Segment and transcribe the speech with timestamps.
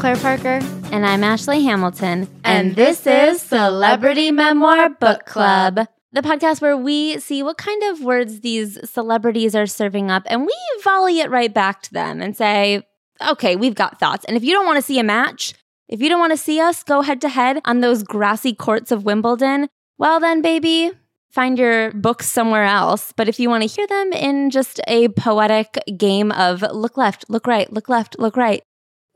[0.00, 0.60] Claire Parker.
[0.92, 2.26] And I'm Ashley Hamilton.
[2.42, 5.80] And this is Celebrity Memoir Book Club.
[6.12, 10.46] The podcast where we see what kind of words these celebrities are serving up and
[10.46, 12.82] we volley it right back to them and say,
[13.28, 14.24] okay, we've got thoughts.
[14.24, 15.52] And if you don't want to see a match,
[15.86, 18.90] if you don't want to see us go head to head on those grassy courts
[18.90, 20.92] of Wimbledon, well, then, baby,
[21.30, 23.12] find your books somewhere else.
[23.14, 27.28] But if you want to hear them in just a poetic game of look left,
[27.28, 28.62] look right, look left, look right,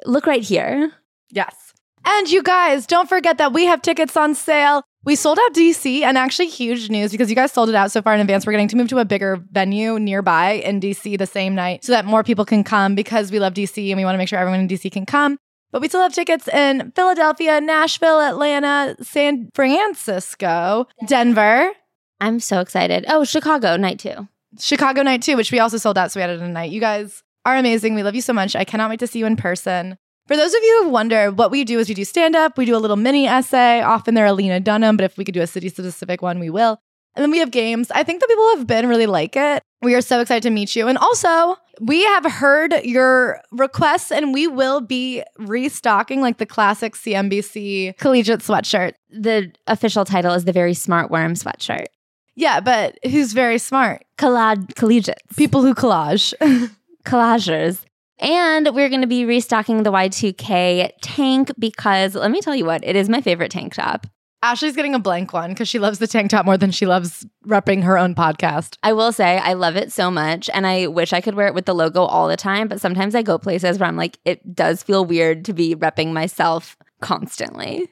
[0.05, 0.93] look right here.
[1.31, 1.73] Yes.
[2.05, 4.83] And you guys, don't forget that we have tickets on sale.
[5.05, 8.01] We sold out DC and actually huge news because you guys sold it out so
[8.03, 8.47] far in advance.
[8.47, 11.93] We're getting to move to a bigger venue nearby in DC the same night so
[11.93, 14.39] that more people can come because we love DC and we want to make sure
[14.39, 15.39] everyone in DC can come.
[15.73, 21.73] But we still have tickets in Philadelphia, Nashville, Atlanta, San Francisco, Denver,
[22.21, 23.05] I'm so excited.
[23.09, 24.29] Oh, Chicago night two.
[24.59, 26.71] Chicago night two, which we also sold out, so we added a night.
[26.71, 27.95] You guys are amazing.
[27.95, 28.57] We love you so much.
[28.57, 29.97] I cannot wait to see you in person.
[30.27, 32.65] For those of you who wonder, what we do is we do stand up, we
[32.65, 33.83] do a little mini essay.
[33.83, 36.79] Often they're Lena Dunham, but if we could do a city specific one, we will.
[37.15, 37.91] And then we have games.
[37.91, 39.63] I think the people who have been really like it.
[39.83, 40.89] We are so excited to meet you.
[40.89, 46.95] And also, we have heard your requests and we will be restocking like the classic
[46.95, 48.95] CMBC collegiate sweatshirt.
[49.11, 51.87] The official title is the Very Smart Worm sweatshirt.
[52.35, 54.05] Yeah, but who's very smart?
[54.19, 55.37] Collage collegiates.
[55.37, 56.33] People who collage.
[57.05, 57.83] Collagers.
[58.19, 62.85] And we're going to be restocking the Y2K tank because let me tell you what,
[62.85, 64.07] it is my favorite tank top.
[64.43, 67.27] Ashley's getting a blank one because she loves the tank top more than she loves
[67.47, 68.77] repping her own podcast.
[68.83, 71.55] I will say I love it so much and I wish I could wear it
[71.55, 74.55] with the logo all the time, but sometimes I go places where I'm like, it
[74.55, 77.89] does feel weird to be repping myself constantly.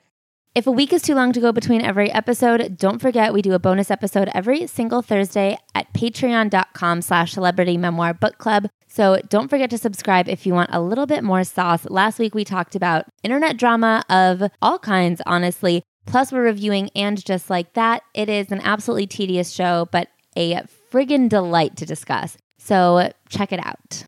[0.54, 3.54] If a week is too long to go between every episode, don't forget we do
[3.54, 8.68] a bonus episode every single Thursday at patreon.com slash celebrity memoir book club.
[8.92, 11.86] So don't forget to subscribe if you want a little bit more sauce.
[11.88, 15.82] Last week we talked about internet drama of all kinds, honestly.
[16.04, 18.02] Plus we're reviewing And Just Like That.
[18.12, 20.60] It is an absolutely tedious show, but a
[20.92, 22.36] friggin' delight to discuss.
[22.58, 24.04] So check it out.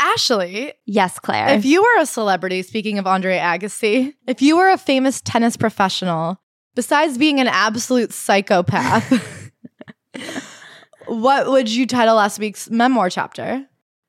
[0.00, 1.50] Ashley, Yes, Claire.
[1.50, 5.56] if you were a celebrity, speaking of Andre Agassi, if you were a famous tennis
[5.56, 6.38] professional,
[6.74, 9.62] besides being an absolute psychopath,
[11.06, 13.64] what would you title last week's memoir chapter?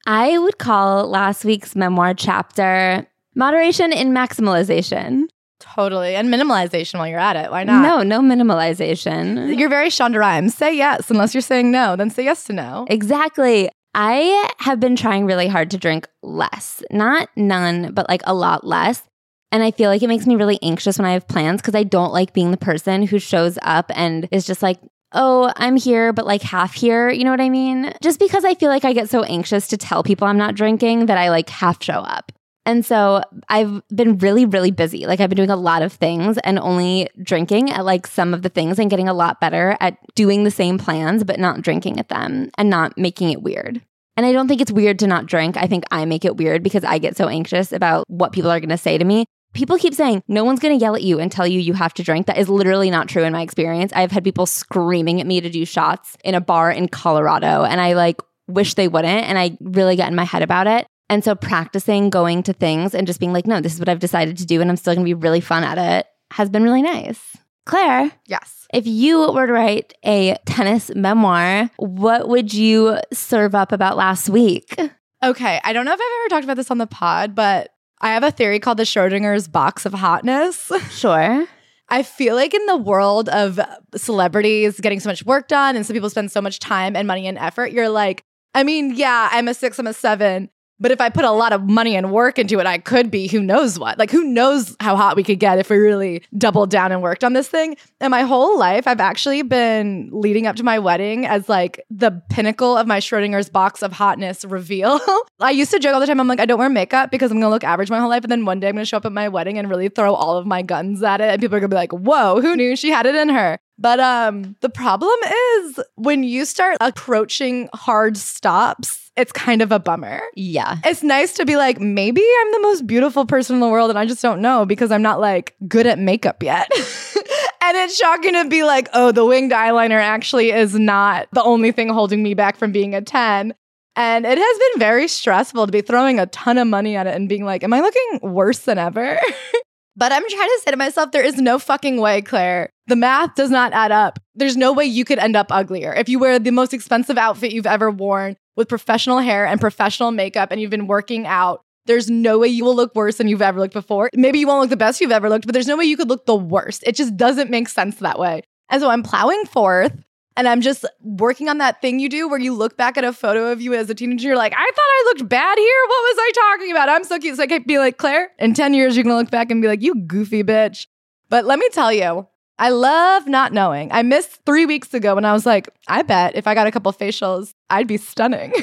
[0.09, 3.06] I would call last week's memoir chapter
[3.36, 5.25] Moderation in Maximalization.
[5.59, 6.16] Totally.
[6.16, 7.52] And minimalization while you're at it.
[7.52, 7.84] Why not?
[7.84, 9.56] No, no minimalization.
[9.56, 10.56] You're very Shonda Rhimes.
[10.56, 11.12] Say yes.
[11.12, 12.88] Unless you're saying no, then say yes to no.
[12.90, 13.69] Exactly.
[13.94, 18.66] I have been trying really hard to drink less, not none, but like a lot
[18.66, 19.03] less.
[19.52, 21.84] And I feel like it makes me really anxious when I have plans because I
[21.84, 24.80] don't like being the person who shows up and is just like,
[25.14, 27.09] oh, I'm here, but like half here.
[27.09, 27.94] You know what I mean?
[28.02, 31.08] Just because I feel like I get so anxious to tell people I'm not drinking
[31.08, 32.31] that I like half show up.
[32.66, 35.08] And so I've been really, really busy.
[35.08, 38.44] Like I've been doing a lot of things and only drinking at like some of
[38.44, 42.00] the things and getting a lot better at doing the same plans, but not drinking
[42.00, 43.81] at them and not making it weird.
[44.18, 45.56] And I don't think it's weird to not drink.
[45.58, 48.59] I think I make it weird because I get so anxious about what people are
[48.59, 49.25] going to say to me.
[49.54, 51.94] People keep saying, no one's going to yell at you and tell you you have
[51.96, 52.28] to drink.
[52.28, 53.92] That is literally not true in my experience.
[53.96, 57.82] I've had people screaming at me to do shots in a bar in Colorado, and
[57.82, 59.26] I like wish they wouldn't.
[59.28, 60.86] And I really get in my head about it.
[61.10, 64.00] And so practicing going to things and just being like, no, this is what I've
[64.00, 66.62] decided to do, and I'm still going to be really fun at it has been
[66.64, 67.20] really nice.
[67.66, 68.68] Claire, Yes.
[68.72, 74.30] if you were to write a tennis memoir, what would you serve up about last
[74.30, 74.76] week?
[75.24, 75.60] Okay.
[75.64, 77.72] I don't know if I've ever talked about this on the pod, but
[78.02, 80.72] I have a theory called the Schrodinger's box of hotness.
[80.92, 81.48] Sure.
[81.92, 83.60] I feel like in the world of
[83.96, 87.28] celebrities getting so much work done and some people spend so much time and money
[87.28, 88.24] and effort, you're like,
[88.54, 90.50] I mean, yeah, I'm a six, I'm a seven.
[90.80, 93.28] But if I put a lot of money and work into it, I could be
[93.28, 93.98] who knows what.
[93.98, 97.24] Like, who knows how hot we could get if we really doubled down and worked
[97.24, 97.76] on this thing.
[98.00, 102.12] And my whole life, I've actually been leading up to my wedding as like the
[102.30, 105.00] pinnacle of my Schrodinger's box of hotness reveal.
[105.40, 107.40] I used to joke all the time, I'm like, I don't wear makeup because I'm
[107.40, 108.24] gonna look average my whole life.
[108.24, 110.38] And then one day I'm gonna show up at my wedding and really throw all
[110.38, 111.30] of my guns at it.
[111.30, 113.60] And people are gonna be like, whoa, who knew she had it in her?
[113.80, 119.80] But um, the problem is when you start approaching hard stops, it's kind of a
[119.80, 120.22] bummer.
[120.36, 120.78] Yeah.
[120.86, 123.98] It's nice to be like, maybe I'm the most beautiful person in the world and
[123.98, 126.70] I just don't know because I'm not like good at makeup yet.
[126.76, 131.72] and it's shocking to be like, oh, the winged eyeliner actually is not the only
[131.72, 133.54] thing holding me back from being a 10.
[133.96, 137.16] And it has been very stressful to be throwing a ton of money at it
[137.16, 139.20] and being like, am I looking worse than ever?
[140.00, 142.69] But I'm trying to say to myself, there is no fucking way, Claire.
[142.88, 144.18] The math does not add up.
[144.34, 145.94] There's no way you could end up uglier.
[145.94, 150.12] If you wear the most expensive outfit you've ever worn with professional hair and professional
[150.12, 153.42] makeup and you've been working out There's no way you will look worse than you've
[153.42, 154.12] ever looked before.
[154.13, 156.07] Maybe you won't look the best you've ever looked, but there's no way you could
[156.07, 156.84] look the worst.
[156.86, 158.44] It just doesn't make sense that way.
[158.69, 159.94] And so I'm plowing forth
[160.39, 163.12] and I'm just working on that thing you do where you look back at a
[163.12, 164.30] photo of you as a teenager.
[164.30, 165.81] You're like, I thought I looked bad here.
[165.88, 166.88] What was I talking about?
[166.88, 167.36] I'm so cute.
[167.36, 169.62] So I keep being like, Claire, in 10 years, you're going to look back and
[169.62, 170.88] be like, you goofy bitch.
[171.27, 172.25] But let me tell you,
[172.57, 173.91] I love not knowing.
[173.91, 176.71] I missed three weeks ago when I was like, I bet if I got a
[176.71, 178.53] couple facials, I'd be stunning.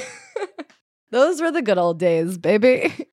[1.11, 3.07] Those were the good old days, baby.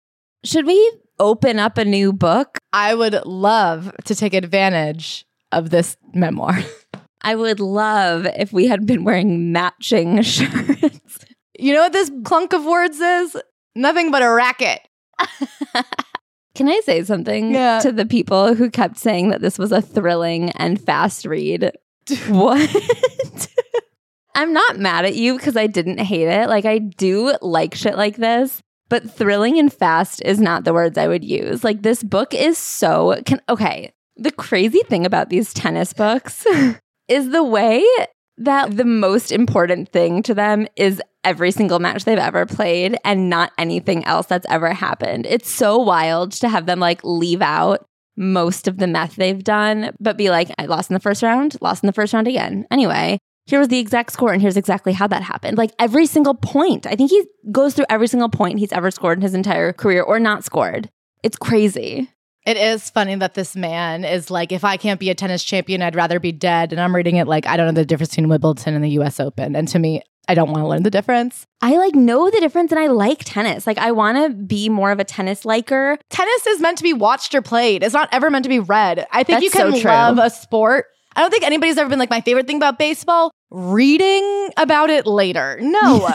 [0.45, 2.60] Should we open up a new book?
[2.71, 6.57] I would love to take advantage of this memoir.
[7.24, 11.20] I would love if we had been wearing matching shirts.
[11.58, 13.38] You know what this clunk of words is?
[13.75, 14.80] Nothing but a racket.
[16.56, 17.80] Can I say something Yeah.
[17.80, 21.72] to the people who kept saying that this was a thrilling and fast read?
[22.28, 23.50] what?
[24.36, 26.50] I'm not mad at you because I didn't hate it.
[26.50, 30.98] Like, I do like shit like this, but thrilling and fast is not the words
[30.98, 31.64] I would use.
[31.64, 33.22] Like, this book is so.
[33.25, 33.94] Can, okay.
[34.18, 36.46] The crazy thing about these tennis books
[37.13, 37.86] is the way
[38.38, 43.30] that the most important thing to them is every single match they've ever played and
[43.30, 45.25] not anything else that's ever happened.
[45.27, 49.95] It's so wild to have them like leave out most of the meth they've done,
[50.00, 52.65] but be like, I lost in the first round, lost in the first round again.
[52.69, 55.57] Anyway, here was the exact score, and here's exactly how that happened.
[55.57, 56.86] Like every single point.
[56.86, 60.01] I think he goes through every single point he's ever scored in his entire career
[60.01, 60.89] or not scored.
[61.24, 62.10] It's crazy.
[62.45, 65.81] It is funny that this man is like, if I can't be a tennis champion,
[65.81, 66.74] I'd rather be dead.
[66.74, 69.19] And I'm reading it like, I don't know the difference between Wimbledon and the US
[69.19, 69.56] Open.
[69.56, 71.45] And to me, I don't want to learn the difference.
[71.62, 73.68] I like know the difference and I like tennis.
[73.68, 75.98] Like I want to be more of a tennis liker.
[76.10, 77.84] Tennis is meant to be watched or played.
[77.84, 79.06] It's not ever meant to be read.
[79.12, 80.86] I think That's you can so love a sport.
[81.16, 85.06] I don't think anybody's ever been like, my favorite thing about baseball, reading about it
[85.06, 85.60] later.
[85.62, 86.10] No.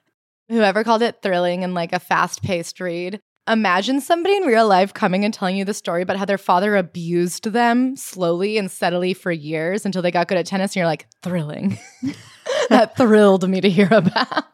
[0.48, 3.20] Whoever called it thrilling and like a fast paced read.
[3.48, 6.76] Imagine somebody in real life coming and telling you the story about how their father
[6.76, 10.72] abused them slowly and steadily for years until they got good at tennis.
[10.72, 11.78] And you're like, thrilling.
[12.68, 14.44] that thrilled me to hear about.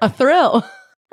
[0.00, 0.64] a thrill.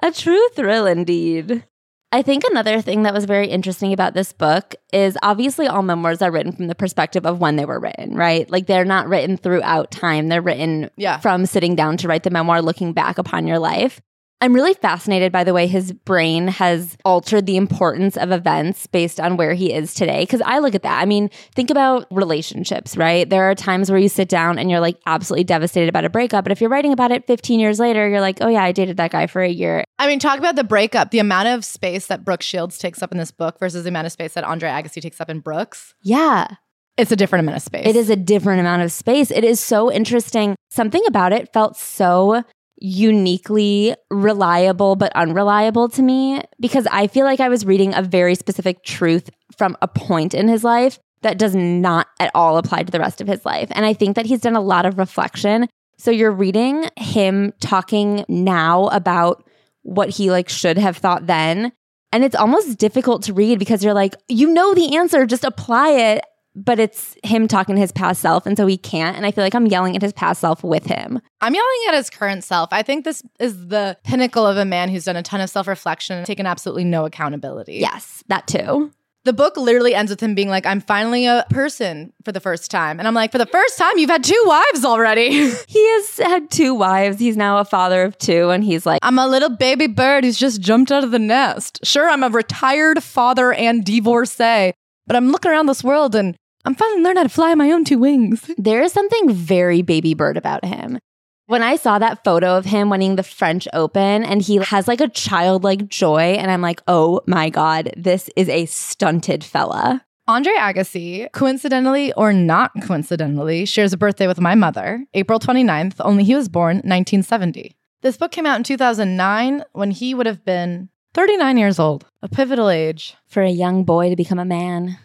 [0.02, 1.66] A true thrill indeed.
[2.12, 6.22] I think another thing that was very interesting about this book is obviously all memoirs
[6.24, 8.50] are written from the perspective of when they were written, right?
[8.50, 10.28] Like they're not written throughout time.
[10.28, 11.20] They're written Yeah.
[11.20, 14.02] from sitting down to write the memoir, looking back upon your life.
[14.42, 19.20] I'm really fascinated by the way his brain has altered the importance of events based
[19.20, 20.26] on where he is today.
[20.26, 21.02] Cause I look at that.
[21.02, 23.30] I mean, think about relationships, right?
[23.30, 26.46] There are times where you sit down and you're like absolutely devastated about a breakup.
[26.46, 28.96] But if you're writing about it 15 years later, you're like, oh yeah, I dated
[28.98, 29.84] that guy for a year.
[29.98, 31.12] I mean, talk about the breakup.
[31.12, 34.08] The amount of space that Brooke Shields takes up in this book versus the amount
[34.08, 35.96] of space that Andre Agassi takes up in Brooks.
[36.02, 36.48] Yeah.
[36.96, 37.88] It's a different amount of space.
[37.88, 39.32] It is a different amount of space.
[39.32, 40.56] It is so interesting.
[40.70, 42.44] Something about it felt so
[42.82, 48.36] uniquely reliable but unreliable to me because I feel like I was reading a very
[48.36, 52.92] specific truth from a point in his life that does not at all apply to
[52.92, 53.70] the rest of his life.
[53.72, 55.68] And I think that he's done a lot of reflection.
[55.98, 59.44] So you're reading him talking now about
[59.82, 61.74] what he like should have thought then.
[62.12, 65.92] And it's almost difficult to read because you're like, you know the answer, just apply
[65.92, 66.24] it.
[66.66, 68.46] But it's him talking to his past self.
[68.46, 69.16] And so he can't.
[69.16, 71.22] And I feel like I'm yelling at his past self with him.
[71.42, 72.70] I'm yelling at his current self.
[72.72, 75.68] I think this is the pinnacle of a man who's done a ton of self
[75.68, 77.76] reflection and taken absolutely no accountability.
[77.76, 78.92] Yes, that too.
[79.26, 82.72] The book literally ends with him being like, I'm finally a person for the first
[82.72, 83.00] time.
[83.00, 85.30] And I'm like, for the first time, you've had two wives already.
[85.68, 87.20] He has had two wives.
[87.20, 88.50] He's now a father of two.
[88.50, 91.80] And he's like, I'm a little baby bird who's just jumped out of the nest.
[91.84, 94.74] Sure, I'm a retired father and divorcee,
[95.06, 96.36] but I'm looking around this world and
[96.66, 98.50] I'm finally learning how to fly on my own two wings.
[98.58, 101.00] there is something very baby bird about him.
[101.48, 105.02] When I saw that photo of him winning the French Open and he has like
[105.02, 110.06] a childlike joy, and I'm like, oh my God, this is a stunted fella.
[110.28, 116.24] Andre Agassi, coincidentally or not coincidentally, shares a birthday with my mother, April 29th, only
[116.24, 117.76] he was born 1970.
[118.04, 122.30] This book came out in 2009 when he would have been 39 years old, a
[122.30, 123.16] pivotal age.
[123.26, 125.00] For a young boy to become a man.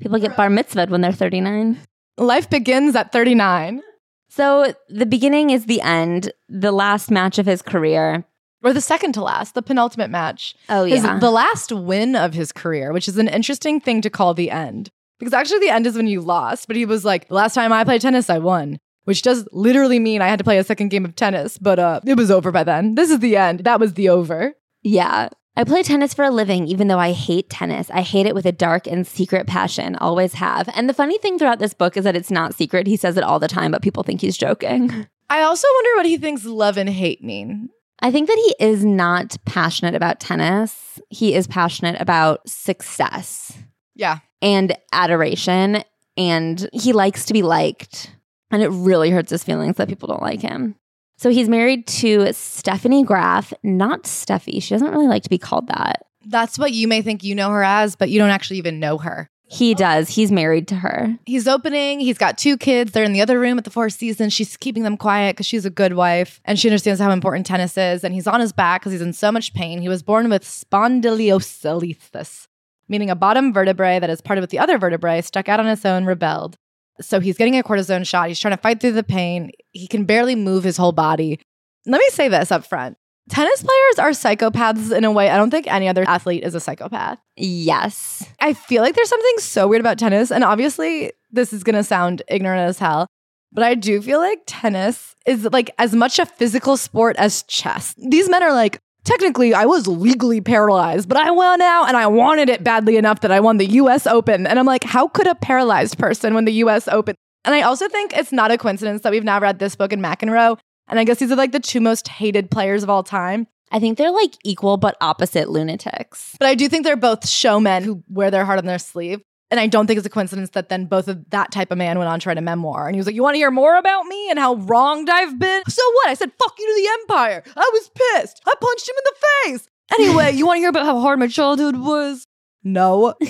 [0.00, 1.78] People get bar mitzvahed when they're 39.
[2.18, 3.82] Life begins at 39,
[4.28, 8.24] So the beginning is the end, the last match of his career.
[8.64, 10.54] or the second to last, the penultimate match.
[10.68, 11.18] Oh, His- yeah.
[11.20, 14.90] the last win of his career, which is an interesting thing to call the end.
[15.20, 17.84] Because actually, the end is when you lost, but he was like, last time I
[17.84, 18.78] played tennis, I won.
[19.04, 22.00] Which does literally mean I had to play a second game of tennis, but uh,
[22.04, 22.96] it was over by then.
[22.96, 23.60] This is the end.
[23.60, 24.54] That was the over.
[24.82, 25.28] Yeah.
[25.56, 27.90] I play tennis for a living, even though I hate tennis.
[27.90, 30.68] I hate it with a dark and secret passion, always have.
[30.74, 32.86] And the funny thing throughout this book is that it's not secret.
[32.86, 35.06] He says it all the time, but people think he's joking.
[35.30, 37.70] I also wonder what he thinks love and hate mean.
[38.00, 41.00] I think that he is not passionate about tennis.
[41.08, 43.56] He is passionate about success
[43.94, 44.18] Yeah.
[44.42, 45.82] and adoration,
[46.18, 48.12] and he likes to be liked.
[48.50, 50.76] And it really hurts his feelings that people don't like him.
[51.16, 54.62] So he's married to Stephanie Graf, not Steffi.
[54.62, 56.06] She doesn't really like to be called that.
[56.26, 58.98] That's what you may think you know her as, but you don't actually even know
[58.98, 59.30] her.
[59.48, 60.08] He does.
[60.08, 61.16] He's married to her.
[61.24, 62.00] He's opening.
[62.00, 62.90] He's got two kids.
[62.90, 64.32] They're in the other room at the Four Seasons.
[64.32, 67.78] She's keeping them quiet because she's a good wife and she understands how important tennis
[67.78, 68.02] is.
[68.02, 69.80] And he's on his back because he's in so much pain.
[69.80, 72.48] He was born with spondylolisthesis,
[72.88, 75.86] meaning a bottom vertebrae that is parted with the other vertebrae, stuck out on its
[75.86, 76.58] own, rebelled.
[77.00, 78.28] So he's getting a cortisone shot.
[78.28, 79.50] He's trying to fight through the pain.
[79.72, 81.40] He can barely move his whole body.
[81.86, 82.96] Let me say this up front.
[83.28, 86.60] Tennis players are psychopaths in a way I don't think any other athlete is a
[86.60, 87.18] psychopath.
[87.36, 88.24] Yes.
[88.40, 90.30] I feel like there's something so weird about tennis.
[90.30, 93.08] And obviously, this is going to sound ignorant as hell,
[93.52, 97.94] but I do feel like tennis is like as much a physical sport as chess.
[97.98, 102.06] These men are like, technically, I was legally paralyzed, but I won out and I
[102.08, 104.46] wanted it badly enough that I won the US Open.
[104.46, 107.14] And I'm like, how could a paralyzed person win the US Open?
[107.44, 110.00] And I also think it's not a coincidence that we've now read this book in
[110.00, 110.58] McEnroe.
[110.88, 113.46] And I guess these are like the two most hated players of all time.
[113.72, 116.36] I think they're like equal but opposite lunatics.
[116.38, 119.22] But I do think they're both showmen who wear their heart on their sleeve.
[119.50, 121.98] And I don't think it's a coincidence that then both of that type of man
[121.98, 122.86] went on to write a memoir.
[122.86, 125.38] And he was like, You want to hear more about me and how wronged I've
[125.38, 125.62] been?
[125.68, 126.08] So what?
[126.08, 127.42] I said, Fuck you to the empire.
[127.56, 128.42] I was pissed.
[128.46, 129.68] I punched him in the face.
[129.98, 132.26] Anyway, you want to hear about how hard my childhood was?
[132.64, 133.14] No.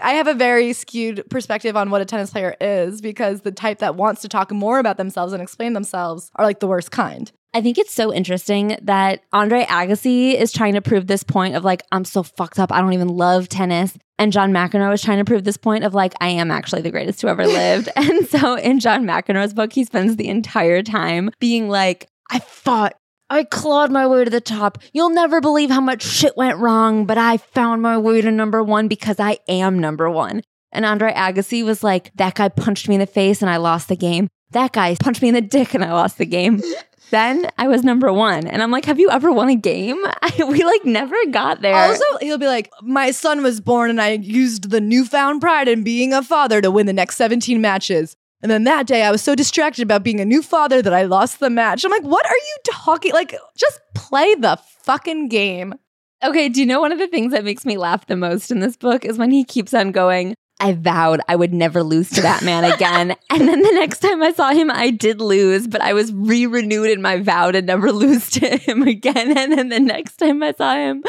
[0.00, 3.78] I have a very skewed perspective on what a tennis player is because the type
[3.78, 7.30] that wants to talk more about themselves and explain themselves are like the worst kind.
[7.54, 11.62] I think it's so interesting that Andre Agassi is trying to prove this point of
[11.62, 12.72] like, I'm so fucked up.
[12.72, 13.96] I don't even love tennis.
[14.18, 16.90] And John McEnroe is trying to prove this point of like, I am actually the
[16.90, 17.88] greatest who ever lived.
[17.94, 22.94] and so in John McEnroe's book, he spends the entire time being like, I fought.
[23.30, 24.78] I clawed my way to the top.
[24.92, 28.62] You'll never believe how much shit went wrong, but I found my way to number
[28.62, 30.42] one because I am number one.
[30.72, 33.88] And Andre Agassi was like, that guy punched me in the face and I lost
[33.88, 34.28] the game.
[34.50, 36.60] That guy punched me in the dick and I lost the game.
[37.10, 38.46] then I was number one.
[38.46, 39.96] And I'm like, have you ever won a game?
[40.22, 41.74] I, we like never got there.
[41.74, 45.84] Also, he'll be like, My son was born and I used the newfound pride in
[45.84, 48.16] being a father to win the next 17 matches.
[48.42, 51.04] And then that day I was so distracted about being a new father that I
[51.04, 51.82] lost the match.
[51.84, 53.12] I'm like, what are you talking?
[53.12, 55.74] Like, just play the fucking game.
[56.22, 58.60] okay, do you know one of the things that makes me laugh the most in
[58.60, 62.22] this book is when he keeps on going, I vowed I would never lose to
[62.22, 63.16] that man again.
[63.30, 66.46] and then the next time I saw him, I did lose, but I was re
[66.46, 69.36] renewed in my vow to never lose to him again.
[69.36, 71.02] And then the next time I saw him,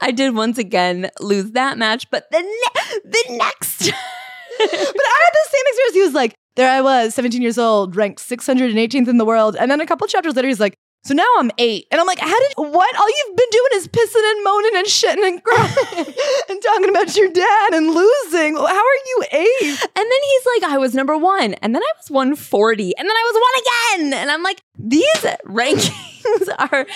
[0.00, 3.92] I did once again lose that match, but the, ne- the next.
[4.58, 5.94] But I had the same experience.
[5.94, 9.54] He was like, There I was, 17 years old, ranked 618th in the world.
[9.54, 11.86] And then a couple chapters later, he's like, so now I'm eight.
[11.92, 12.96] And I'm like, how did, what?
[12.98, 16.14] All you've been doing is pissing and moaning and shitting and crying
[16.48, 18.56] and talking about your dad and losing.
[18.56, 19.60] How are you eight?
[19.62, 21.54] And then he's like, I was number one.
[21.54, 22.96] And then I was 140.
[22.98, 24.20] And then I was one again.
[24.20, 25.06] And I'm like, these
[25.46, 26.86] rankings are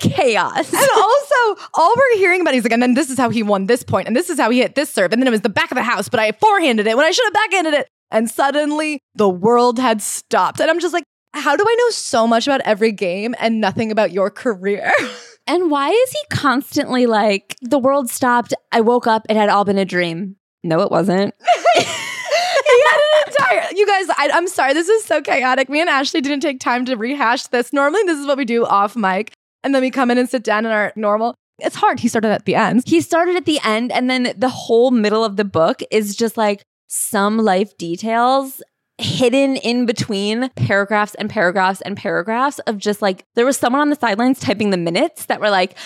[0.00, 0.72] chaos.
[0.72, 3.66] And also, all we're hearing about, he's like, and then this is how he won
[3.66, 5.48] this point, and this is how he hit this serve, and then it was the
[5.48, 7.88] back of the house, but I forehanded it when I should have backhanded it.
[8.10, 10.58] And suddenly the world had stopped.
[10.60, 13.90] And I'm just like, how do I know so much about every game and nothing
[13.90, 14.92] about your career?
[15.46, 19.64] And why is he constantly like, the world stopped, I woke up, it had all
[19.64, 20.36] been a dream?
[20.62, 21.34] No, it wasn't.
[21.74, 23.72] he had an entire.
[23.74, 24.74] You guys, I, I'm sorry.
[24.74, 25.68] This is so chaotic.
[25.68, 27.72] Me and Ashley didn't take time to rehash this.
[27.72, 29.32] Normally, this is what we do off mic,
[29.64, 31.34] and then we come in and sit down in our normal.
[31.58, 31.98] It's hard.
[31.98, 32.82] He started at the end.
[32.86, 36.36] He started at the end, and then the whole middle of the book is just
[36.36, 38.62] like some life details
[39.00, 43.90] hidden in between paragraphs and paragraphs and paragraphs of just like there was someone on
[43.90, 45.76] the sidelines typing the minutes that were like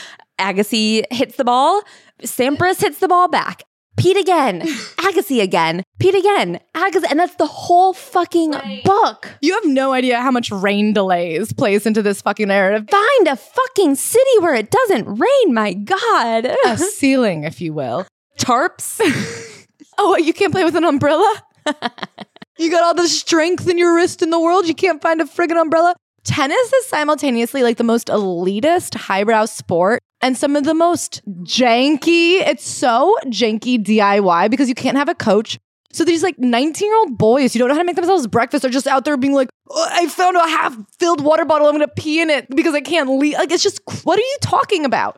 [0.40, 1.83] Agassi hits the ball,
[2.23, 3.62] Sampras hits the ball back.
[3.97, 4.61] Pete again,
[4.99, 8.52] Agassi again, Pete again, Agassi, and that's the whole fucking
[8.85, 9.33] book.
[9.40, 12.88] You have no idea how much rain delays plays into this fucking narrative.
[12.90, 16.52] Find a fucking city where it doesn't rain, my god.
[16.66, 18.06] A ceiling, if you will.
[18.38, 19.00] Tarps.
[19.97, 21.42] Oh, you can't play with an umbrella?
[22.58, 24.66] you got all the strength in your wrist in the world.
[24.66, 25.94] You can't find a friggin' umbrella.
[26.25, 32.40] Tennis is simultaneously like the most elitist, highbrow sport and some of the most janky.
[32.40, 35.58] It's so janky DIY because you can't have a coach.
[35.92, 38.64] So these like 19 year old boys who don't know how to make themselves breakfast
[38.64, 41.68] are just out there being like, "Oh, I found a half filled water bottle.
[41.68, 43.34] I'm going to pee in it because I can't leave.
[43.34, 45.16] Like, it's just, what are you talking about?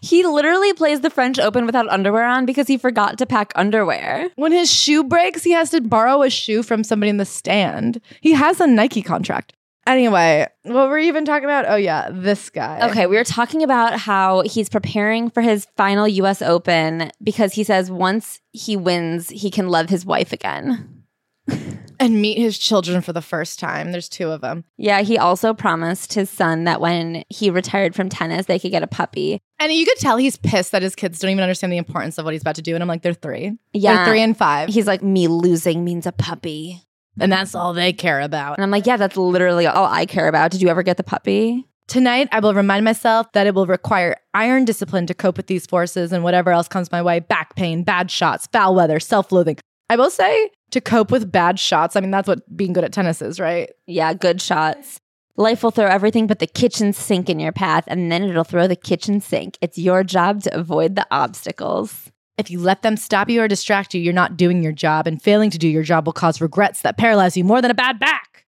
[0.00, 4.28] He literally plays the French Open without underwear on because he forgot to pack underwear.
[4.36, 8.00] When his shoe breaks, he has to borrow a shoe from somebody in the stand.
[8.20, 9.54] He has a Nike contract.
[9.86, 11.66] Anyway, what were you even talking about?
[11.68, 12.88] Oh yeah, this guy.
[12.88, 17.64] Okay, we were talking about how he's preparing for his final US Open because he
[17.64, 21.04] says once he wins, he can love his wife again.
[22.00, 23.92] And meet his children for the first time.
[23.92, 24.64] There's two of them.
[24.76, 28.82] Yeah, he also promised his son that when he retired from tennis, they could get
[28.82, 29.40] a puppy.
[29.58, 32.24] And you could tell he's pissed that his kids don't even understand the importance of
[32.24, 32.74] what he's about to do.
[32.74, 33.56] And I'm like, they're three.
[33.72, 33.96] Yeah.
[33.96, 34.68] They're three and five.
[34.68, 36.82] He's like, me losing means a puppy.
[37.20, 38.58] and that's all they care about.
[38.58, 40.50] And I'm like, yeah, that's literally all I care about.
[40.50, 41.66] Did you ever get the puppy?
[41.86, 45.66] Tonight, I will remind myself that it will require iron discipline to cope with these
[45.66, 49.58] forces and whatever else comes my way back pain, bad shots, foul weather, self loathing.
[49.90, 52.92] I will say to cope with bad shots, I mean, that's what being good at
[52.92, 53.70] tennis is, right?
[53.86, 55.00] Yeah, good shots.
[55.36, 58.68] Life will throw everything but the kitchen sink in your path, and then it'll throw
[58.68, 59.58] the kitchen sink.
[59.60, 62.12] It's your job to avoid the obstacles.
[62.36, 65.20] If you let them stop you or distract you, you're not doing your job, and
[65.20, 67.98] failing to do your job will cause regrets that paralyze you more than a bad
[67.98, 68.44] back.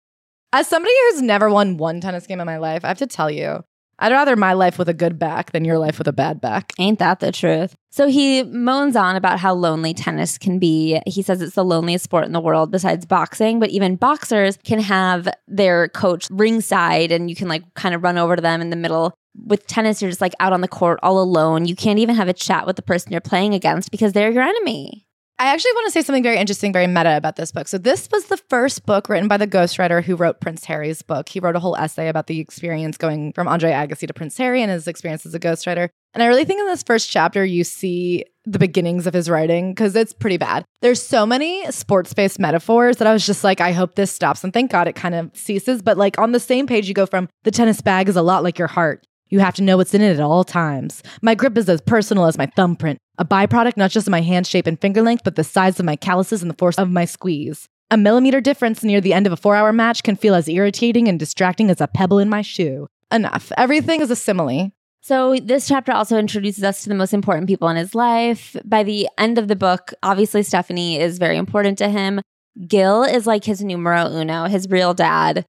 [0.53, 3.31] As somebody who's never won one tennis game in my life, I have to tell
[3.31, 3.65] you,
[3.99, 6.73] I'd rather my life with a good back than your life with a bad back.
[6.79, 7.75] Ain't that the truth?
[7.91, 11.01] So he moans on about how lonely tennis can be.
[11.07, 14.81] He says it's the loneliest sport in the world besides boxing, but even boxers can
[14.81, 18.71] have their coach ringside and you can like kind of run over to them in
[18.71, 19.15] the middle.
[19.47, 21.65] With tennis, you're just like out on the court all alone.
[21.67, 24.43] You can't even have a chat with the person you're playing against because they're your
[24.43, 25.06] enemy.
[25.39, 27.69] I actually want to say something very interesting, very meta about this book.
[27.69, 31.29] So, this was the first book written by the ghostwriter who wrote Prince Harry's book.
[31.29, 34.63] He wrote a whole essay about the experience going from Andre Agassi to Prince Harry
[34.63, 35.91] and his experience as a ghostwriter.
[36.15, 39.73] And I really think in this first chapter, you see the beginnings of his writing
[39.73, 40.65] because it's pretty bad.
[40.81, 44.43] There's so many sports based metaphors that I was just like, I hope this stops.
[44.43, 45.83] And thank God it kind of ceases.
[45.83, 48.43] But like on the same page, you go from the tennis bag is a lot
[48.43, 49.06] like your heart.
[49.29, 51.03] You have to know what's in it at all times.
[51.21, 54.47] My grip is as personal as my thumbprint, a byproduct not just of my hand
[54.47, 57.05] shape and finger length, but the size of my calluses and the force of my
[57.05, 57.69] squeeze.
[57.91, 61.09] A millimeter difference near the end of a four hour match can feel as irritating
[61.09, 62.89] and distracting as a pebble in my shoe.
[63.13, 63.53] Enough.
[63.57, 64.73] Everything is a simile.
[65.03, 68.57] So, this chapter also introduces us to the most important people in his life.
[68.65, 72.21] By the end of the book, obviously, Stephanie is very important to him.
[72.67, 75.45] Gil is like his numero uno, his real dad.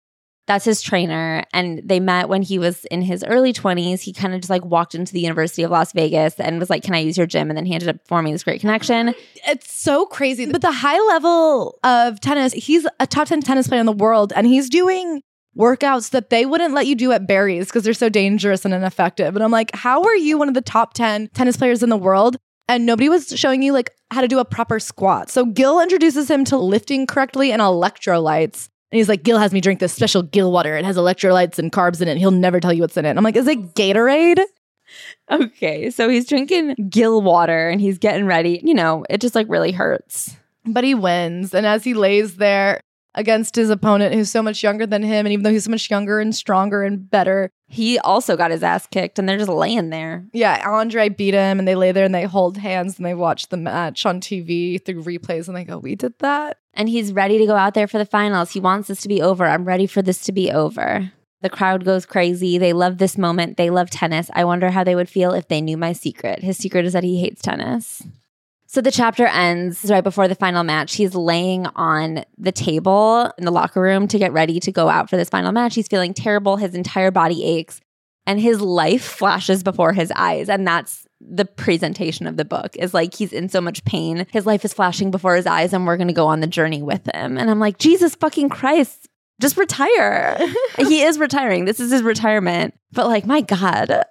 [0.47, 1.43] That's his trainer.
[1.53, 3.99] And they met when he was in his early 20s.
[4.01, 6.83] He kind of just like walked into the University of Las Vegas and was like,
[6.83, 7.49] Can I use your gym?
[7.49, 9.13] And then he ended up forming this great connection.
[9.45, 10.45] It's so crazy.
[10.45, 14.31] But the high level of tennis, he's a top 10 tennis player in the world
[14.35, 15.21] and he's doing
[15.57, 19.35] workouts that they wouldn't let you do at Barry's because they're so dangerous and ineffective.
[19.35, 21.97] And I'm like, how are you one of the top 10 tennis players in the
[21.97, 22.37] world?
[22.69, 25.29] And nobody was showing you like how to do a proper squat.
[25.29, 28.69] So Gil introduces him to lifting correctly and electrolytes.
[28.91, 30.77] And he's like, Gil has me drink this special Gil water.
[30.77, 32.17] It has electrolytes and carbs in it.
[32.17, 33.17] He'll never tell you what's in it.
[33.17, 34.41] I'm like, is it Gatorade?
[35.29, 35.89] Okay.
[35.89, 38.61] So he's drinking Gil water and he's getting ready.
[38.63, 40.37] You know, it just like really hurts.
[40.65, 41.53] But he wins.
[41.53, 42.79] And as he lays there
[43.17, 45.89] against his opponent, who's so much younger than him, and even though he's so much
[45.91, 49.89] younger and stronger and better, He also got his ass kicked and they're just laying
[49.89, 50.25] there.
[50.31, 51.59] yeah, Andre beat him.
[51.59, 54.81] And they lay there and they hold hands and they watch the match on TV
[54.83, 55.49] through replays.
[55.49, 56.59] And they go, We did that.
[56.73, 58.51] and he's ready to go out there for the finals.
[58.51, 59.45] He wants this to be over.
[59.45, 61.11] I'm ready for this to be over.
[61.41, 62.57] The crowd goes crazy.
[62.57, 63.57] They love this moment.
[63.57, 64.29] They love tennis.
[64.33, 66.41] I wonder how they would feel if they knew my secret.
[66.43, 68.01] His secret is that he hates tennis.
[68.77, 70.93] So the chapter ends right before the final match.
[70.93, 75.09] He's laying on the table in the locker room to get ready to go out
[75.09, 75.73] for this final match.
[75.73, 76.57] He's feeling terrible.
[76.57, 77.81] His entire body aches
[78.27, 80.47] and his life flashes before his eyes.
[80.47, 84.27] And that's the presentation of the book is like he's in so much pain.
[84.29, 86.83] His life is flashing before his eyes and we're going to go on the journey
[86.83, 87.35] with him.
[87.35, 89.07] And I'm like, Jesus fucking Christ,
[89.41, 90.37] just retire.
[90.77, 91.65] he is retiring.
[91.65, 92.75] This is his retirement.
[92.91, 94.03] But like, my God,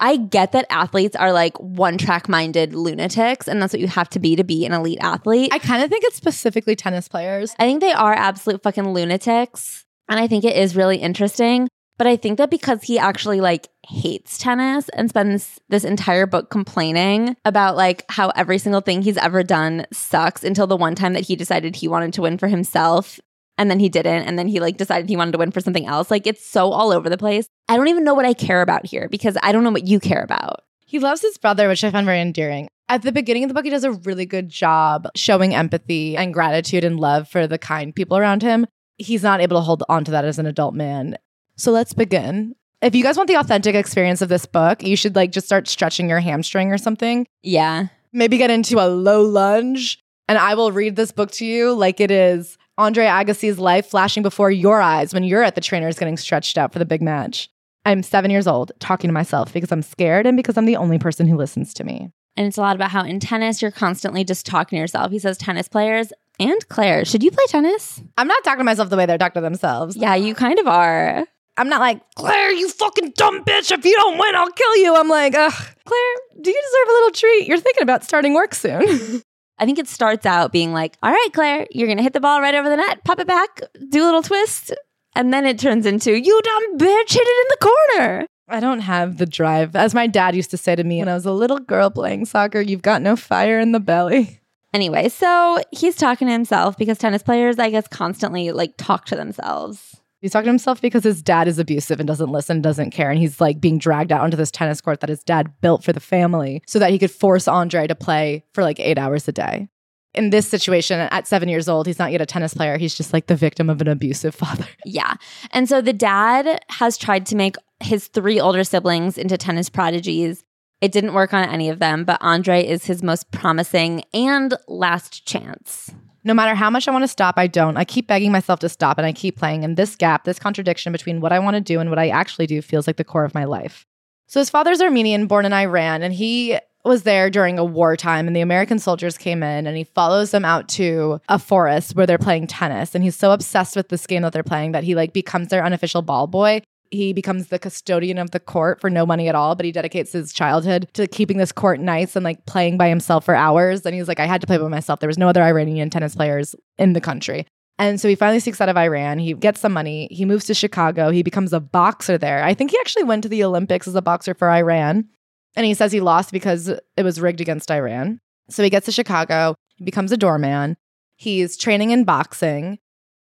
[0.00, 4.08] I get that athletes are like one track minded lunatics, and that's what you have
[4.10, 5.52] to be to be an elite athlete.
[5.52, 7.54] I kind of think it's specifically tennis players.
[7.58, 9.84] I think they are absolute fucking lunatics.
[10.08, 11.68] And I think it is really interesting.
[12.00, 16.48] But I think that because he actually like hates tennis and spends this entire book
[16.48, 21.12] complaining about like how every single thing he's ever done sucks until the one time
[21.12, 23.20] that he decided he wanted to win for himself
[23.60, 25.86] and then he didn't and then he like decided he wanted to win for something
[25.86, 26.10] else.
[26.10, 27.46] Like it's so all over the place.
[27.68, 30.00] I don't even know what I care about here because I don't know what you
[30.00, 30.62] care about.
[30.86, 32.68] He loves his brother, which I found very endearing.
[32.88, 36.32] At the beginning of the book, he does a really good job showing empathy and
[36.32, 38.66] gratitude and love for the kind people around him.
[38.96, 41.18] He's not able to hold on to that as an adult man.
[41.56, 42.54] So let's begin.
[42.80, 45.68] If you guys want the authentic experience of this book, you should like just start
[45.68, 47.26] stretching your hamstring or something.
[47.42, 47.88] Yeah.
[48.14, 52.00] Maybe get into a low lunge, and I will read this book to you like
[52.00, 56.16] it is Andre Agassi's life flashing before your eyes when you're at the trainers getting
[56.16, 57.50] stretched out for the big match.
[57.84, 60.98] I'm seven years old talking to myself because I'm scared and because I'm the only
[60.98, 62.10] person who listens to me.
[62.38, 65.12] And it's a lot about how in tennis, you're constantly just talking to yourself.
[65.12, 68.00] He says, tennis players and Claire, should you play tennis?
[68.16, 69.94] I'm not talking to myself the way they're talking to themselves.
[69.94, 71.26] Yeah, you kind of are.
[71.58, 73.70] I'm not like, Claire, you fucking dumb bitch.
[73.70, 74.96] If you don't win, I'll kill you.
[74.96, 75.52] I'm like, ugh,
[75.84, 77.46] Claire, do you deserve a little treat?
[77.46, 79.22] You're thinking about starting work soon.
[79.60, 82.20] I think it starts out being like, all right, Claire, you're going to hit the
[82.20, 84.74] ball right over the net, pop it back, do a little twist.
[85.14, 88.26] And then it turns into, you dumb bitch, hit it in the corner.
[88.48, 89.76] I don't have the drive.
[89.76, 92.24] As my dad used to say to me when I was a little girl playing
[92.24, 94.40] soccer, you've got no fire in the belly.
[94.72, 99.16] Anyway, so he's talking to himself because tennis players, I guess, constantly like talk to
[99.16, 99.99] themselves.
[100.20, 103.10] He's talking to himself because his dad is abusive and doesn't listen, doesn't care.
[103.10, 105.94] And he's like being dragged out onto this tennis court that his dad built for
[105.94, 109.32] the family so that he could force Andre to play for like eight hours a
[109.32, 109.68] day.
[110.12, 112.76] In this situation, at seven years old, he's not yet a tennis player.
[112.76, 114.66] He's just like the victim of an abusive father.
[114.84, 115.14] Yeah.
[115.52, 120.44] And so the dad has tried to make his three older siblings into tennis prodigies.
[120.82, 125.26] It didn't work on any of them, but Andre is his most promising and last
[125.26, 125.90] chance.
[126.22, 127.76] No matter how much I want to stop, I don't.
[127.76, 129.64] I keep begging myself to stop and I keep playing.
[129.64, 132.46] And this gap, this contradiction between what I want to do and what I actually
[132.46, 133.86] do feels like the core of my life.
[134.26, 138.34] So his father's Armenian, born in Iran, and he was there during a wartime and
[138.34, 142.16] the American soldiers came in and he follows them out to a forest where they're
[142.16, 145.12] playing tennis and he's so obsessed with this game that they're playing that he like
[145.12, 146.62] becomes their unofficial ball boy.
[146.90, 150.12] He becomes the custodian of the court for no money at all, but he dedicates
[150.12, 153.86] his childhood to keeping this court nice and like playing by himself for hours.
[153.86, 154.98] And he's like, I had to play by myself.
[154.98, 157.46] There was no other Iranian tennis players in the country.
[157.78, 159.18] And so he finally sneaks out of Iran.
[159.18, 160.08] He gets some money.
[160.10, 161.10] He moves to Chicago.
[161.10, 162.44] He becomes a boxer there.
[162.44, 165.08] I think he actually went to the Olympics as a boxer for Iran.
[165.56, 168.20] And he says he lost because it was rigged against Iran.
[168.50, 170.76] So he gets to Chicago, he becomes a doorman.
[171.16, 172.78] He's training in boxing.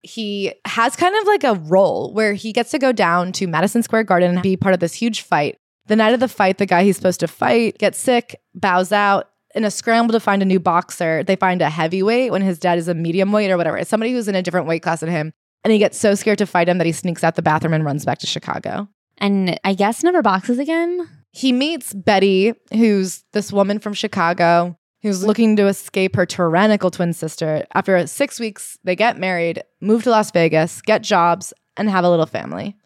[0.06, 3.82] He has kind of like a role where he gets to go down to Madison
[3.82, 5.58] Square Garden and be part of this huge fight.
[5.86, 9.28] The night of the fight, the guy he's supposed to fight gets sick, bows out.
[9.54, 12.78] In a scramble to find a new boxer, they find a heavyweight when his dad
[12.78, 13.78] is a medium weight or whatever.
[13.78, 15.32] It's somebody who's in a different weight class than him.
[15.64, 17.84] And he gets so scared to fight him that he sneaks out the bathroom and
[17.84, 18.88] runs back to Chicago.
[19.18, 21.08] And I guess never boxes again.
[21.32, 27.12] He meets Betty, who's this woman from Chicago who's looking to escape her tyrannical twin
[27.12, 27.66] sister.
[27.74, 32.10] After six weeks, they get married, move to Las Vegas, get jobs, and have a
[32.10, 32.76] little family.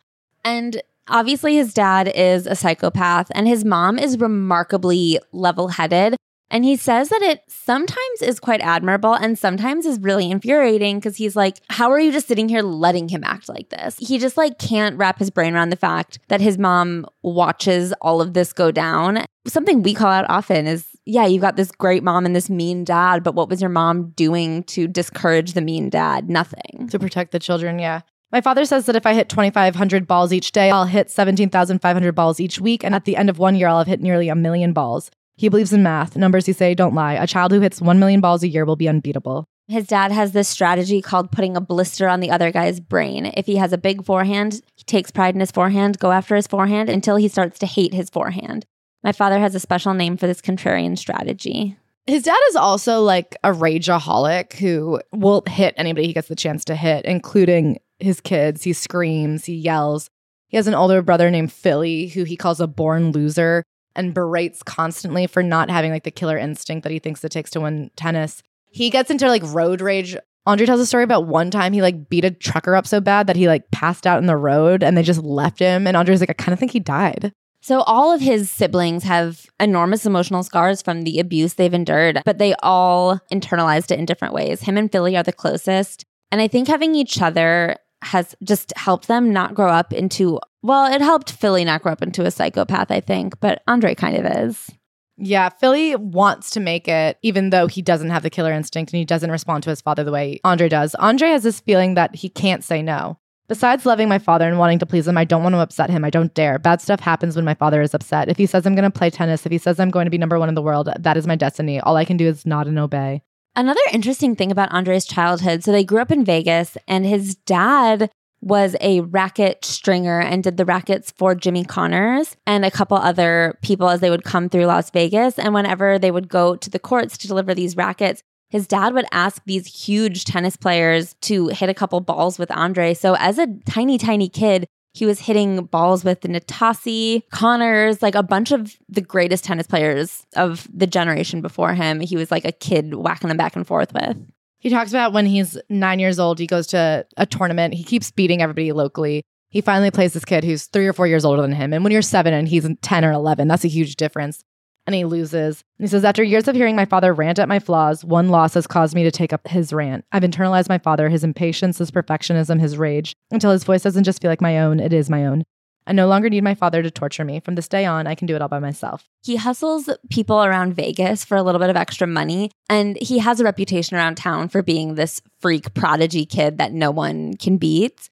[0.44, 6.16] And obviously, his dad is a psychopath, and his mom is remarkably level headed.
[6.51, 11.16] And he says that it sometimes is quite admirable and sometimes is really infuriating because
[11.16, 13.96] he's like, How are you just sitting here letting him act like this?
[13.99, 18.20] He just like can't wrap his brain around the fact that his mom watches all
[18.20, 19.25] of this go down.
[19.46, 22.85] Something we call out often is, yeah, you've got this great mom and this mean
[22.85, 26.29] dad, but what was your mom doing to discourage the mean dad?
[26.29, 26.89] Nothing.
[26.91, 28.03] To protect the children, yeah.
[28.33, 32.39] My father says that if I hit 2,500 balls each day, I'll hit 17,500 balls
[32.39, 32.85] each week.
[32.85, 35.11] And at the end of one year, I'll have hit nearly a million balls.
[35.37, 36.17] He believes in math.
[36.17, 37.15] Numbers, he say, don't lie.
[37.15, 39.47] A child who hits 1 million balls a year will be unbeatable.
[39.67, 43.27] His dad has this strategy called putting a blister on the other guy's brain.
[43.37, 46.47] If he has a big forehand, he takes pride in his forehand, go after his
[46.47, 48.67] forehand until he starts to hate his forehand.
[49.03, 51.77] My father has a special name for this contrarian strategy.
[52.07, 56.65] His dad is also like a rageaholic who will hit anybody he gets the chance
[56.67, 58.65] to hit, including his kids.
[58.65, 60.11] He screams, he yells.
[60.49, 63.63] He has an older brother named Philly who he calls a born loser
[63.95, 67.51] and berates constantly for not having like the killer instinct that he thinks it takes
[67.51, 68.43] to win tennis.
[68.71, 70.17] He gets into like road rage.
[70.47, 73.27] Andre tells a story about one time he like beat a trucker up so bad
[73.27, 75.87] that he like passed out in the road and they just left him.
[75.87, 77.33] And Andre's like, I kind of think he died.
[77.62, 82.38] So, all of his siblings have enormous emotional scars from the abuse they've endured, but
[82.38, 84.62] they all internalized it in different ways.
[84.62, 86.05] Him and Philly are the closest.
[86.33, 90.90] And I think having each other has just helped them not grow up into, well,
[90.90, 94.25] it helped Philly not grow up into a psychopath, I think, but Andre kind of
[94.25, 94.70] is.
[95.18, 98.99] Yeah, Philly wants to make it, even though he doesn't have the killer instinct and
[98.99, 100.94] he doesn't respond to his father the way Andre does.
[100.94, 103.18] Andre has this feeling that he can't say no.
[103.51, 106.05] Besides loving my father and wanting to please him, I don't want to upset him.
[106.05, 106.61] I don't dare.
[106.61, 108.29] Bad stuff happens when my father is upset.
[108.29, 110.19] If he says I'm going to play tennis, if he says I'm going to be
[110.19, 111.81] number one in the world, that is my destiny.
[111.81, 113.23] All I can do is nod and obey.
[113.57, 118.09] Another interesting thing about Andre's childhood so they grew up in Vegas, and his dad
[118.41, 123.59] was a racket stringer and did the rackets for Jimmy Connors and a couple other
[123.63, 125.41] people as they would come through Las Vegas.
[125.41, 129.07] And whenever they would go to the courts to deliver these rackets, his dad would
[129.13, 132.95] ask these huge tennis players to hit a couple balls with Andre.
[132.95, 138.25] So as a tiny, tiny kid, he was hitting balls with Nastase, Connors, like a
[138.25, 142.01] bunch of the greatest tennis players of the generation before him.
[142.01, 144.17] He was like a kid whacking them back and forth with.
[144.59, 147.75] He talks about when he's nine years old, he goes to a tournament.
[147.75, 149.23] He keeps beating everybody locally.
[149.49, 151.73] He finally plays this kid who's three or four years older than him.
[151.73, 154.45] And when you're seven and he's 10 or 11, that's a huge difference.
[154.87, 155.62] And he loses.
[155.79, 158.66] He says, After years of hearing my father rant at my flaws, one loss has
[158.66, 160.05] caused me to take up his rant.
[160.12, 164.21] I've internalized my father, his impatience, his perfectionism, his rage, until his voice doesn't just
[164.21, 165.45] feel like my own, it is my own.
[165.87, 167.40] I no longer need my father to torture me.
[167.40, 169.09] From this day on, I can do it all by myself.
[169.25, 173.40] He hustles people around Vegas for a little bit of extra money, and he has
[173.40, 178.09] a reputation around town for being this freak prodigy kid that no one can beat.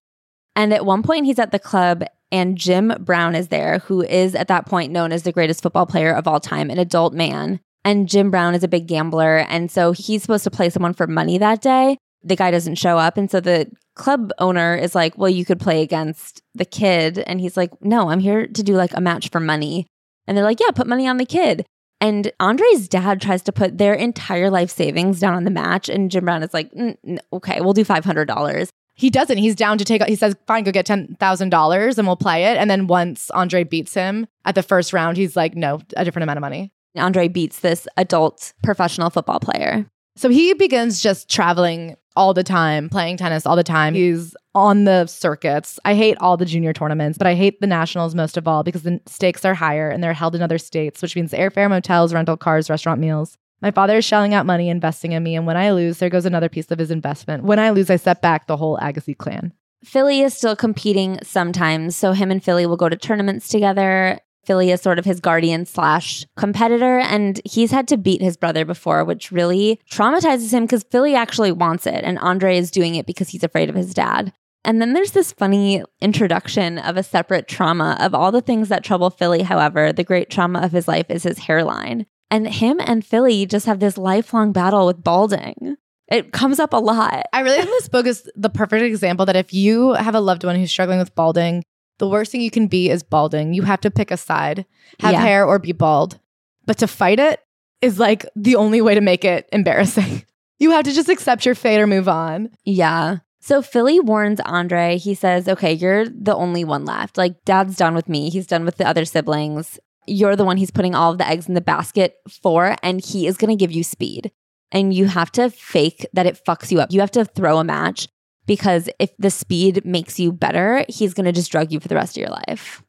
[0.56, 4.34] And at one point, he's at the club, and Jim Brown is there, who is
[4.34, 7.60] at that point known as the greatest football player of all time, an adult man.
[7.84, 9.38] And Jim Brown is a big gambler.
[9.38, 11.96] And so he's supposed to play someone for money that day.
[12.22, 13.16] The guy doesn't show up.
[13.16, 17.18] And so the club owner is like, Well, you could play against the kid.
[17.18, 19.86] And he's like, No, I'm here to do like a match for money.
[20.26, 21.64] And they're like, Yeah, put money on the kid.
[22.00, 25.88] And Andre's dad tries to put their entire life savings down on the match.
[25.88, 28.68] And Jim Brown is like, mm, Okay, we'll do $500.
[28.98, 29.38] He doesn't.
[29.38, 32.56] He's down to take, he says, Fine, go get $10,000 and we'll play it.
[32.56, 36.24] And then once Andre beats him at the first round, he's like, No, a different
[36.24, 36.72] amount of money.
[36.96, 39.88] Andre beats this adult professional football player.
[40.16, 43.94] So he begins just traveling all the time, playing tennis all the time.
[43.94, 45.78] He's on the circuits.
[45.84, 48.82] I hate all the junior tournaments, but I hate the nationals most of all because
[48.82, 52.36] the stakes are higher and they're held in other states, which means airfare, motels, rental
[52.36, 53.38] cars, restaurant meals.
[53.60, 56.26] My father is shelling out money, investing in me, and when I lose, there goes
[56.26, 57.44] another piece of his investment.
[57.44, 59.52] When I lose, I set back the whole Agassi clan.
[59.84, 64.20] Philly is still competing sometimes, so him and Philly will go to tournaments together.
[64.44, 68.64] Philly is sort of his guardian slash competitor, and he's had to beat his brother
[68.64, 73.06] before, which really traumatizes him because Philly actually wants it, and Andre is doing it
[73.06, 74.32] because he's afraid of his dad.
[74.64, 78.84] And then there's this funny introduction of a separate trauma of all the things that
[78.84, 79.42] trouble Philly.
[79.42, 82.06] However, the great trauma of his life is his hairline.
[82.30, 85.76] And him and Philly just have this lifelong battle with balding.
[86.08, 87.26] It comes up a lot.
[87.32, 90.44] I really think this book is the perfect example that if you have a loved
[90.44, 91.62] one who's struggling with balding,
[91.98, 93.52] the worst thing you can be is balding.
[93.54, 94.64] You have to pick a side,
[95.00, 95.20] have Yeah.
[95.22, 96.18] hair or be bald.
[96.66, 97.40] But to fight it
[97.82, 100.24] is like the only way to make it embarrassing.
[100.60, 102.50] You have to just accept your fate or move on.
[102.64, 103.18] Yeah.
[103.40, 104.98] So Philly warns Andre.
[104.98, 107.16] He says, okay, you're the only one left.
[107.16, 108.28] Like, dad's done with me.
[108.28, 109.78] He's done with the other siblings.
[110.08, 113.26] You're the one he's putting all of the eggs in the basket for, and he
[113.26, 114.32] is going to give you speed.
[114.70, 116.92] And you have to fake that it fucks you up.
[116.92, 118.08] You have to throw a match
[118.46, 121.94] because if the speed makes you better, he's going to just drug you for the
[121.94, 122.82] rest of your life.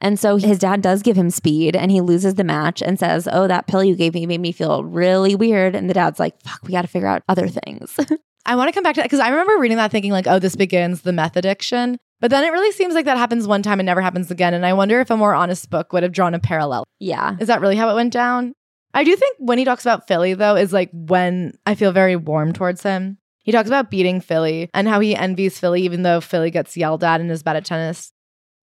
[0.00, 3.26] And so his dad does give him speed and he loses the match and says,
[3.30, 5.74] Oh, that pill you gave me made me feel really weird.
[5.74, 7.98] And the dad's like, Fuck, we got to figure out other things.
[8.46, 10.38] I want to come back to that because I remember reading that thinking, like, oh,
[10.38, 11.98] this begins the meth addiction.
[12.24, 14.54] But then it really seems like that happens one time and never happens again.
[14.54, 16.84] And I wonder if a more honest book would have drawn a parallel.
[16.98, 17.36] yeah.
[17.38, 18.54] Is that really how it went down?
[18.94, 22.16] I do think when he talks about Philly, though, is like when I feel very
[22.16, 23.18] warm towards him.
[23.42, 27.04] He talks about beating Philly and how he envies Philly, even though Philly gets yelled
[27.04, 28.10] at and is bad at tennis.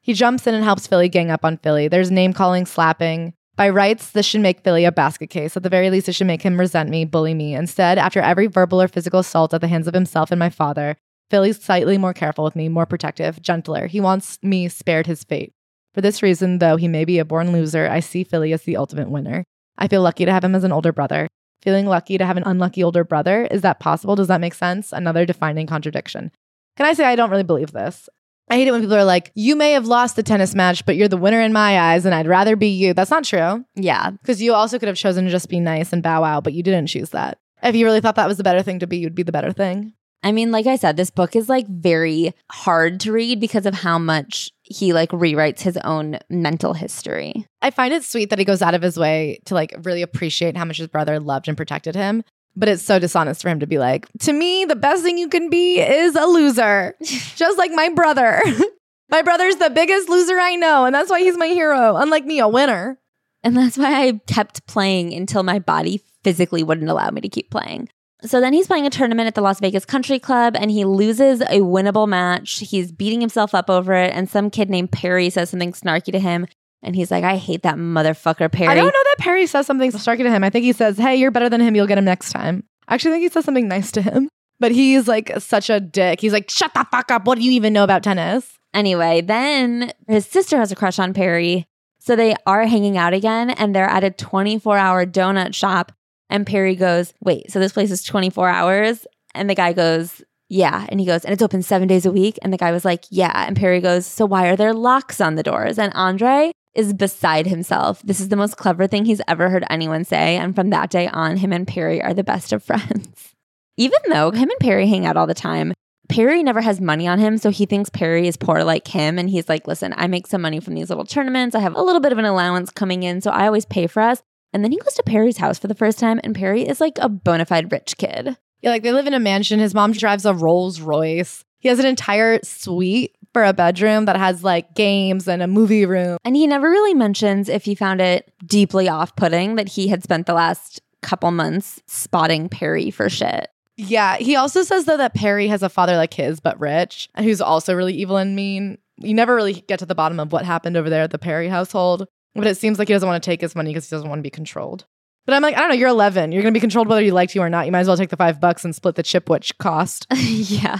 [0.01, 1.87] He jumps in and helps Philly gang up on Philly.
[1.87, 3.35] There's name calling, slapping.
[3.57, 5.55] By rights, this should make Philly a basket case.
[5.55, 7.53] At the very least, it should make him resent me, bully me.
[7.53, 10.97] Instead, after every verbal or physical assault at the hands of himself and my father,
[11.31, 13.87] Philly's slightly more careful with me, more protective, gentler.
[13.87, 15.53] He wants me spared his fate.
[15.93, 18.75] For this reason, though he may be a born loser, I see Philly as the
[18.75, 19.45] ultimate winner.
[19.77, 21.29] I feel lucky to have him as an older brother.
[21.61, 24.17] Feeling lucky to have an unlucky older brother, is that possible?
[24.17, 24.91] Does that make sense?
[24.91, 26.31] Another defining contradiction.
[26.75, 28.09] Can I say I don't really believe this?
[28.49, 30.97] I hate it when people are like, you may have lost the tennis match, but
[30.97, 32.93] you're the winner in my eyes, and I'd rather be you.
[32.93, 33.63] That's not true.
[33.75, 34.11] Yeah.
[34.11, 36.61] Because you also could have chosen to just be nice and bow out, but you
[36.61, 37.37] didn't choose that.
[37.63, 39.53] If you really thought that was the better thing to be, you'd be the better
[39.53, 39.93] thing.
[40.23, 43.73] I mean, like I said, this book is like very hard to read because of
[43.73, 47.47] how much he like rewrites his own mental history.
[47.61, 50.55] I find it sweet that he goes out of his way to like really appreciate
[50.55, 52.23] how much his brother loved and protected him.
[52.55, 55.29] But it's so dishonest for him to be like, to me, the best thing you
[55.29, 58.41] can be is a loser, just like my brother.
[59.09, 62.39] my brother's the biggest loser I know, and that's why he's my hero, unlike me,
[62.39, 62.99] a winner.
[63.41, 67.49] And that's why I kept playing until my body physically wouldn't allow me to keep
[67.49, 67.89] playing.
[68.23, 71.41] So then he's playing a tournament at the Las Vegas Country Club and he loses
[71.41, 72.59] a winnable match.
[72.59, 74.13] He's beating himself up over it.
[74.13, 76.45] And some kid named Perry says something snarky to him.
[76.83, 78.67] And he's like, I hate that motherfucker, Perry.
[78.67, 80.43] I don't know that Perry says something snarky to him.
[80.43, 81.75] I think he says, hey, you're better than him.
[81.75, 82.63] You'll get him next time.
[82.87, 84.29] I actually think he says something nice to him.
[84.59, 86.21] But he's like such a dick.
[86.21, 87.25] He's like, shut the fuck up.
[87.25, 88.57] What do you even know about tennis?
[88.73, 91.65] Anyway, then his sister has a crush on Perry.
[91.99, 95.91] So they are hanging out again and they're at a 24 hour donut shop.
[96.31, 99.05] And Perry goes, Wait, so this place is 24 hours?
[99.35, 100.87] And the guy goes, Yeah.
[100.89, 102.39] And he goes, And it's open seven days a week?
[102.41, 103.45] And the guy was like, Yeah.
[103.45, 105.77] And Perry goes, So why are there locks on the doors?
[105.77, 108.01] And Andre is beside himself.
[108.01, 110.37] This is the most clever thing he's ever heard anyone say.
[110.37, 113.33] And from that day on, him and Perry are the best of friends.
[113.77, 115.73] Even though him and Perry hang out all the time,
[116.07, 119.17] Perry never has money on him, so he thinks Perry is poor like him.
[119.17, 121.55] And he's like, listen, I make some money from these little tournaments.
[121.55, 124.01] I have a little bit of an allowance coming in, so I always pay for
[124.01, 124.21] us.
[124.53, 126.97] And then he goes to Perry's house for the first time, and Perry is like
[126.99, 128.37] a bona fide rich kid.
[128.61, 129.59] Yeah, like they live in a mansion.
[129.59, 131.43] His mom drives a Rolls Royce.
[131.59, 135.85] He has an entire suite for a bedroom that has like games and a movie
[135.85, 136.17] room.
[136.23, 140.03] And he never really mentions if he found it deeply off putting that he had
[140.03, 143.49] spent the last couple months spotting Perry for shit.
[143.77, 147.25] Yeah, he also says though that Perry has a father like his, but rich, and
[147.25, 148.77] who's also really evil and mean.
[148.97, 151.47] You never really get to the bottom of what happened over there at the Perry
[151.47, 154.09] household, but it seems like he doesn't want to take his money because he doesn't
[154.09, 154.85] want to be controlled.
[155.25, 156.31] But I'm like, I don't know, you're 11.
[156.31, 157.65] You're going to be controlled whether you like you or not.
[157.65, 160.07] You might as well take the five bucks and split the chip, which cost.
[160.15, 160.79] yeah.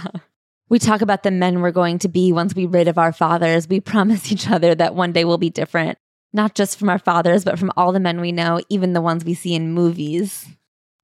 [0.68, 3.68] We talk about the men we're going to be once we rid of our fathers.
[3.68, 5.98] We promise each other that one day we'll be different,
[6.32, 9.24] not just from our fathers, but from all the men we know, even the ones
[9.24, 10.46] we see in movies.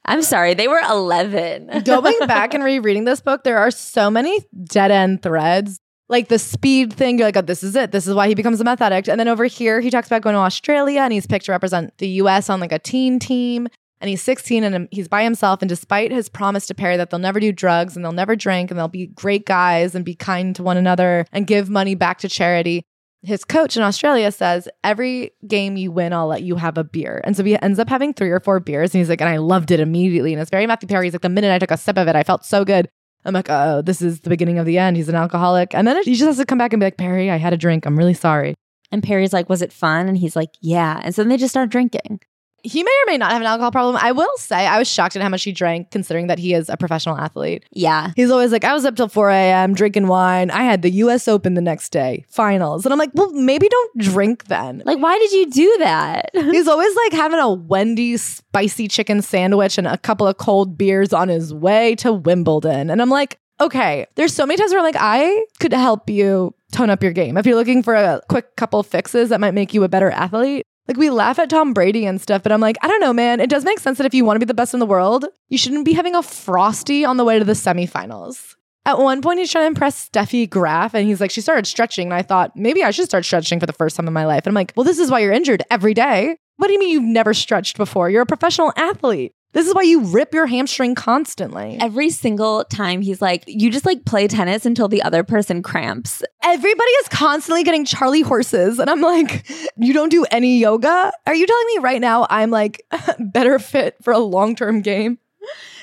[0.04, 1.82] I'm sorry, they were 11.
[1.84, 5.80] Going back and rereading this book, there are so many dead end threads.
[6.08, 7.92] Like the speed thing, you're like, oh, this is it.
[7.92, 9.08] This is why he becomes a meth addict.
[9.08, 11.96] And then over here, he talks about going to Australia and he's picked to represent
[11.98, 13.68] the US on like a teen team.
[14.00, 15.60] And he's 16 and he's by himself.
[15.60, 18.70] And despite his promise to Perry that they'll never do drugs and they'll never drink
[18.70, 22.18] and they'll be great guys and be kind to one another and give money back
[22.18, 22.84] to charity,
[23.22, 27.20] his coach in Australia says, Every game you win, I'll let you have a beer.
[27.24, 28.94] And so he ends up having three or four beers.
[28.94, 30.32] And he's like, And I loved it immediately.
[30.32, 31.06] And it's very Matthew Perry.
[31.06, 32.88] He's like, The minute I took a sip of it, I felt so good.
[33.28, 34.96] I'm like, Oh, this is the beginning of the end.
[34.96, 35.74] He's an alcoholic.
[35.74, 37.56] And then he just has to come back and be like, Perry, I had a
[37.56, 37.86] drink.
[37.86, 38.54] I'm really sorry.
[38.90, 40.08] And Perry's like, Was it fun?
[40.08, 41.00] And he's like, Yeah.
[41.04, 42.20] And so then they just start drinking.
[42.62, 43.96] He may or may not have an alcohol problem.
[44.00, 46.68] I will say, I was shocked at how much he drank, considering that he is
[46.68, 47.64] a professional athlete.
[47.72, 48.12] Yeah.
[48.16, 49.74] He's always like, I was up till 4 a.m.
[49.74, 50.50] drinking wine.
[50.50, 52.84] I had the US Open the next day, finals.
[52.84, 54.82] And I'm like, well, maybe don't drink then.
[54.84, 56.30] Like, why did you do that?
[56.34, 61.12] He's always like having a Wendy's spicy chicken sandwich and a couple of cold beers
[61.12, 62.90] on his way to Wimbledon.
[62.90, 66.54] And I'm like, okay, there's so many times where I'm like, I could help you
[66.72, 67.36] tone up your game.
[67.36, 70.64] If you're looking for a quick couple fixes that might make you a better athlete,
[70.88, 73.40] like we laugh at Tom Brady and stuff, but I'm like, I don't know, man.
[73.40, 75.26] It does make sense that if you want to be the best in the world,
[75.48, 78.54] you shouldn't be having a frosty on the way to the semifinals.
[78.86, 82.06] At one point, he's trying to impress Steffi Graf, and he's like, she started stretching,
[82.06, 84.46] and I thought maybe I should start stretching for the first time in my life.
[84.46, 86.38] And I'm like, well, this is why you're injured every day.
[86.56, 88.08] What do you mean you've never stretched before?
[88.08, 89.34] You're a professional athlete.
[89.52, 91.78] This is why you rip your hamstring constantly.
[91.80, 96.22] Every single time he's like, you just like play tennis until the other person cramps.
[96.42, 98.78] Everybody is constantly getting Charlie horses.
[98.78, 101.12] And I'm like, you don't do any yoga?
[101.26, 102.84] Are you telling me right now I'm like
[103.18, 105.18] better fit for a long term game?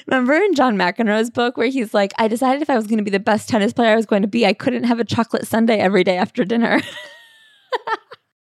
[0.08, 3.04] Remember in John McEnroe's book where he's like, I decided if I was going to
[3.04, 5.48] be the best tennis player I was going to be, I couldn't have a chocolate
[5.48, 6.82] sundae every day after dinner.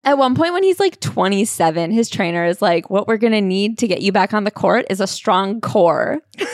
[0.08, 3.42] At one point, when he's like 27, his trainer is like, What we're going to
[3.42, 6.20] need to get you back on the court is a strong core.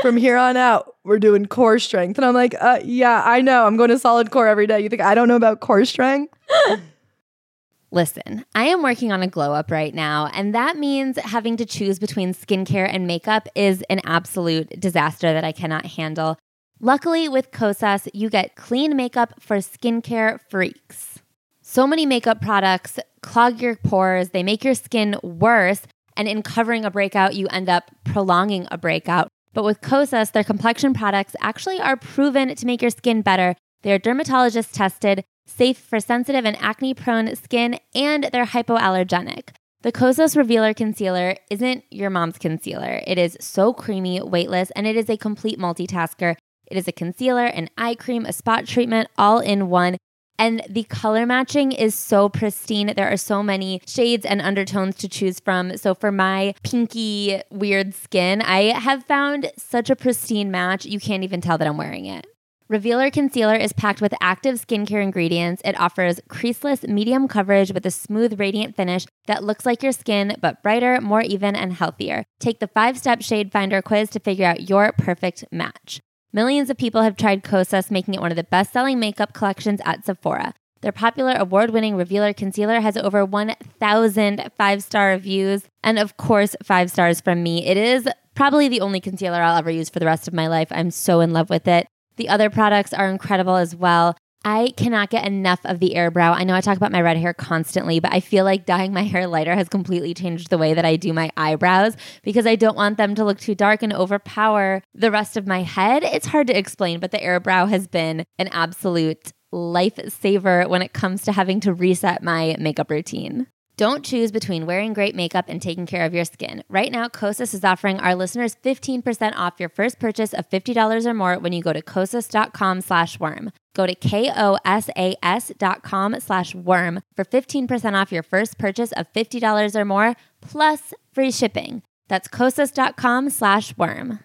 [0.00, 2.16] From here on out, we're doing core strength.
[2.16, 3.66] And I'm like, uh, Yeah, I know.
[3.66, 4.80] I'm going to solid core every day.
[4.80, 6.32] You think I don't know about core strength?
[7.90, 11.66] Listen, I am working on a glow up right now, and that means having to
[11.66, 16.38] choose between skincare and makeup is an absolute disaster that I cannot handle.
[16.80, 21.20] Luckily, with Kosas, you get clean makeup for skincare freaks.
[21.62, 25.82] So many makeup products clog your pores, they make your skin worse,
[26.18, 29.28] and in covering a breakout, you end up prolonging a breakout.
[29.54, 33.54] But with Kosas, their complexion products actually are proven to make your skin better.
[33.82, 39.48] They're dermatologist tested, safe for sensitive and acne prone skin, and they're hypoallergenic.
[39.80, 43.00] The Kosas Revealer Concealer isn't your mom's concealer.
[43.06, 46.36] It is so creamy, weightless, and it is a complete multitasker.
[46.66, 49.96] It is a concealer, an eye cream, a spot treatment, all in one.
[50.38, 52.92] And the color matching is so pristine.
[52.94, 55.76] There are so many shades and undertones to choose from.
[55.78, 60.84] So, for my pinky, weird skin, I have found such a pristine match.
[60.84, 62.26] You can't even tell that I'm wearing it.
[62.68, 65.62] Revealer Concealer is packed with active skincare ingredients.
[65.64, 70.34] It offers creaseless medium coverage with a smooth, radiant finish that looks like your skin,
[70.40, 72.24] but brighter, more even, and healthier.
[72.40, 76.00] Take the five step shade finder quiz to figure out your perfect match.
[76.36, 79.80] Millions of people have tried Kosas, making it one of the best selling makeup collections
[79.86, 80.52] at Sephora.
[80.82, 86.54] Their popular award winning Revealer Concealer has over 1,000 five star reviews, and of course,
[86.62, 87.64] five stars from me.
[87.64, 90.68] It is probably the only concealer I'll ever use for the rest of my life.
[90.72, 91.86] I'm so in love with it.
[92.16, 94.14] The other products are incredible as well.
[94.46, 96.32] I cannot get enough of the Airbrow.
[96.32, 99.02] I know I talk about my red hair constantly, but I feel like dyeing my
[99.12, 102.76] hair lighter has completely changed the way that I do my eyebrows because I don't
[102.76, 106.04] want them to look too dark and overpower the rest of my head.
[106.04, 111.22] It's hard to explain, but the Airbrow has been an absolute lifesaver when it comes
[111.22, 113.48] to having to reset my makeup routine.
[113.78, 116.64] Don't choose between wearing great makeup and taking care of your skin.
[116.70, 121.12] Right now, Kosas is offering our listeners 15% off your first purchase of $50 or
[121.12, 123.52] more when you go to kosas.com slash worm.
[123.74, 129.76] Go to K-O-S-A-S dot com slash worm for 15% off your first purchase of $50
[129.76, 131.82] or more, plus free shipping.
[132.08, 134.20] That's kosas.com slash worm.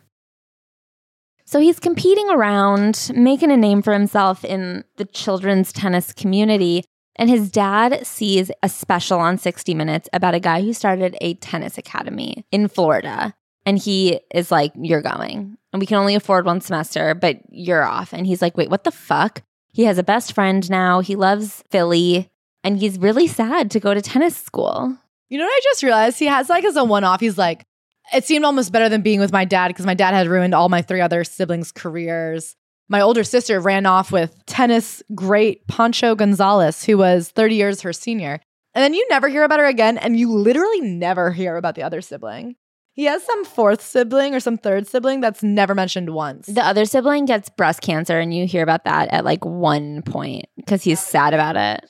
[1.43, 6.85] So he's competing around, making a name for himself in the children's tennis community.
[7.21, 11.35] And his dad sees a special on 60 Minutes about a guy who started a
[11.35, 13.35] tennis academy in Florida.
[13.63, 15.55] And he is like, You're going.
[15.71, 18.11] And we can only afford one semester, but you're off.
[18.11, 19.43] And he's like, Wait, what the fuck?
[19.71, 21.01] He has a best friend now.
[21.01, 22.27] He loves Philly.
[22.63, 24.97] And he's really sad to go to tennis school.
[25.29, 26.17] You know what I just realized?
[26.17, 27.67] He has like as a one off, he's like,
[28.11, 30.69] it seemed almost better than being with my dad because my dad had ruined all
[30.69, 32.55] my three other siblings' careers.
[32.91, 37.93] My older sister ran off with tennis great Pancho Gonzales, who was 30 years her
[37.93, 38.41] senior.
[38.73, 41.83] And then you never hear about her again, and you literally never hear about the
[41.83, 42.57] other sibling.
[42.91, 46.47] He has some fourth sibling or some third sibling that's never mentioned once.
[46.47, 50.47] The other sibling gets breast cancer, and you hear about that at like one point
[50.57, 51.89] because he's sad about it.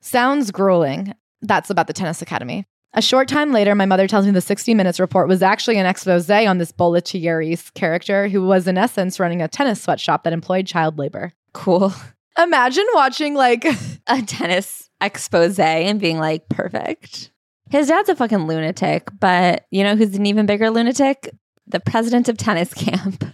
[0.00, 1.12] Sounds grueling.
[1.42, 2.64] That's about the tennis academy.
[2.92, 5.86] A short time later, my mother tells me the 60 Minutes report was actually an
[5.86, 10.66] expose on this Bollettieri's character, who was in essence running a tennis sweatshop that employed
[10.66, 11.32] child labor.
[11.52, 11.92] Cool.
[12.36, 13.64] Imagine watching like
[14.06, 17.30] a tennis expose and being like, perfect.
[17.70, 21.30] His dad's a fucking lunatic, but you know who's an even bigger lunatic?
[21.68, 23.24] The president of tennis camp.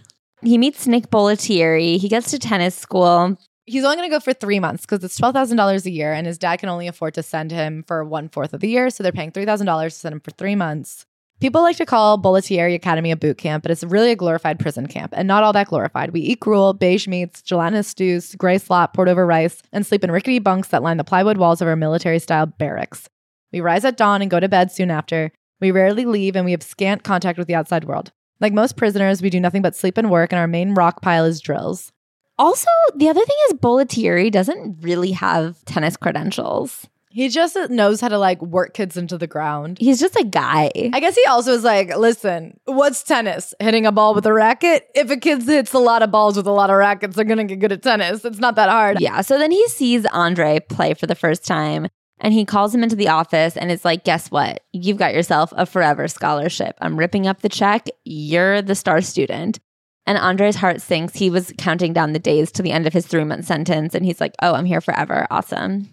[0.43, 1.97] He meets Nick Bollettieri.
[1.97, 3.37] He gets to tennis school
[3.67, 6.11] he's only going to go for three months because it's twelve thousand dollars a year,
[6.11, 8.89] and his dad can only afford to send him for one fourth of the year.
[8.89, 11.05] So they're paying three thousand dollars to send him for three months.
[11.39, 14.87] People like to call Bollettieri Academy a boot camp, but it's really a glorified prison
[14.87, 16.09] camp, and not all that glorified.
[16.09, 20.11] We eat gruel, beige meats, gelatinous stews, gray slop poured over rice, and sleep in
[20.11, 23.07] rickety bunks that line the plywood walls of our military-style barracks.
[23.53, 25.31] We rise at dawn and go to bed soon after.
[25.61, 28.11] We rarely leave, and we have scant contact with the outside world.
[28.39, 31.25] Like most prisoners, we do nothing but sleep and work, and our main rock pile
[31.25, 31.91] is drills.
[32.39, 36.87] Also, the other thing is Bollettieri doesn't really have tennis credentials.
[37.09, 39.79] He just knows how to like work kids into the ground.
[39.79, 40.71] He's just a guy.
[40.93, 43.55] I guess he also is like, listen, what's tennis?
[43.59, 44.87] Hitting a ball with a racket?
[44.93, 47.39] If a kid hits a lot of balls with a lot of rackets, they're going
[47.39, 48.23] to get good at tennis.
[48.23, 48.99] It's not that hard.
[48.99, 49.21] Yeah.
[49.21, 51.87] So then he sees Andre play for the first time
[52.19, 54.63] and he calls him into the office and it's like, guess what?
[54.71, 56.75] You've got yourself a forever scholarship.
[56.81, 57.87] I'm ripping up the check.
[58.03, 59.59] You're the star student.
[60.07, 61.13] And Andre's heart sinks.
[61.13, 63.93] He was counting down the days to the end of his three month sentence.
[63.93, 65.27] And he's like, oh, I'm here forever.
[65.29, 65.89] Awesome.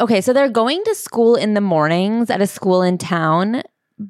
[0.00, 3.62] Okay, so they're going to school in the mornings at a school in town,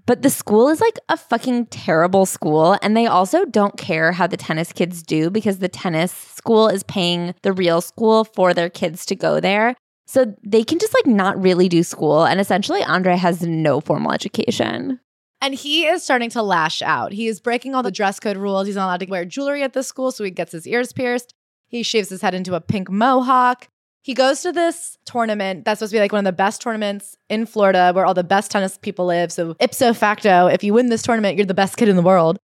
[0.07, 2.79] but the school is like a fucking terrible school.
[2.81, 6.85] And they also don't care how the tennis kids do because the tennis school is
[6.85, 9.75] paying the real school for their kids to go there.
[10.07, 12.25] So they can just like not really do school.
[12.25, 15.01] And essentially, Andre has no formal education.
[15.41, 17.13] And he is starting to lash out.
[17.13, 18.67] He is breaking all the dress code rules.
[18.67, 21.33] He's not allowed to wear jewelry at this school, so he gets his ears pierced.
[21.69, 23.69] He shaves his head into a pink mohawk.
[24.03, 27.17] He goes to this tournament that's supposed to be like one of the best tournaments
[27.29, 29.31] in Florida where all the best tennis people live.
[29.31, 32.39] So, ipso facto, if you win this tournament, you're the best kid in the world.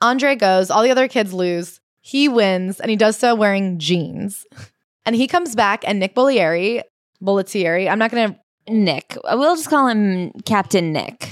[0.00, 1.80] Andre goes, all the other kids lose.
[2.00, 4.46] He wins, and he does so wearing jeans.
[5.06, 6.80] And he comes back, and Nick Bollieri,
[7.22, 8.72] Bollettieri, I'm not going to.
[8.72, 9.18] Nick.
[9.22, 11.30] We'll just call him Captain Nick.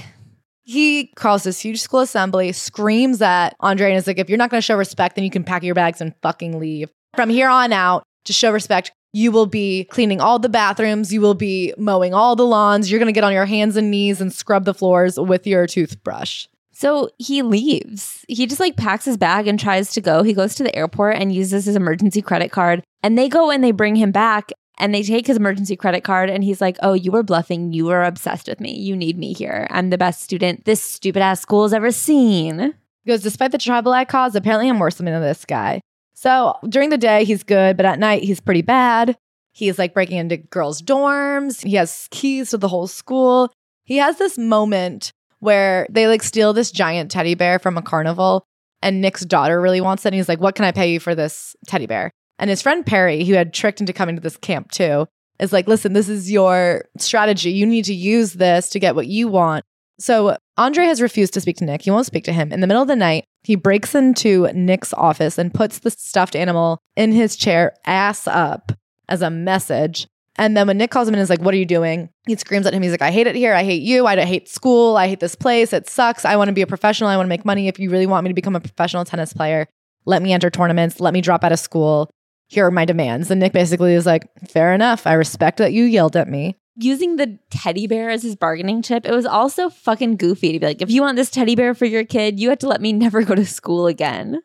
[0.63, 4.49] He calls this huge school assembly, screams at Andre, and is like, if you're not
[4.49, 6.89] going to show respect, then you can pack your bags and fucking leave.
[7.15, 11.21] From here on out, to show respect, you will be cleaning all the bathrooms, you
[11.21, 14.21] will be mowing all the lawns, you're going to get on your hands and knees
[14.21, 16.47] and scrub the floors with your toothbrush.
[16.71, 18.25] So he leaves.
[18.27, 20.23] He just like packs his bag and tries to go.
[20.23, 22.83] He goes to the airport and uses his emergency credit card.
[23.03, 26.29] And they go and they bring him back and they take his emergency credit card
[26.29, 27.73] and he's like, Oh, you were bluffing.
[27.73, 28.75] You were obsessed with me.
[28.75, 29.67] You need me here.
[29.69, 32.73] I'm the best student this stupid ass school has ever seen.
[33.03, 35.81] He goes, Despite the trouble I caused, apparently I'm worse than this guy.
[36.13, 39.17] So during the day, he's good, but at night, he's pretty bad.
[39.51, 41.63] He's like breaking into girls' dorms.
[41.63, 43.51] He has keys to the whole school.
[43.83, 48.45] He has this moment where they like steal this giant teddy bear from a carnival
[48.81, 50.09] and Nick's daughter really wants it.
[50.09, 52.11] And he's like, What can I pay you for this teddy bear?
[52.43, 55.07] And his friend Perry, who had tricked into coming to this camp too,
[55.39, 57.51] is like, listen, this is your strategy.
[57.51, 59.63] You need to use this to get what you want.
[59.97, 61.83] So Andre has refused to speak to Nick.
[61.83, 62.51] He won't speak to him.
[62.51, 66.35] In the middle of the night, he breaks into Nick's office and puts the stuffed
[66.35, 68.73] animal in his chair, ass up,
[69.07, 70.05] as a message.
[70.35, 72.09] And then when Nick calls him and is like, What are you doing?
[72.27, 72.83] He screams at him.
[72.83, 73.53] He's like, I hate it here.
[73.53, 74.05] I hate you.
[74.05, 74.97] I hate school.
[74.97, 75.71] I hate this place.
[75.71, 76.25] It sucks.
[76.25, 77.09] I want to be a professional.
[77.09, 77.69] I want to make money.
[77.69, 79.65] If you really want me to become a professional tennis player,
[80.03, 80.99] let me enter tournaments.
[80.99, 82.11] Let me drop out of school
[82.53, 83.31] here are my demands.
[83.31, 85.05] And Nick basically is like, fair enough.
[85.07, 86.57] I respect that you yelled at me.
[86.75, 89.05] using the teddy bear as his bargaining chip.
[89.05, 91.85] It was also fucking goofy to be like, if you want this teddy bear for
[91.85, 94.41] your kid, you have to let me never go to school again.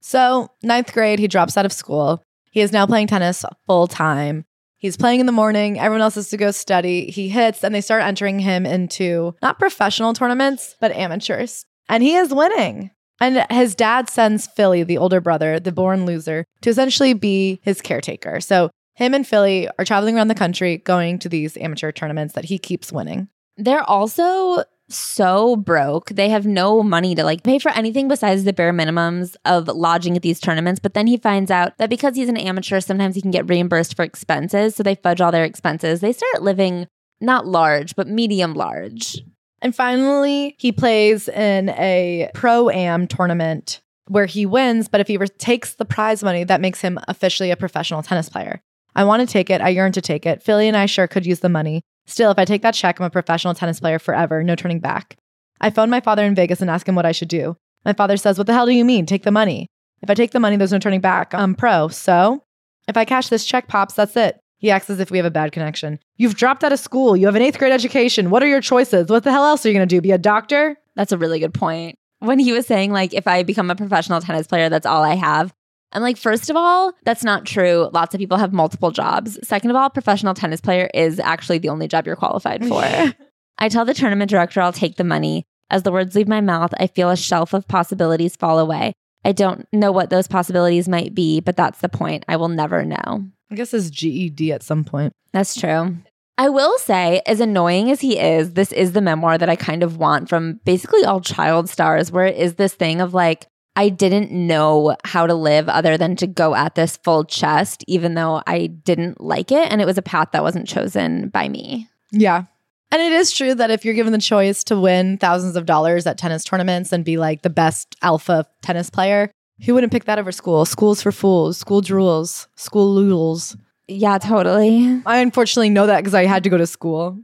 [0.00, 2.22] So, ninth grade, he drops out of school.
[2.50, 4.44] He is now playing tennis full time.
[4.78, 5.78] He's playing in the morning.
[5.78, 7.10] Everyone else has to go study.
[7.10, 11.66] He hits, and they start entering him into not professional tournaments, but amateurs.
[11.88, 12.90] And he is winning.
[13.20, 17.80] And his dad sends Philly, the older brother, the born loser, to essentially be his
[17.80, 18.40] caretaker.
[18.40, 22.46] So him and Philly are traveling around the country going to these amateur tournaments that
[22.46, 23.28] he keeps winning.
[23.56, 26.10] They're also so broke.
[26.10, 30.16] They have no money to like pay for anything besides the bare minimums of lodging
[30.16, 30.80] at these tournaments.
[30.80, 33.96] But then he finds out that because he's an amateur, sometimes he can get reimbursed
[33.96, 34.76] for expenses.
[34.76, 36.00] So they fudge all their expenses.
[36.00, 36.86] They start living
[37.20, 39.18] not large, but medium large.
[39.66, 44.86] And finally, he plays in a pro am tournament where he wins.
[44.86, 48.60] But if he takes the prize money, that makes him officially a professional tennis player.
[48.94, 49.60] I want to take it.
[49.60, 50.40] I yearn to take it.
[50.40, 51.82] Philly and I sure could use the money.
[52.06, 55.16] Still, if I take that check, I'm a professional tennis player forever, no turning back.
[55.60, 57.56] I phone my father in Vegas and ask him what I should do.
[57.84, 59.04] My father says, What the hell do you mean?
[59.04, 59.66] Take the money.
[60.00, 61.34] If I take the money, there's no turning back.
[61.34, 61.88] I'm pro.
[61.88, 62.44] So
[62.86, 64.38] if I cash this check, Pops, that's it.
[64.58, 65.98] He acts as if we have a bad connection.
[66.16, 67.16] You've dropped out of school.
[67.16, 68.30] You have an eighth grade education.
[68.30, 69.08] What are your choices?
[69.08, 70.00] What the hell else are you going to do?
[70.00, 70.76] Be a doctor?
[70.94, 71.98] That's a really good point.
[72.20, 75.14] When he was saying, like, if I become a professional tennis player, that's all I
[75.14, 75.52] have.
[75.92, 77.90] I'm like, first of all, that's not true.
[77.92, 79.38] Lots of people have multiple jobs.
[79.46, 82.82] Second of all, professional tennis player is actually the only job you're qualified for.
[83.58, 85.44] I tell the tournament director I'll take the money.
[85.70, 88.92] As the words leave my mouth, I feel a shelf of possibilities fall away.
[89.24, 92.24] I don't know what those possibilities might be, but that's the point.
[92.28, 93.26] I will never know.
[93.50, 95.12] I guess his GED at some point.
[95.32, 95.96] That's true.
[96.38, 99.82] I will say, as annoying as he is, this is the memoir that I kind
[99.82, 103.88] of want from basically all child stars, where it is this thing of like, I
[103.88, 108.42] didn't know how to live other than to go at this full chest, even though
[108.46, 109.70] I didn't like it.
[109.70, 111.88] And it was a path that wasn't chosen by me.
[112.10, 112.44] Yeah.
[112.90, 116.06] And it is true that if you're given the choice to win thousands of dollars
[116.06, 119.30] at tennis tournaments and be like the best alpha tennis player,
[119.64, 120.64] who wouldn't pick that over school?
[120.64, 123.56] School's for fools, school drools, school loodles.
[123.88, 125.00] Yeah, totally.
[125.06, 127.18] I unfortunately know that because I had to go to school.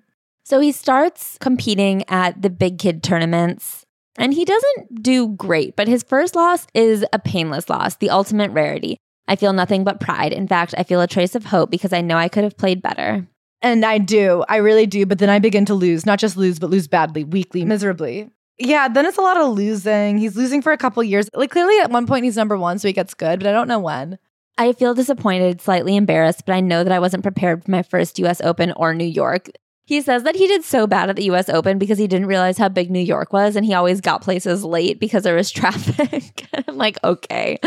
[0.45, 3.85] So he starts competing at the big kid tournaments
[4.17, 8.51] and he doesn't do great, but his first loss is a painless loss, the ultimate
[8.51, 8.97] rarity.
[9.29, 10.33] I feel nothing but pride.
[10.33, 12.83] In fact, I feel a trace of hope because I know I could have played
[12.83, 13.27] better.
[13.63, 14.45] And I do.
[14.49, 15.07] I really do.
[15.07, 18.29] But then I begin to lose, not just lose, but lose badly, weakly, miserably.
[18.59, 20.19] Yeah, then it's a lot of losing.
[20.19, 21.29] He's losing for a couple years.
[21.35, 23.69] Like clearly at one point he's number one, so he gets good, but I don't
[23.69, 24.19] know when.
[24.59, 28.19] I feel disappointed, slightly embarrassed, but I know that I wasn't prepared for my first
[28.19, 29.49] US Open or New York.
[29.85, 32.57] He says that he did so bad at the US Open because he didn't realize
[32.57, 36.47] how big New York was and he always got places late because there was traffic.
[36.69, 37.59] I'm like, okay,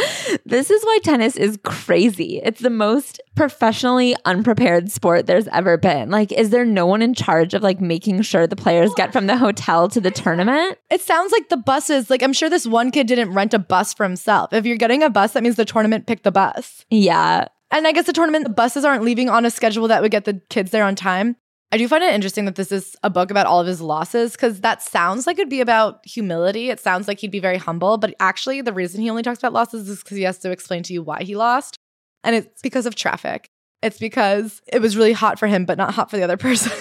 [0.46, 2.40] this is why tennis is crazy.
[2.44, 6.10] It's the most professionally unprepared sport there's ever been.
[6.10, 9.28] Like, is there no one in charge of like making sure the players get from
[9.28, 10.78] the hotel to the tournament?
[10.90, 13.94] It sounds like the buses, like I'm sure this one kid didn't rent a bus
[13.94, 14.54] for himself.
[14.54, 16.86] If you're getting a bus, that means the tournament picked the bus.
[16.90, 17.48] Yeah.
[17.72, 20.26] And I guess the tournament, the buses aren't leaving on a schedule that would get
[20.26, 21.36] the kids there on time.
[21.72, 24.34] I do find it interesting that this is a book about all of his losses
[24.34, 26.70] because that sounds like it'd be about humility.
[26.70, 29.54] It sounds like he'd be very humble, but actually, the reason he only talks about
[29.54, 31.78] losses is because he has to explain to you why he lost.
[32.24, 33.50] And it's because of traffic.
[33.82, 36.72] It's because it was really hot for him, but not hot for the other person.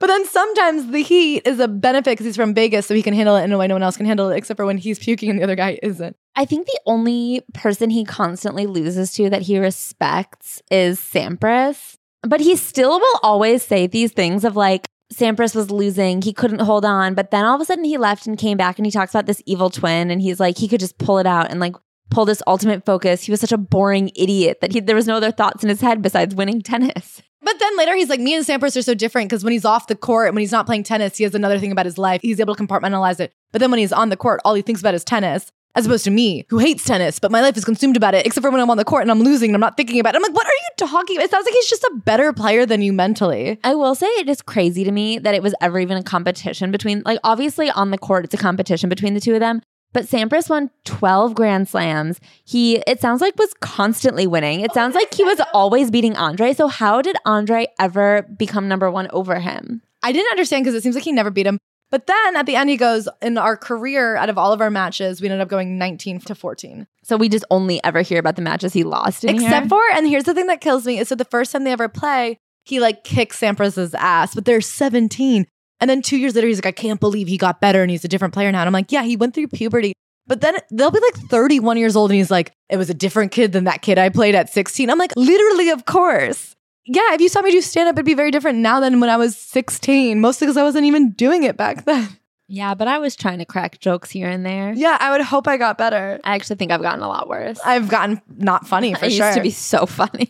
[0.00, 3.14] but then sometimes the heat is a benefit because he's from Vegas, so he can
[3.14, 4.98] handle it in a way no one else can handle it, except for when he's
[4.98, 6.16] puking and the other guy isn't.
[6.34, 11.98] I think the only person he constantly loses to that he respects is Sampras.
[12.22, 16.22] But he still will always say these things of like, Sampras was losing.
[16.22, 17.14] He couldn't hold on.
[17.14, 19.26] But then all of a sudden he left and came back and he talks about
[19.26, 21.74] this evil twin and he's like, he could just pull it out and like
[22.10, 23.22] pull this ultimate focus.
[23.22, 25.80] He was such a boring idiot that he, there was no other thoughts in his
[25.80, 27.22] head besides winning tennis.
[27.42, 29.86] But then later he's like, me and Sampras are so different because when he's off
[29.86, 32.20] the court and when he's not playing tennis, he has another thing about his life.
[32.20, 33.32] He's able to compartmentalize it.
[33.50, 36.04] But then when he's on the court, all he thinks about is tennis as opposed
[36.04, 38.60] to me who hates tennis, but my life is consumed about it, except for when
[38.60, 40.16] I'm on the court and I'm losing and I'm not thinking about it.
[40.16, 41.24] I'm like, what are you talking about?
[41.24, 43.58] It sounds like he's just a better player than you mentally.
[43.64, 46.70] I will say it is crazy to me that it was ever even a competition
[46.70, 49.62] between, like, obviously on the court, it's a competition between the two of them.
[49.92, 52.20] But Sampras won 12 Grand Slams.
[52.44, 54.60] He, it sounds like, was constantly winning.
[54.60, 56.52] It sounds like he was always beating Andre.
[56.52, 59.82] So, how did Andre ever become number one over him?
[60.02, 61.58] I didn't understand because it seems like he never beat him.
[61.90, 64.70] But then at the end, he goes, in our career, out of all of our
[64.70, 66.86] matches, we ended up going 19 to 14.
[67.02, 69.68] So we just only ever hear about the matches he lost Except here?
[69.68, 71.88] for, and here's the thing that kills me is so the first time they ever
[71.88, 75.46] play, he like kicks Sampras's ass, but they're 17.
[75.80, 78.04] And then two years later, he's like, I can't believe he got better and he's
[78.04, 78.60] a different player now.
[78.60, 79.94] And I'm like, yeah, he went through puberty.
[80.26, 83.32] But then they'll be like 31 years old and he's like, it was a different
[83.32, 84.88] kid than that kid I played at 16.
[84.88, 86.54] I'm like, literally, of course.
[86.86, 89.10] Yeah, if you saw me do stand up, it'd be very different now than when
[89.10, 92.08] I was 16, mostly because I wasn't even doing it back then.
[92.48, 94.72] Yeah, but I was trying to crack jokes here and there.
[94.72, 96.18] Yeah, I would hope I got better.
[96.24, 97.60] I actually think I've gotten a lot worse.
[97.64, 99.26] I've gotten not funny for I sure.
[99.26, 100.28] used to be so funny.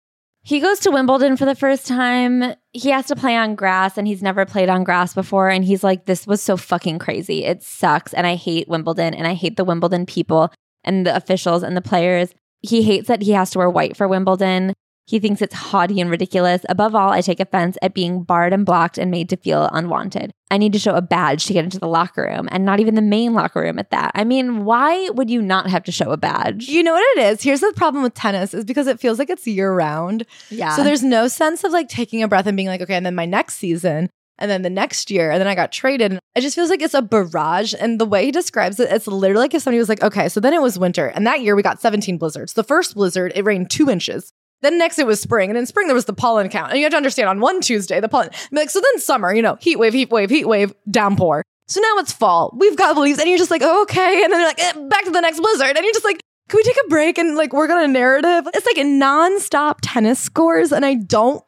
[0.42, 2.54] he goes to Wimbledon for the first time.
[2.72, 5.48] He has to play on grass and he's never played on grass before.
[5.48, 7.44] And he's like, this was so fucking crazy.
[7.44, 8.12] It sucks.
[8.12, 10.52] And I hate Wimbledon and I hate the Wimbledon people
[10.84, 12.34] and the officials and the players.
[12.60, 14.74] He hates that he has to wear white for Wimbledon.
[15.12, 16.62] He thinks it's haughty and ridiculous.
[16.70, 20.32] Above all, I take offense at being barred and blocked and made to feel unwanted.
[20.50, 22.94] I need to show a badge to get into the locker room, and not even
[22.94, 24.12] the main locker room at that.
[24.14, 26.66] I mean, why would you not have to show a badge?
[26.66, 27.42] You know what it is?
[27.42, 30.24] Here's the problem with tennis is because it feels like it's year round.
[30.48, 30.74] yeah.
[30.76, 33.14] So there's no sense of like taking a breath and being like, okay, and then
[33.14, 34.08] my next season,
[34.38, 36.18] and then the next year, and then I got traded.
[36.34, 37.74] It just feels like it's a barrage.
[37.78, 40.40] And the way he describes it, it's literally like if somebody was like, okay, so
[40.40, 42.54] then it was winter, and that year we got 17 blizzards.
[42.54, 44.32] The first blizzard, it rained two inches.
[44.62, 46.70] Then next it was spring, and in spring there was the pollen count.
[46.70, 48.30] And you have to understand on one Tuesday, the pollen.
[48.50, 51.42] Like, so then summer, you know, heat wave, heat wave, heat wave, downpour.
[51.66, 52.54] So now it's fall.
[52.56, 54.24] We've got leaves, and you're just like, okay.
[54.24, 55.76] And then you're like, eh, back to the next blizzard.
[55.76, 58.48] And you're just like, can we take a break and like work on a narrative?
[58.54, 61.42] It's like nonstop tennis scores, and I don't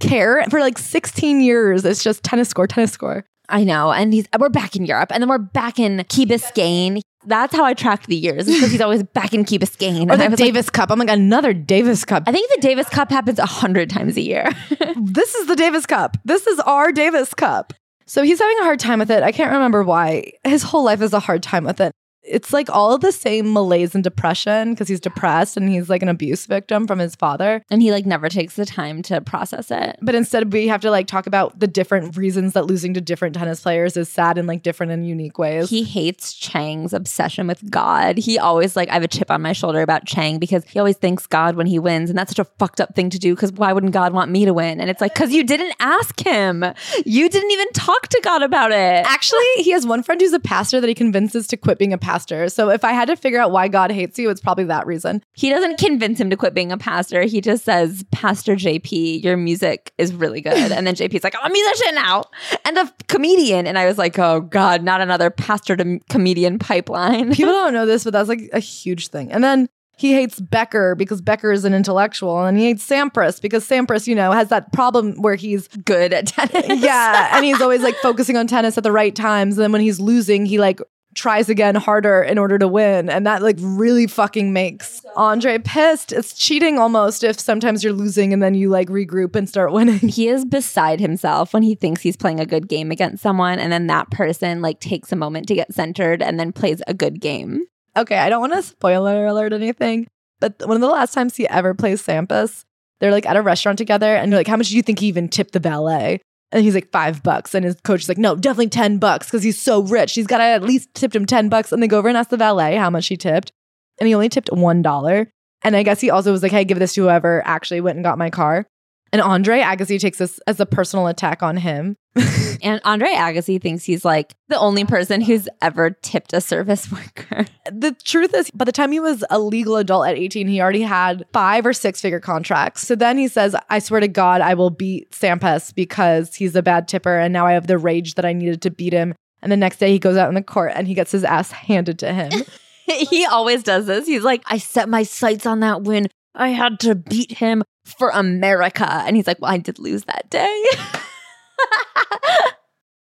[0.00, 0.44] care.
[0.50, 3.24] For like 16 years, it's just tennis score, tennis score.
[3.48, 3.92] I know.
[3.92, 7.00] And we're back in Europe and then we're back in Key Biscayne.
[7.26, 10.10] That's how I tracked the years because he's always back in Key Biscayne.
[10.10, 10.90] Or the was like, Davis Cup.
[10.90, 12.24] I'm like, another Davis Cup.
[12.26, 14.48] I think the Davis Cup happens a hundred times a year.
[14.96, 16.16] this is the Davis Cup.
[16.24, 17.72] This is our Davis Cup.
[18.06, 19.22] So he's having a hard time with it.
[19.22, 20.32] I can't remember why.
[20.44, 21.92] His whole life is a hard time with it.
[22.24, 26.08] It's like all the same malaise and depression because he's depressed and he's like an
[26.08, 27.62] abuse victim from his father.
[27.70, 29.96] and he like never takes the time to process it.
[30.02, 33.34] But instead, we have to like talk about the different reasons that losing to different
[33.34, 35.70] tennis players is sad in like different and unique ways.
[35.70, 38.18] He hates Chang's obsession with God.
[38.18, 40.96] He always like I have a chip on my shoulder about Chang because he always
[40.96, 43.34] thanks God when he wins, and that's such a fucked up thing to do.
[43.34, 44.80] Because why wouldn't God want me to win?
[44.80, 46.64] And it's like because you didn't ask him,
[47.06, 49.06] you didn't even talk to God about it.
[49.06, 51.98] Actually, he has one friend who's a pastor that he convinces to quit being a
[52.08, 52.48] pastor.
[52.48, 55.22] So if I had to figure out why God hates you, it's probably that reason.
[55.34, 57.24] He doesn't convince him to quit being a pastor.
[57.24, 60.72] He just says, Pastor JP, your music is really good.
[60.72, 62.24] And then JP's like, I'm a musician now
[62.64, 63.66] and a comedian.
[63.66, 67.34] And I was like, oh God, not another pastor to comedian pipeline.
[67.34, 69.30] People don't know this, but that's like a huge thing.
[69.30, 73.68] And then he hates Becker because Becker is an intellectual, and he hates Sampras because
[73.68, 76.82] Sampras, you know, has that problem where he's good at tennis.
[76.82, 79.58] yeah, and he's always like focusing on tennis at the right times.
[79.58, 80.80] And then when he's losing, he like
[81.18, 86.12] tries again harder in order to win, and that like really fucking makes Andre pissed.
[86.12, 89.98] It's cheating almost if sometimes you're losing and then you like regroup and start winning.
[89.98, 93.72] He is beside himself when he thinks he's playing a good game against someone, and
[93.72, 97.20] then that person like takes a moment to get centered and then plays a good
[97.20, 97.66] game.
[97.96, 100.06] Okay, I don't want to spoiler alert anything,
[100.38, 102.64] but one of the last times he ever plays Sampras,
[103.00, 105.08] they're like at a restaurant together and they're like, How much do you think he
[105.08, 106.20] even tipped the valet?
[106.52, 107.54] And he's like, Five bucks.
[107.54, 110.14] And his coach is like, No, definitely 10 bucks because he's so rich.
[110.14, 111.72] He's got to at least tipped him 10 bucks.
[111.72, 113.52] And they go over and ask the valet how much he tipped.
[114.00, 115.26] And he only tipped $1.
[115.62, 118.04] And I guess he also was like, Hey, give this to whoever actually went and
[118.04, 118.66] got my car.
[119.12, 121.96] And Andre Agassi takes this as a personal attack on him.
[122.60, 127.46] And Andre Agassi thinks he's like the only person who's ever tipped a service worker.
[127.70, 130.82] the truth is, by the time he was a legal adult at 18, he already
[130.82, 132.86] had five or six figure contracts.
[132.86, 136.62] So then he says, I swear to God, I will beat Sampras because he's a
[136.62, 137.16] bad tipper.
[137.16, 139.14] And now I have the rage that I needed to beat him.
[139.40, 141.52] And the next day he goes out in the court and he gets his ass
[141.52, 142.32] handed to him.
[142.86, 144.06] he always does this.
[144.06, 146.08] He's like, I set my sights on that win.
[146.34, 147.62] I had to beat him
[147.98, 148.88] for America.
[148.88, 150.64] And he's like, Well, I did lose that day.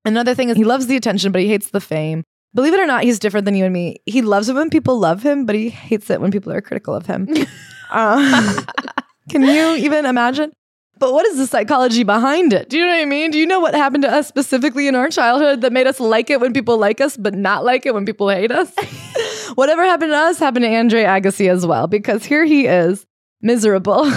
[0.05, 2.23] Another thing is he loves the attention, but he hates the fame.
[2.53, 4.01] Believe it or not, he's different than you and me.
[4.05, 6.93] He loves it when people love him, but he hates it when people are critical
[6.93, 7.27] of him.
[7.89, 8.61] Uh,
[9.29, 10.51] can you even imagine?
[10.99, 12.69] But what is the psychology behind it?
[12.69, 13.31] Do you know what I mean?
[13.31, 16.29] Do you know what happened to us specifically in our childhood that made us like
[16.29, 18.71] it when people like us, but not like it when people hate us?
[19.55, 23.05] Whatever happened to us happened to Andre Agassi as well, because here he is,
[23.41, 24.09] miserable.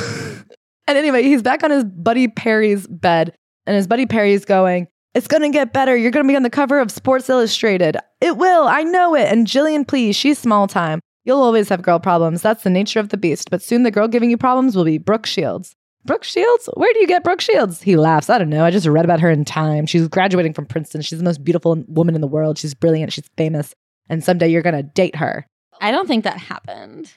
[0.86, 5.28] And anyway, he's back on his buddy Perry's bed, and his buddy Perry's going, It's
[5.28, 5.96] gonna get better.
[5.96, 7.96] You're gonna be on the cover of Sports Illustrated.
[8.20, 9.30] It will, I know it.
[9.30, 11.00] And Jillian, please, she's small time.
[11.24, 12.40] You'll always have girl problems.
[12.40, 13.50] That's the nature of the beast.
[13.50, 15.74] But soon the girl giving you problems will be Brooke Shields.
[16.04, 16.68] Brooke Shields?
[16.74, 17.82] Where do you get Brooke Shields?
[17.82, 18.30] He laughs.
[18.30, 18.64] I don't know.
[18.64, 19.86] I just read about her in Time.
[19.86, 21.02] She's graduating from Princeton.
[21.02, 22.58] She's the most beautiful woman in the world.
[22.58, 23.12] She's brilliant.
[23.12, 23.74] She's famous.
[24.08, 25.44] And someday you're going to date her.
[25.80, 27.12] I don't think that happened.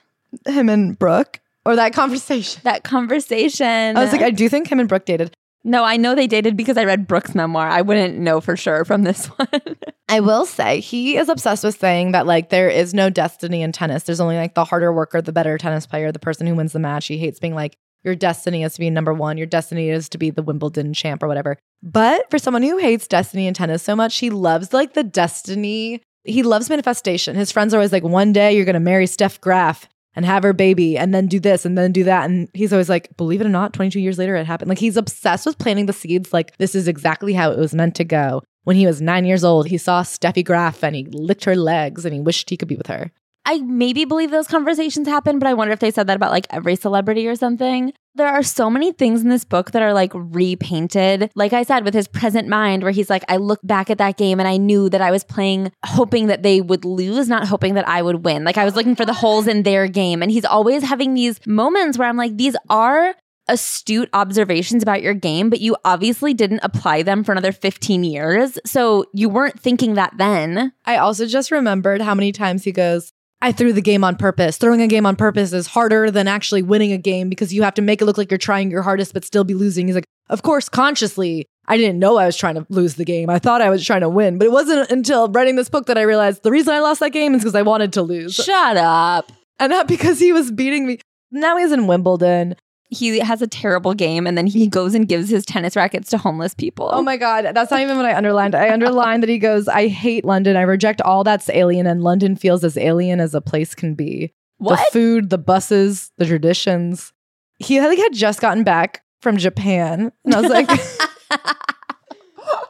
[0.48, 1.40] Him and Brooke,
[1.70, 2.62] or that conversation.
[2.64, 3.96] That conversation.
[3.98, 5.34] I was like, I do think him and Brooke dated.
[5.64, 7.68] no, I know they dated because I read Brooke's memoir.
[7.70, 9.78] I wouldn't know for sure from this one.
[10.08, 13.72] I will say he is obsessed with saying that like there is no destiny in
[13.72, 14.04] tennis.
[14.04, 16.80] There's only like the harder worker, the better tennis player, the person who wins the
[16.80, 17.08] match.
[17.08, 19.38] He hates being like your destiny is to be number one.
[19.38, 21.58] Your destiny is to be the Wimbledon champ or whatever.
[21.84, 26.02] But for someone who hates destiny and tennis so much, he loves like the destiny.
[26.24, 27.36] He loves manifestation.
[27.36, 30.44] His friends are always like, one day you're going to marry Steph Graf and have
[30.44, 32.30] her baby and then do this and then do that.
[32.30, 34.70] And he's always like, believe it or not, 22 years later, it happened.
[34.70, 36.34] Like he's obsessed with planting the seeds.
[36.34, 38.42] Like this is exactly how it was meant to go.
[38.64, 42.06] When he was nine years old, he saw Steffi Graf and he licked her legs
[42.06, 43.12] and he wished he could be with her.
[43.46, 46.46] I maybe believe those conversations happen, but I wonder if they said that about like
[46.50, 47.94] every celebrity or something.
[48.20, 51.32] There are so many things in this book that are like repainted.
[51.36, 54.18] Like I said, with his present mind, where he's like, I look back at that
[54.18, 57.76] game and I knew that I was playing hoping that they would lose, not hoping
[57.76, 58.44] that I would win.
[58.44, 60.22] Like I was looking for the holes in their game.
[60.22, 63.16] And he's always having these moments where I'm like, these are
[63.48, 68.60] astute observations about your game, but you obviously didn't apply them for another 15 years.
[68.66, 70.74] So you weren't thinking that then.
[70.84, 74.58] I also just remembered how many times he goes, I threw the game on purpose.
[74.58, 77.74] Throwing a game on purpose is harder than actually winning a game because you have
[77.76, 79.88] to make it look like you're trying your hardest but still be losing.
[79.88, 83.30] He's like, of course, consciously, I didn't know I was trying to lose the game.
[83.30, 85.98] I thought I was trying to win, but it wasn't until writing this book that
[85.98, 88.36] I realized the reason I lost that game is because I wanted to lose.
[88.36, 89.32] Shut up.
[89.58, 91.00] And not because he was beating me.
[91.32, 92.56] Now he's in Wimbledon
[92.90, 96.18] he has a terrible game and then he goes and gives his tennis rackets to
[96.18, 96.90] homeless people.
[96.92, 97.46] Oh my God.
[97.54, 98.56] That's not even what I underlined.
[98.56, 100.58] I underlined that he goes, I hate London.
[100.58, 104.34] I reject all that's alien, and London feels as alien as a place can be.
[104.58, 104.78] What?
[104.78, 107.14] The food, the buses, the traditions.
[107.60, 110.12] He like, had just gotten back from Japan.
[110.26, 110.70] And I was like,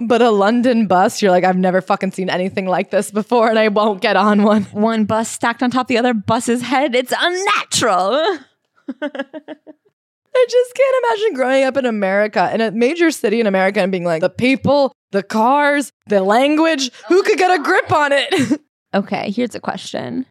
[0.01, 3.57] but a London bus, you're like, I've never fucking seen anything like this before, and
[3.57, 4.63] I won't get on one.
[4.65, 6.93] One bus stacked on top of the other bus's head.
[6.93, 8.39] It's unnatural.
[10.39, 13.91] I just can't imagine growing up in America, in a major city in America, and
[13.91, 18.61] being like, the people, the cars, the language, who could get a grip on it?
[18.93, 20.25] okay, here's a question.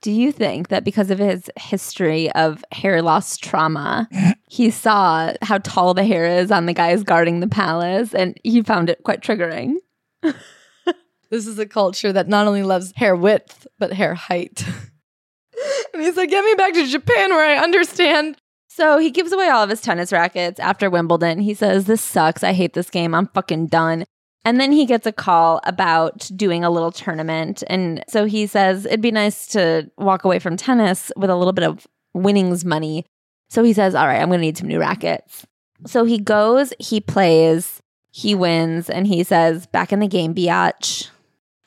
[0.00, 4.08] Do you think that because of his history of hair loss trauma,
[4.48, 8.62] he saw how tall the hair is on the guys guarding the palace and he
[8.62, 9.74] found it quite triggering?
[10.22, 14.64] this is a culture that not only loves hair width, but hair height.
[15.92, 18.36] and he's like, get me back to Japan where I understand
[18.78, 21.40] so he gives away all of his tennis rackets after Wimbledon.
[21.40, 22.44] He says, This sucks.
[22.44, 23.12] I hate this game.
[23.12, 24.04] I'm fucking done.
[24.44, 27.64] And then he gets a call about doing a little tournament.
[27.66, 31.52] And so he says, It'd be nice to walk away from tennis with a little
[31.52, 33.04] bit of winnings money.
[33.50, 35.44] So he says, All right, I'm going to need some new rackets.
[35.84, 41.08] So he goes, he plays, he wins, and he says, Back in the game, biatch.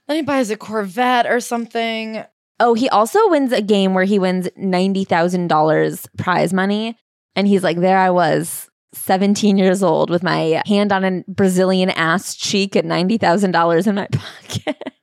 [0.07, 2.23] Then he buys a Corvette or something.
[2.61, 6.95] Oh, he also wins a game where he wins $90,000 prize money.
[7.35, 11.89] And he's like, there I was, 17 years old with my hand on a Brazilian
[11.89, 14.93] ass cheek at $90,000 in my pocket.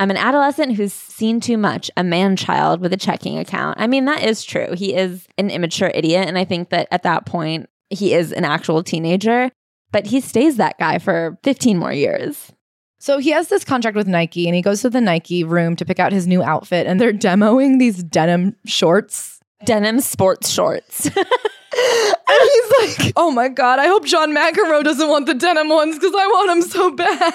[0.00, 3.78] I'm an adolescent who's seen too much, a man child with a checking account.
[3.80, 4.74] I mean, that is true.
[4.74, 6.26] He is an immature idiot.
[6.26, 9.50] And I think that at that point, he is an actual teenager,
[9.92, 12.52] but he stays that guy for 15 more years.
[12.98, 15.84] So he has this contract with Nike and he goes to the Nike room to
[15.84, 19.40] pick out his new outfit and they're demoing these denim shorts.
[19.64, 21.10] Denim sports shorts.
[22.28, 25.96] and he's like, "Oh my god, I hope John McEnroe doesn't want the denim ones
[25.96, 27.32] because I want them so bad."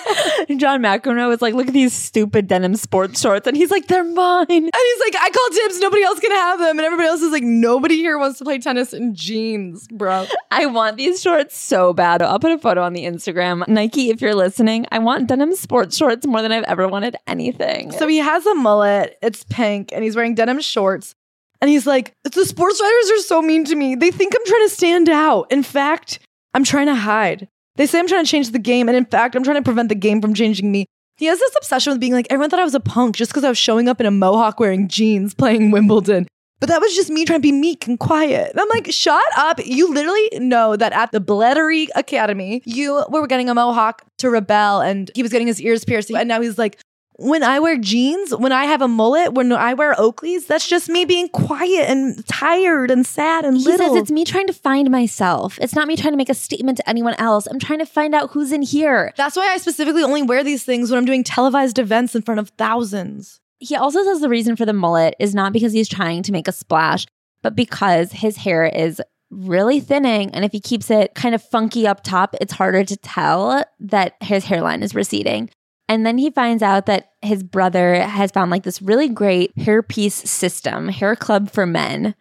[0.58, 4.04] John McEnroe is like, "Look at these stupid denim sports shorts," and he's like, "They're
[4.04, 5.80] mine." And he's like, "I call dibs.
[5.80, 8.60] Nobody else can have them." And everybody else is like, "Nobody here wants to play
[8.60, 12.22] tennis in jeans, bro." I want these shorts so bad.
[12.22, 13.68] I'll put a photo on the Instagram.
[13.68, 17.92] Nike, if you're listening, I want denim sports shorts more than I've ever wanted anything.
[17.92, 19.18] So he has a mullet.
[19.22, 21.16] It's pink, and he's wearing denim shorts.
[21.64, 23.96] And he's like, the sports writers are so mean to me.
[23.96, 25.50] They think I'm trying to stand out.
[25.50, 26.20] In fact,
[26.54, 27.48] I'm trying to hide.
[27.78, 28.90] They say I'm trying to change the game.
[28.90, 30.88] And in fact, I'm trying to prevent the game from changing me.
[31.16, 33.46] He has this obsession with being like, everyone thought I was a punk just because
[33.46, 36.28] I was showing up in a mohawk wearing jeans playing Wimbledon.
[36.60, 38.52] But that was just me trying to be meek and quiet.
[38.52, 39.66] And I'm like, shut up.
[39.66, 44.82] You literally know that at the Blettery Academy, you were getting a mohawk to rebel
[44.82, 46.12] and he was getting his ears pierced.
[46.12, 46.78] And now he's like,
[47.18, 50.90] when I wear jeans, when I have a mullet, when I wear Oakleys, that's just
[50.90, 53.72] me being quiet and tired and sad and little.
[53.72, 53.96] he little.
[53.96, 55.60] says it's me trying to find myself.
[55.62, 57.48] It's not me trying to make a statement to anyone else.
[57.48, 59.14] I'm trying to find out who's in here.
[59.16, 62.40] That's why I specifically only wear these things when I'm doing televised events in front
[62.40, 63.40] of thousands.
[63.60, 66.48] He also says the reason for the mullet is not because he's trying to make
[66.48, 67.06] a splash,
[67.42, 70.32] but because his hair is really thinning.
[70.32, 74.16] And if he keeps it kind of funky up top, it's harder to tell that
[74.22, 75.50] his hairline is receding.
[75.90, 80.12] And then he finds out that his brother has found like this really great hairpiece
[80.12, 82.16] system, hair club for men.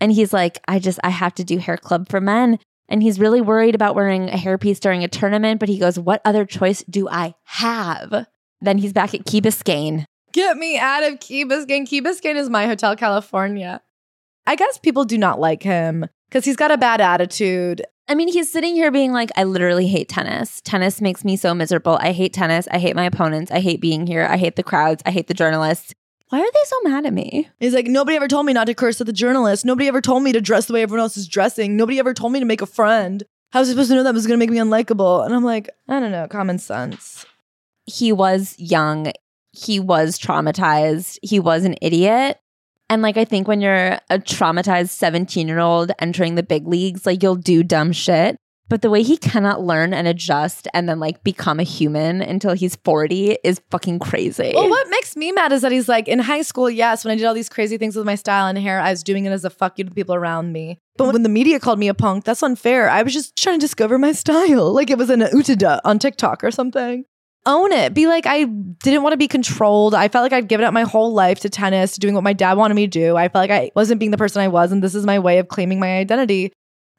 [0.00, 2.58] And he's like, I just, I have to do hair club for men.
[2.88, 6.20] And he's really worried about wearing a hairpiece during a tournament, but he goes, What
[6.24, 8.26] other choice do I have?
[8.60, 10.04] Then he's back at Key Biscayne.
[10.32, 11.86] Get me out of Key Biscayne.
[11.86, 13.80] Key Biscayne is my Hotel California.
[14.46, 17.82] I guess people do not like him because he's got a bad attitude.
[18.08, 20.60] I mean, he's sitting here being like, I literally hate tennis.
[20.60, 21.98] Tennis makes me so miserable.
[22.00, 22.68] I hate tennis.
[22.70, 23.50] I hate my opponents.
[23.50, 24.24] I hate being here.
[24.30, 25.02] I hate the crowds.
[25.04, 25.92] I hate the journalists.
[26.28, 27.48] Why are they so mad at me?
[27.58, 29.64] He's like, nobody ever told me not to curse at the journalists.
[29.64, 31.76] Nobody ever told me to dress the way everyone else is dressing.
[31.76, 33.24] Nobody ever told me to make a friend.
[33.52, 35.24] How was I supposed to know that was going to make me unlikable?
[35.24, 37.26] And I'm like, I don't know, common sense.
[37.86, 39.12] He was young.
[39.52, 41.18] He was traumatized.
[41.22, 42.38] He was an idiot.
[42.88, 47.04] And like, I think when you're a traumatized 17 year old entering the big leagues,
[47.06, 48.36] like, you'll do dumb shit.
[48.68, 52.52] But the way he cannot learn and adjust and then like become a human until
[52.52, 54.52] he's 40 is fucking crazy.
[54.54, 57.14] Well, what makes me mad is that he's like, in high school, yes, when I
[57.14, 59.44] did all these crazy things with my style and hair, I was doing it as
[59.44, 60.78] a fuck you to people around me.
[60.96, 62.90] But when the media called me a punk, that's unfair.
[62.90, 64.74] I was just trying to discover my style.
[64.76, 67.04] Like it was an utada on TikTok or something.
[67.46, 67.94] Own it.
[67.94, 69.94] Be like, I didn't want to be controlled.
[69.94, 72.58] I felt like I'd given up my whole life to tennis, doing what my dad
[72.58, 73.16] wanted me to do.
[73.16, 75.38] I felt like I wasn't being the person I was, and this is my way
[75.38, 76.52] of claiming my identity.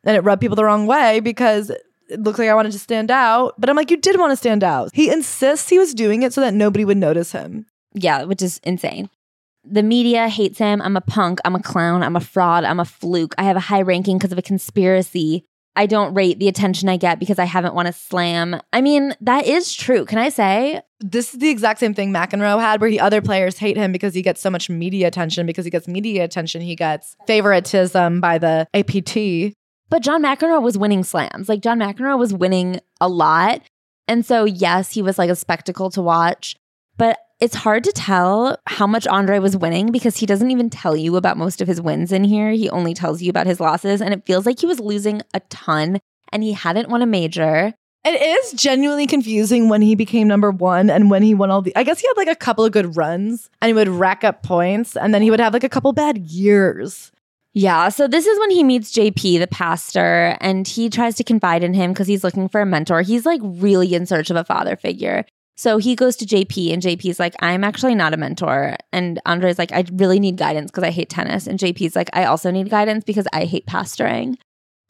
[0.05, 3.11] And it rubbed people the wrong way because it looked like I wanted to stand
[3.11, 3.55] out.
[3.57, 4.91] But I'm like, you did want to stand out.
[4.93, 7.65] He insists he was doing it so that nobody would notice him.
[7.93, 9.09] Yeah, which is insane.
[9.65, 10.81] The media hates him.
[10.81, 11.39] I'm a punk.
[11.43, 12.03] I'm a clown.
[12.03, 12.63] I'm a fraud.
[12.63, 13.35] I'm a fluke.
[13.37, 15.43] I have a high ranking because of a conspiracy.
[15.77, 18.59] I don't rate the attention I get because I haven't won a slam.
[18.73, 20.05] I mean, that is true.
[20.05, 20.81] Can I say?
[20.99, 24.15] This is the exact same thing McEnroe had, where he other players hate him because
[24.15, 25.45] he gets so much media attention.
[25.45, 29.55] Because he gets media attention, he gets favoritism by the APT.
[29.89, 31.47] But John McEnroe was winning slams.
[31.47, 33.61] Like John McEnroe was winning a lot.
[34.07, 36.55] And so, yes, he was like a spectacle to watch.
[37.39, 41.17] It's hard to tell how much Andre was winning because he doesn't even tell you
[41.17, 42.49] about most of his wins in here.
[42.51, 44.01] He only tells you about his losses.
[44.01, 45.99] And it feels like he was losing a ton
[46.31, 47.75] and he hadn't won a major.
[48.03, 51.75] It is genuinely confusing when he became number one and when he won all the.
[51.75, 54.41] I guess he had like a couple of good runs and he would rack up
[54.41, 57.11] points and then he would have like a couple bad years.
[57.53, 57.89] Yeah.
[57.89, 61.75] So this is when he meets JP, the pastor, and he tries to confide in
[61.75, 63.01] him because he's looking for a mentor.
[63.01, 65.25] He's like really in search of a father figure.
[65.57, 68.77] So he goes to JP, and JP's like, I'm actually not a mentor.
[68.93, 71.47] And Andre's like, I really need guidance because I hate tennis.
[71.47, 74.35] And JP's like, I also need guidance because I hate pastoring.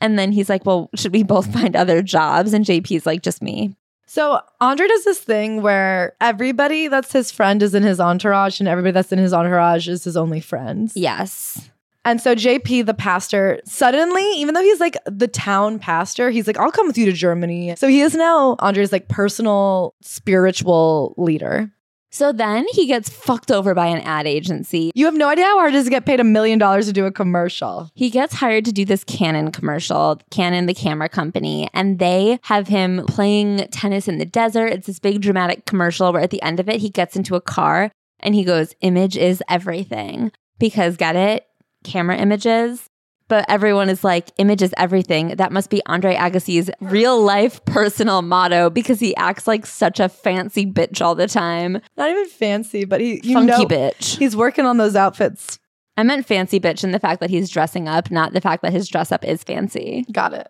[0.01, 2.53] And then he's like, Well, should we both find other jobs?
[2.53, 3.75] And JP's like, Just me.
[4.09, 8.67] So Andre does this thing where everybody that's his friend is in his entourage, and
[8.67, 10.93] everybody that's in his entourage is his only friends.
[10.95, 11.69] Yes.
[12.07, 16.57] And so JP, the pastor, suddenly, even though he's like the town pastor, he's like,
[16.57, 17.75] I'll come with you to Germany.
[17.75, 21.69] So he is now Andre's like personal spiritual leader.
[22.09, 24.89] So then he gets fucked over by an ad agency.
[24.95, 26.93] You have no idea how hard it is to get paid a million dollars to
[26.93, 27.91] do a commercial.
[27.93, 32.69] He gets hired to do this Canon commercial, Canon, the camera company, and they have
[32.69, 34.67] him playing tennis in the desert.
[34.67, 37.41] It's this big dramatic commercial where at the end of it, he gets into a
[37.41, 37.91] car
[38.21, 40.31] and he goes, Image is everything.
[40.57, 41.43] Because get it?
[41.83, 42.89] Camera images.
[43.29, 45.29] But everyone is like, image is everything.
[45.35, 50.07] That must be Andre Agassi's real life personal motto because he acts like such a
[50.07, 51.81] fancy bitch all the time.
[51.97, 54.17] Not even fancy, but he you Funky know, bitch.
[54.17, 55.59] He's working on those outfits.
[55.97, 58.71] I meant fancy bitch in the fact that he's dressing up, not the fact that
[58.71, 60.05] his dress up is fancy.
[60.11, 60.47] Got it.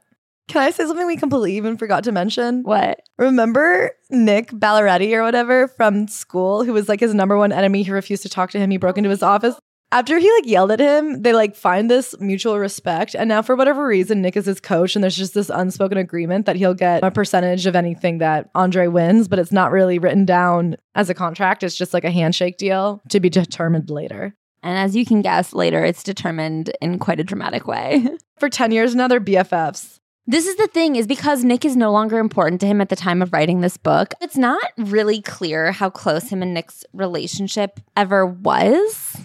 [0.48, 2.64] Can I say something we completely even forgot to mention?
[2.64, 3.02] What?
[3.18, 7.84] Remember Nick Balleretti or whatever from school, who was like his number one enemy?
[7.84, 8.70] He refused to talk to him.
[8.72, 9.56] He broke into his office.
[9.90, 13.16] After he like yelled at him, they like find this mutual respect.
[13.16, 16.46] And now, for whatever reason, Nick is his coach, and there's just this unspoken agreement
[16.46, 20.26] that he'll get a percentage of anything that Andre wins, but it's not really written
[20.26, 21.64] down as a contract.
[21.64, 24.36] It's just like a handshake deal to be determined later.
[24.62, 28.06] And as you can guess, later it's determined in quite a dramatic way.
[28.40, 30.00] For 10 years now, they're BFFs.
[30.26, 32.98] This is the thing is because Nick is no longer important to him at the
[32.98, 34.14] time of writing this book.
[34.20, 39.16] It's not really clear how close him and Nick's relationship ever was.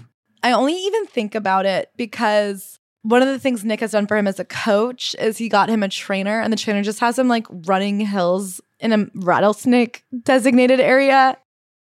[0.43, 4.17] I only even think about it because one of the things Nick has done for
[4.17, 7.19] him as a coach is he got him a trainer, and the trainer just has
[7.19, 11.37] him like running hills in a rattlesnake designated area.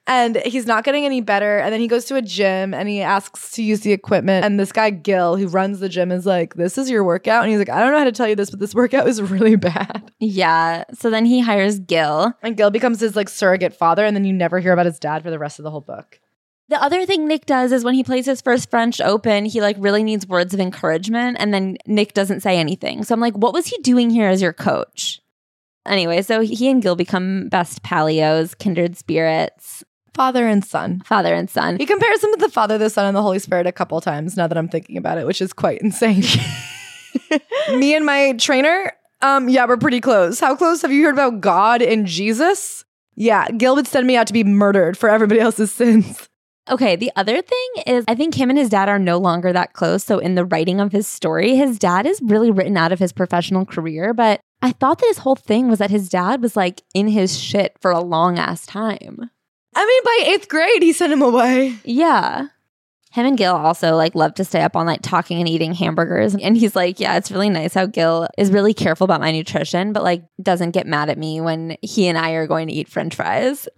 [0.10, 1.58] And he's not getting any better.
[1.58, 4.46] And then he goes to a gym and he asks to use the equipment.
[4.46, 7.44] And this guy, Gil, who runs the gym, is like, This is your workout.
[7.44, 9.22] And he's like, I don't know how to tell you this, but this workout is
[9.22, 10.10] really bad.
[10.20, 10.86] Yeah.
[10.94, 12.34] So then he hires Gil.
[12.42, 14.06] And Gil becomes his like surrogate father.
[14.06, 16.22] And then you never hear about his dad for the rest of the whole book.
[16.70, 19.78] The other thing Nick does is when he plays his first French Open, he like
[19.80, 23.04] really needs words of encouragement and then Nick doesn't say anything.
[23.04, 25.22] So I'm like, what was he doing here as your coach?
[25.86, 31.02] Anyway, so he and Gil become best palios, kindred spirits, Father and son.
[31.06, 31.78] father and son.
[31.78, 34.36] He compares them to the Father, the Son, and the Holy Spirit a couple times
[34.36, 36.24] now that I'm thinking about it, which is quite insane.
[37.78, 40.40] Me and my trainer, um, yeah, we're pretty close.
[40.40, 42.84] How close have you heard about God and Jesus?
[43.16, 46.27] Yeah, Gil would send me out to be murdered for everybody else's sins.
[46.70, 49.74] Okay, the other thing is I think him and his dad are no longer that
[49.74, 50.04] close.
[50.04, 53.14] So in the writing of his story, his dad is really written out of his
[53.14, 56.82] professional career, but I thought that his whole thing was that his dad was like
[56.94, 59.30] in his shit for a long ass time.
[59.76, 61.78] I mean, by eighth grade, he sent him away.
[61.84, 62.48] Yeah.
[63.12, 66.36] Him and Gil also like love to stay up all night talking and eating hamburgers.
[66.36, 69.94] And he's like, Yeah, it's really nice how Gil is really careful about my nutrition,
[69.94, 72.90] but like doesn't get mad at me when he and I are going to eat
[72.90, 73.68] french fries.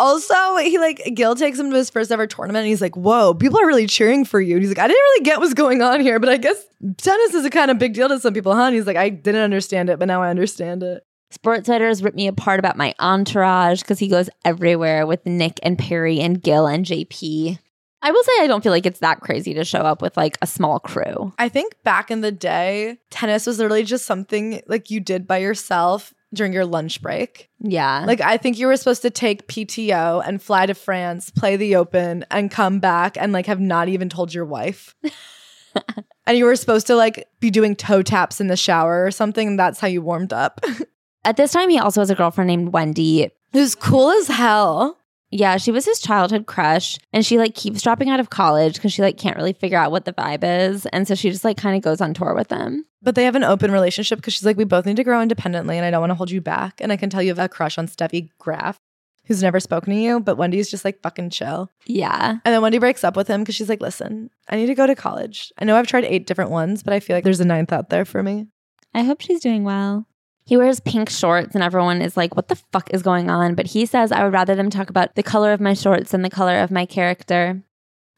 [0.00, 3.34] Also, he like Gil takes him to his first ever tournament and he's like, Whoa,
[3.34, 4.54] people are really cheering for you.
[4.54, 6.64] And he's like, I didn't really get what's going on here, but I guess
[6.96, 8.62] tennis is a kind of big deal to some people, huh?
[8.62, 11.04] And he's like, I didn't understand it, but now I understand it.
[11.30, 15.78] Sports writers rip me apart about my entourage because he goes everywhere with Nick and
[15.78, 17.58] Perry and Gil and JP.
[18.00, 20.38] I will say I don't feel like it's that crazy to show up with like
[20.40, 21.32] a small crew.
[21.38, 25.38] I think back in the day, tennis was literally just something like you did by
[25.38, 27.48] yourself during your lunch break.
[27.60, 28.04] Yeah.
[28.06, 31.76] Like I think you were supposed to take PTO and fly to France, play the
[31.76, 34.94] Open, and come back and like have not even told your wife.
[36.26, 39.48] and you were supposed to like be doing toe taps in the shower or something.
[39.48, 40.60] And that's how you warmed up.
[41.24, 43.30] At this time, he also has a girlfriend named Wendy.
[43.52, 44.97] Who's cool as hell.
[45.30, 48.92] Yeah, she was his childhood crush, and she like keeps dropping out of college because
[48.92, 51.56] she like can't really figure out what the vibe is, and so she just like
[51.58, 52.84] kind of goes on tour with them.
[53.02, 55.76] But they have an open relationship because she's like, we both need to grow independently,
[55.76, 56.80] and I don't want to hold you back.
[56.80, 58.78] And I can tell you have a crush on Steffi Graf,
[59.26, 61.68] who's never spoken to you, but Wendy's just like fucking chill.
[61.86, 64.74] Yeah, And then Wendy breaks up with him because she's like, listen, I need to
[64.74, 65.52] go to college.
[65.58, 67.90] I know I've tried eight different ones, but I feel like there's a ninth out
[67.90, 68.46] there for me.
[68.94, 70.06] I hope she's doing well.
[70.48, 73.66] He wears pink shorts, and everyone is like, "What the fuck is going on?" But
[73.66, 76.30] he says, "I would rather them talk about the color of my shorts than the
[76.30, 77.60] color of my character."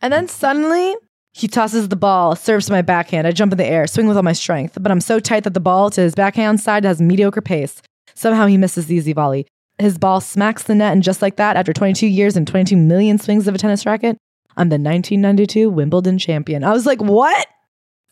[0.00, 0.94] And then suddenly
[1.32, 3.26] he tosses the ball, serves to my backhand.
[3.26, 5.54] I jump in the air, swing with all my strength, but I'm so tight that
[5.54, 7.82] the ball to his backhand side has mediocre pace.
[8.14, 9.44] Somehow he misses the easy volley.
[9.78, 13.18] His ball smacks the net, and just like that, after 22 years and 22 million
[13.18, 14.16] swings of a tennis racket,
[14.56, 16.62] I'm the 1992 Wimbledon champion.
[16.62, 17.48] I was like, what?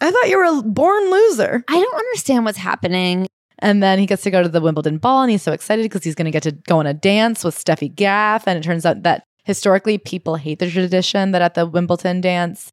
[0.01, 1.65] I thought you were a born loser.
[1.69, 3.29] I don't understand what's happening.
[3.61, 6.05] And then he gets to go to the Wimbledon ball and he's so excited because
[6.05, 8.47] he's going to get to go on a dance with Steffi Graf.
[8.47, 12.71] And it turns out that historically people hate the tradition that at the Wimbledon dance,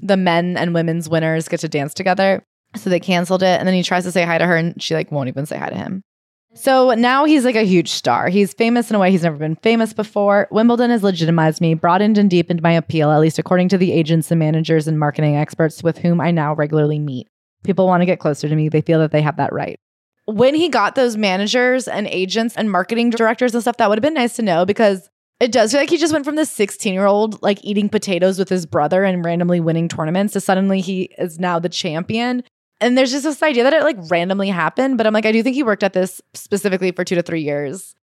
[0.00, 2.42] the men and women's winners get to dance together.
[2.76, 3.58] So they canceled it.
[3.58, 5.58] And then he tries to say hi to her and she like won't even say
[5.58, 6.02] hi to him.
[6.54, 8.28] So now he's like a huge star.
[8.28, 10.48] He's famous in a way he's never been famous before.
[10.50, 14.30] Wimbledon has legitimized me, broadened and deepened my appeal, at least according to the agents
[14.30, 17.28] and managers and marketing experts with whom I now regularly meet.
[17.64, 18.68] People want to get closer to me.
[18.68, 19.78] They feel that they have that right
[20.28, 24.02] when he got those managers and agents and marketing directors and stuff, that would have
[24.02, 25.08] been nice to know because
[25.40, 28.38] it does feel like he just went from this 16 year old like eating potatoes
[28.38, 32.44] with his brother and randomly winning tournaments to suddenly he is now the champion.
[32.78, 34.98] And there's just this idea that it like randomly happened.
[34.98, 37.42] But I'm like, I do think he worked at this specifically for two to three
[37.42, 37.94] years.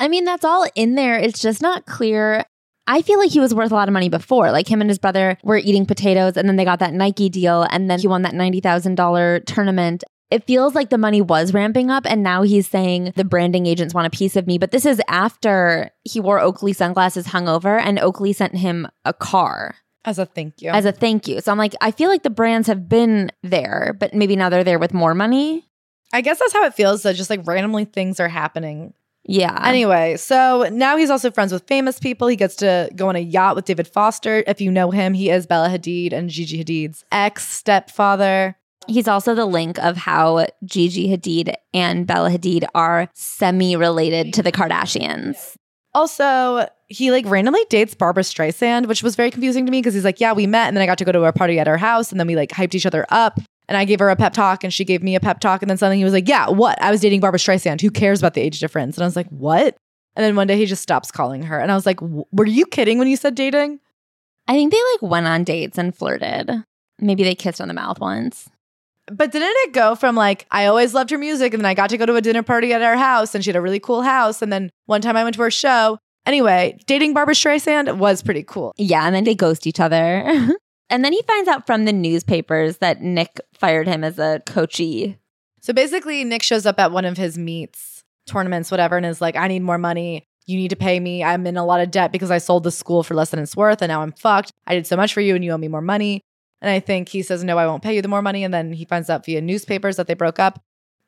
[0.00, 1.18] I mean, that's all in there.
[1.18, 2.42] It's just not clear.
[2.88, 4.50] I feel like he was worth a lot of money before.
[4.50, 7.64] Like him and his brother were eating potatoes, and then they got that Nike deal,
[7.70, 12.06] and then he won that $90,000 tournament it feels like the money was ramping up
[12.06, 14.58] and now he's saying the branding agents want a piece of me.
[14.58, 19.74] But this is after he wore oakley sunglasses hungover and oakley sent him a car.
[20.04, 20.70] As a thank you.
[20.70, 21.40] As a thank you.
[21.40, 24.64] So i'm like i feel like the brands have been there but maybe now they're
[24.64, 25.66] there with more money.
[26.12, 28.94] I guess that's how it feels though just like randomly things are happening.
[29.24, 29.60] Yeah.
[29.66, 32.28] Anyway so now he's also friends with famous people.
[32.28, 34.44] He gets to go on a yacht with david foster.
[34.46, 38.56] If you know him he is bella hadid and gigi hadid's ex stepfather
[38.90, 44.42] He's also the link of how Gigi Hadid and Bella Hadid are semi related to
[44.42, 45.54] the Kardashians.
[45.94, 50.04] Also, he like randomly dates Barbra Streisand, which was very confusing to me because he's
[50.04, 51.76] like, Yeah, we met and then I got to go to a party at her
[51.76, 53.38] house and then we like hyped each other up.
[53.68, 55.62] And I gave her a pep talk and she gave me a pep talk.
[55.62, 56.82] And then suddenly he was like, Yeah, what?
[56.82, 57.80] I was dating Barbra Streisand.
[57.80, 58.96] Who cares about the age difference?
[58.96, 59.76] And I was like, What?
[60.16, 61.60] And then one day he just stops calling her.
[61.60, 63.78] And I was like, Were you kidding when you said dating?
[64.48, 66.50] I think they like went on dates and flirted.
[66.98, 68.50] Maybe they kissed on the mouth once.
[69.10, 71.90] But didn't it go from like, I always loved her music, and then I got
[71.90, 74.02] to go to a dinner party at our house, and she had a really cool
[74.02, 74.42] house.
[74.42, 75.98] And then one time I went to her show.
[76.26, 78.72] Anyway, dating Barbra Streisand was pretty cool.
[78.76, 79.96] Yeah, and then they ghost each other.
[80.90, 85.16] and then he finds out from the newspapers that Nick fired him as a coachee.
[85.60, 89.36] So basically, Nick shows up at one of his meets, tournaments, whatever, and is like,
[89.36, 90.26] I need more money.
[90.46, 91.22] You need to pay me.
[91.22, 93.56] I'm in a lot of debt because I sold the school for less than it's
[93.56, 94.52] worth, and now I'm fucked.
[94.66, 96.22] I did so much for you, and you owe me more money.
[96.60, 98.44] And I think he says, No, I won't pay you the more money.
[98.44, 100.62] And then he finds out via newspapers that they broke up.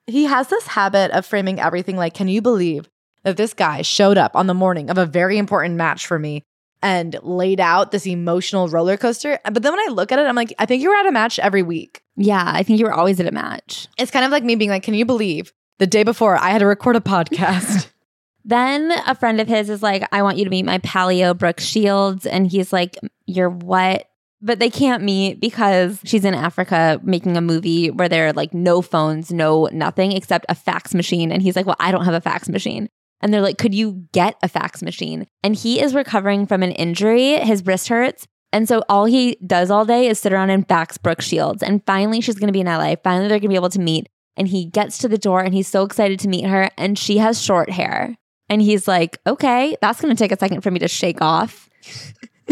[0.07, 2.89] He has this habit of framing everything like, Can you believe
[3.25, 6.43] that this guy showed up on the morning of a very important match for me
[6.83, 9.39] and laid out this emotional roller coaster?
[9.45, 11.13] But then when I look at it, I'm like, I think you were at a
[11.13, 12.03] match every week.
[12.17, 13.89] Yeah, I think you were always at a match.
[13.99, 16.59] It's kind of like me being like, Can you believe the day before I had
[16.59, 17.89] to record a podcast?
[18.45, 21.61] Then a friend of his is like, I want you to meet my paleo, Brooke
[21.61, 22.27] Shields.
[22.27, 24.09] And he's like, You're what?
[24.45, 28.53] But they can't meet because she's in Africa making a movie where there are like
[28.53, 31.31] no phones, no nothing except a fax machine.
[31.31, 32.89] And he's like, Well, I don't have a fax machine.
[33.21, 35.27] And they're like, Could you get a fax machine?
[35.45, 37.35] And he is recovering from an injury.
[37.39, 38.27] His wrist hurts.
[38.53, 41.63] And so all he does all day is sit around and fax Brooke Shields.
[41.63, 42.97] And finally, she's going to be in LA.
[43.03, 44.09] Finally, they're going to be able to meet.
[44.37, 46.71] And he gets to the door and he's so excited to meet her.
[46.77, 48.17] And she has short hair.
[48.49, 51.71] And he's like, okay, that's going to take a second for me to shake off.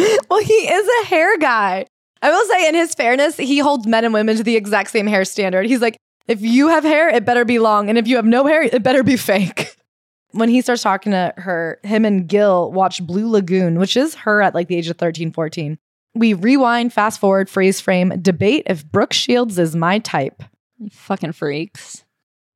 [0.30, 1.86] well, he is a hair guy.
[2.22, 5.06] I will say, in his fairness, he holds men and women to the exact same
[5.06, 5.66] hair standard.
[5.66, 5.96] He's like,
[6.28, 7.88] if you have hair, it better be long.
[7.88, 9.74] And if you have no hair, it better be fake.
[10.32, 14.42] when he starts talking to her, him and Gil watch Blue Lagoon, which is her
[14.42, 15.78] at like the age of 13, 14.
[16.14, 20.42] We rewind, fast forward, freeze frame, debate if Brooke Shields is my type.
[20.90, 22.04] Fucking freaks.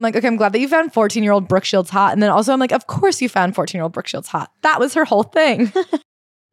[0.00, 2.12] I'm like, okay, I'm glad that you found 14 year old Brooke Shields hot.
[2.12, 4.50] And then also, I'm like, of course you found 14 year old Brooke Shields hot.
[4.62, 5.72] That was her whole thing.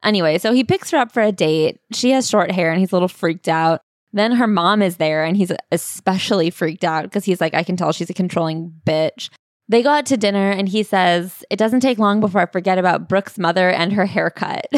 [0.04, 1.80] anyway, so he picks her up for a date.
[1.92, 3.80] She has short hair and he's a little freaked out.
[4.12, 7.76] Then her mom is there and he's especially freaked out because he's like, I can
[7.76, 9.30] tell she's a controlling bitch.
[9.68, 12.78] They go out to dinner and he says, It doesn't take long before I forget
[12.78, 14.66] about Brooke's mother and her haircut.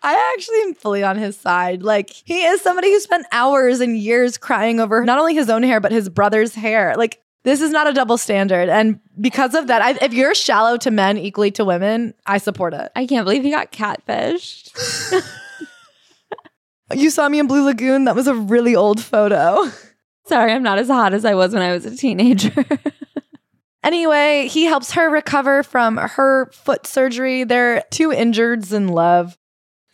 [0.00, 1.82] I actually am fully on his side.
[1.82, 5.62] Like, he is somebody who spent hours and years crying over not only his own
[5.62, 6.94] hair, but his brother's hair.
[6.96, 8.68] Like, this is not a double standard.
[8.68, 12.74] And because of that, I, if you're shallow to men equally to women, I support
[12.74, 12.90] it.
[12.96, 15.22] I can't believe he got catfished.
[16.94, 18.04] you saw me in Blue Lagoon.
[18.04, 19.70] That was a really old photo.
[20.26, 22.64] Sorry, I'm not as hot as I was when I was a teenager.
[23.82, 27.44] anyway, he helps her recover from her foot surgery.
[27.44, 29.38] They're two injureds in love.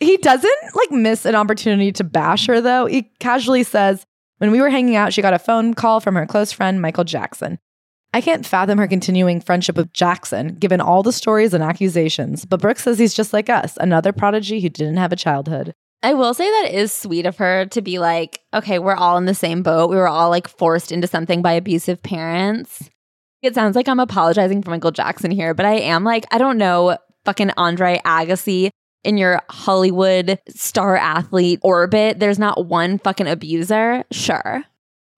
[0.01, 2.85] He doesn't like miss an opportunity to bash her though.
[2.85, 4.05] He casually says,
[4.37, 7.05] When we were hanging out, she got a phone call from her close friend, Michael
[7.05, 7.57] Jackson.
[8.13, 12.61] I can't fathom her continuing friendship with Jackson, given all the stories and accusations, but
[12.61, 15.73] Brooke says he's just like us, another prodigy who didn't have a childhood.
[16.03, 19.25] I will say that is sweet of her to be like, okay, we're all in
[19.25, 19.89] the same boat.
[19.89, 22.89] We were all like forced into something by abusive parents.
[23.41, 26.57] It sounds like I'm apologizing for Michael Jackson here, but I am like, I don't
[26.57, 28.69] know, fucking Andre Agassi
[29.05, 34.63] in your Hollywood star athlete orbit, there's not one fucking abuser, sure.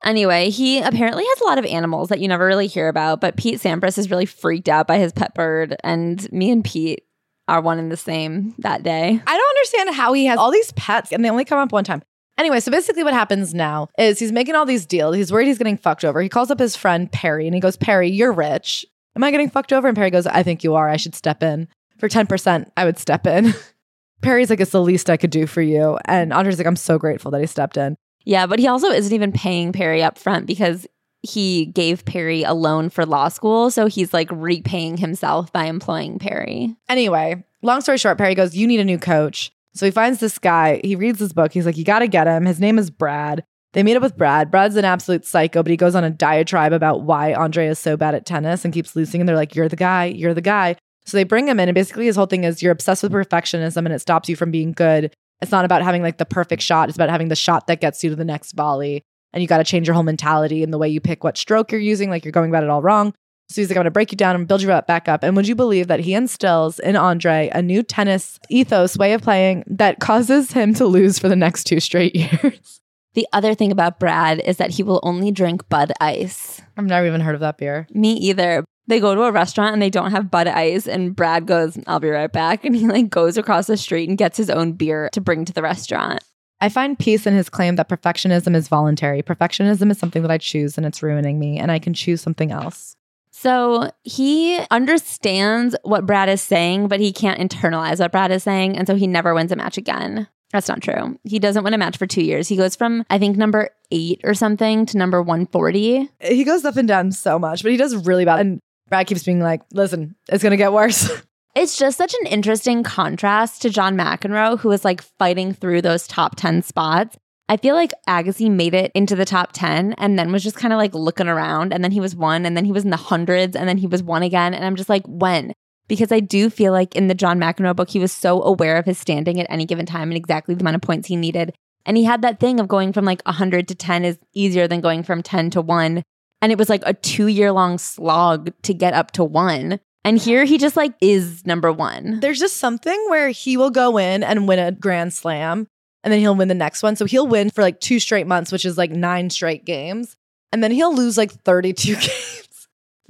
[0.03, 3.35] Anyway, he apparently has a lot of animals that you never really hear about, but
[3.35, 7.03] Pete Sampras is really freaked out by his pet bird, and me and Pete
[7.47, 9.21] are one and the same that day.
[9.25, 11.83] I don't understand how he has all these pets and they only come up one
[11.83, 12.01] time.
[12.37, 15.15] Anyway, so basically what happens now is he's making all these deals.
[15.15, 16.21] He's worried he's getting fucked over.
[16.21, 18.85] He calls up his friend Perry and he goes, Perry, you're rich.
[19.15, 19.87] Am I getting fucked over?
[19.87, 20.87] And Perry goes, I think you are.
[20.87, 21.67] I should step in.
[21.97, 23.53] For 10%, I would step in.
[24.21, 25.97] Perry's like, it's the least I could do for you.
[26.05, 27.95] And Andre's like, I'm so grateful that he stepped in.
[28.25, 30.85] Yeah, but he also isn't even paying Perry up front because
[31.21, 33.71] he gave Perry a loan for law school.
[33.71, 36.75] So he's like repaying himself by employing Perry.
[36.89, 39.51] Anyway, long story short, Perry goes, You need a new coach.
[39.73, 40.81] So he finds this guy.
[40.83, 41.53] He reads this book.
[41.53, 42.45] He's like, You got to get him.
[42.45, 43.43] His name is Brad.
[43.73, 44.49] They meet up with Brad.
[44.49, 47.95] Brad's an absolute psycho, but he goes on a diatribe about why Andre is so
[47.95, 49.21] bad at tennis and keeps losing.
[49.21, 50.05] And they're like, You're the guy.
[50.05, 50.75] You're the guy.
[51.07, 53.77] So they bring him in, and basically his whole thing is you're obsessed with perfectionism
[53.77, 55.15] and it stops you from being good.
[55.41, 58.03] It's not about having like the perfect shot, it's about having the shot that gets
[58.03, 59.03] you to the next volley.
[59.31, 61.71] And you got to change your whole mentality and the way you pick what stroke
[61.71, 63.13] you're using, like you're going about it all wrong.
[63.49, 65.23] So he's like, I'm gonna break you down and build you up back up.
[65.23, 69.21] And would you believe that he instills in Andre a new tennis ethos, way of
[69.21, 72.81] playing that causes him to lose for the next two straight years?
[73.13, 76.61] The other thing about Brad is that he will only drink Bud Ice.
[76.75, 77.87] I've never even heard of that beer.
[77.93, 81.45] Me either they go to a restaurant and they don't have Bud Ice, and Brad
[81.45, 82.63] goes, I'll be right back.
[82.67, 85.53] And he like goes across the street and gets his own beer to bring to
[85.53, 86.21] the restaurant.
[86.59, 89.21] I find peace in his claim that perfectionism is voluntary.
[89.21, 92.51] Perfectionism is something that I choose and it's ruining me, and I can choose something
[92.51, 92.95] else.
[93.31, 98.75] So he understands what Brad is saying, but he can't internalize what Brad is saying.
[98.75, 100.27] And so he never wins a match again.
[100.51, 101.19] That's not true.
[101.23, 102.47] He doesn't win a match for two years.
[102.47, 106.09] He goes from, I think, number eight or something to number 140.
[106.21, 108.39] He goes up and down so much, but he does really bad.
[108.39, 108.59] And
[108.89, 111.09] Brad keeps being like, listen, it's going to get worse.
[111.55, 116.05] It's just such an interesting contrast to John McEnroe, who was like fighting through those
[116.05, 117.17] top 10 spots.
[117.49, 120.71] I feel like Agassi made it into the top 10 and then was just kind
[120.71, 121.73] of like looking around.
[121.73, 123.87] And then he was one, and then he was in the hundreds, and then he
[123.87, 124.53] was one again.
[124.53, 125.51] And I'm just like, when?
[125.87, 128.85] Because I do feel like in the John McEnroe book, he was so aware of
[128.85, 131.55] his standing at any given time and exactly the amount of points he needed.
[131.87, 134.79] And he had that thing of going from like 100 to 10 is easier than
[134.79, 136.03] going from 10 to 1.
[136.41, 139.79] And it was like a two year long slog to get up to one.
[140.03, 142.19] And here he just like is number one.
[142.21, 145.67] There's just something where he will go in and win a grand slam
[146.03, 146.95] and then he'll win the next one.
[146.95, 150.15] So he'll win for like two straight months, which is like nine straight games.
[150.53, 152.67] And then he'll lose like 32 games.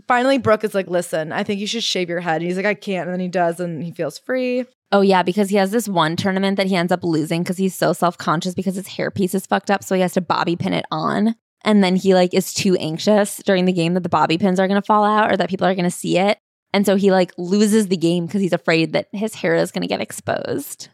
[0.08, 2.41] finally Brooke is like, listen, I think you should shave your head.
[2.41, 3.08] And he's like, I can't.
[3.08, 4.66] And then he does, and he feels free.
[4.91, 7.76] Oh yeah, because he has this one tournament that he ends up losing because he's
[7.76, 10.86] so self-conscious because his hairpiece is fucked up, so he has to bobby pin it
[10.90, 11.36] on.
[11.64, 14.68] And then he like is too anxious during the game that the bobby pins are
[14.68, 16.38] gonna fall out or that people are gonna see it.
[16.74, 19.88] And so he like loses the game because he's afraid that his hair is gonna
[19.88, 20.90] get exposed.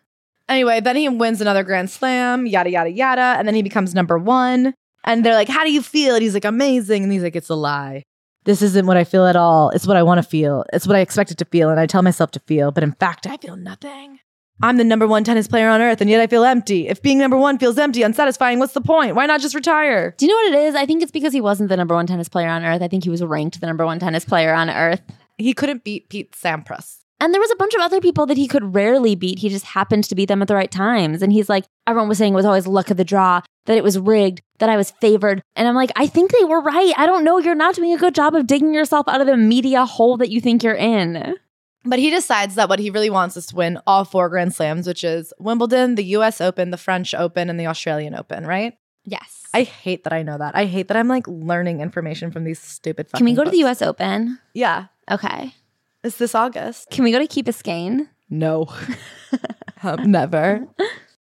[0.49, 3.35] Anyway, then he wins another Grand Slam, yada, yada, yada.
[3.37, 4.73] And then he becomes number one.
[5.03, 6.15] And they're like, How do you feel?
[6.15, 7.03] And he's like, Amazing.
[7.03, 8.03] And he's like, It's a lie.
[8.45, 9.69] This isn't what I feel at all.
[9.69, 10.65] It's what I want to feel.
[10.73, 11.69] It's what I expect it to feel.
[11.69, 12.71] And I tell myself to feel.
[12.71, 14.19] But in fact, I feel nothing.
[14.61, 16.87] I'm the number one tennis player on earth, and yet I feel empty.
[16.87, 19.15] If being number one feels empty, unsatisfying, what's the point?
[19.15, 20.13] Why not just retire?
[20.17, 20.75] Do you know what it is?
[20.75, 22.81] I think it's because he wasn't the number one tennis player on earth.
[22.81, 25.01] I think he was ranked the number one tennis player on earth.
[25.37, 26.99] He couldn't beat Pete Sampras.
[27.19, 29.39] And there was a bunch of other people that he could rarely beat.
[29.39, 31.21] He just happened to beat them at the right times.
[31.21, 33.83] And he's like, everyone was saying it was always luck of the draw, that it
[33.83, 35.41] was rigged, that I was favored.
[35.55, 36.93] And I'm like, I think they were right.
[36.97, 37.37] I don't know.
[37.37, 40.31] You're not doing a good job of digging yourself out of the media hole that
[40.31, 41.35] you think you're in.
[41.85, 44.87] But he decides that what he really wants is to win all four Grand Slams,
[44.87, 48.77] which is Wimbledon, the US Open, the French Open, and the Australian Open, right?
[49.05, 49.43] Yes.
[49.53, 50.55] I hate that I know that.
[50.55, 53.63] I hate that I'm like learning information from these stupid Can we go to the.
[53.65, 54.39] US Open?
[54.53, 54.85] Yeah.
[55.11, 55.53] Okay.
[56.03, 56.89] It's this August.
[56.89, 58.07] Can we go to Key Biscayne?
[58.29, 58.67] No.
[59.85, 60.65] Um, never.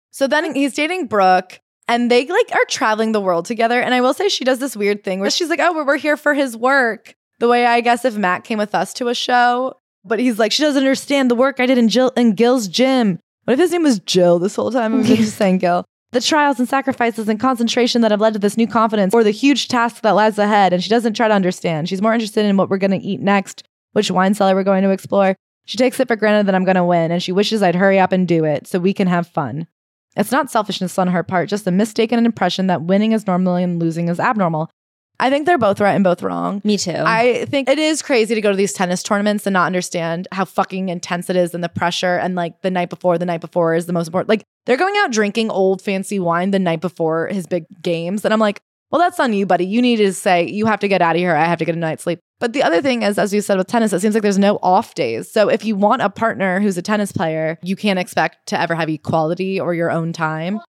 [0.10, 3.80] So then he's dating Brooke and they like are traveling the world together.
[3.80, 5.98] And I will say she does this weird thing where she's like, oh, we're, we're
[5.98, 7.14] here for his work.
[7.38, 9.76] The way I guess if Matt came with us to a show,
[10.06, 13.20] but he's like, she doesn't understand the work I did in Jill in Gil's gym.
[13.46, 14.94] What if his name was Jill this whole time?
[14.94, 15.86] I'm just saying Gil.
[16.12, 19.32] The trials and sacrifices and concentration that have led to this new confidence or the
[19.32, 20.72] huge task that lies ahead.
[20.72, 21.90] And she doesn't try to understand.
[21.90, 24.84] She's more interested in what we're going to eat next, which wine cellar we're going
[24.84, 25.36] to explore.
[25.66, 28.00] She takes it for granted that I'm going to win, and she wishes I'd hurry
[28.00, 29.68] up and do it so we can have fun.
[30.16, 33.78] It's not selfishness on her part, just a mistaken impression that winning is normal and
[33.78, 34.72] losing is abnormal.
[35.20, 36.62] I think they're both right and both wrong.
[36.64, 36.92] Me too.
[36.96, 40.46] I think it is crazy to go to these tennis tournaments and not understand how
[40.46, 43.74] fucking intense it is and the pressure and like the night before, the night before
[43.74, 44.30] is the most important.
[44.30, 48.26] Like they're going out drinking old fancy wine the night before his big games.
[48.26, 48.62] And I'm like,
[48.92, 49.66] well, that's on you, buddy.
[49.66, 51.36] You need to say, you have to get out of here.
[51.36, 52.20] I have to get a night's sleep.
[52.40, 54.60] But the other thing is, as you said with tennis, it seems like there's no
[54.62, 55.30] off days.
[55.30, 58.76] So if you want a partner who's a tennis player, you can't expect to ever
[58.76, 60.62] have equality or your own time.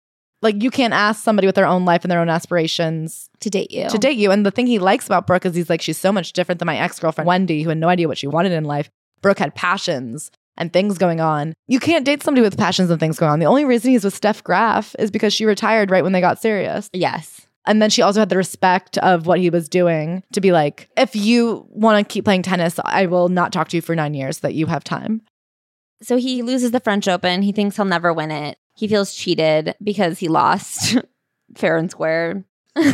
[0.46, 3.72] Like you can't ask somebody with their own life and their own aspirations to date
[3.72, 3.88] you.
[3.88, 4.30] to date you.
[4.30, 6.66] And the thing he likes about Brooke is he's like, she's so much different than
[6.66, 8.88] my ex girlfriend, Wendy, who had no idea what she wanted in life.
[9.22, 11.52] Brooke had passions and things going on.
[11.66, 13.40] You can't date somebody with passions and things going on.
[13.40, 16.40] The only reason he's with Steph Graf is because she retired right when they got
[16.40, 16.88] serious.
[16.92, 17.40] Yes.
[17.66, 20.88] And then she also had the respect of what he was doing to be like,
[20.96, 24.14] if you want to keep playing tennis, I will not talk to you for nine
[24.14, 25.22] years that you have time.
[26.02, 27.42] So he loses the French Open.
[27.42, 28.58] He thinks he'll never win it.
[28.76, 30.96] He feels cheated because he lost
[31.56, 32.44] fair and square.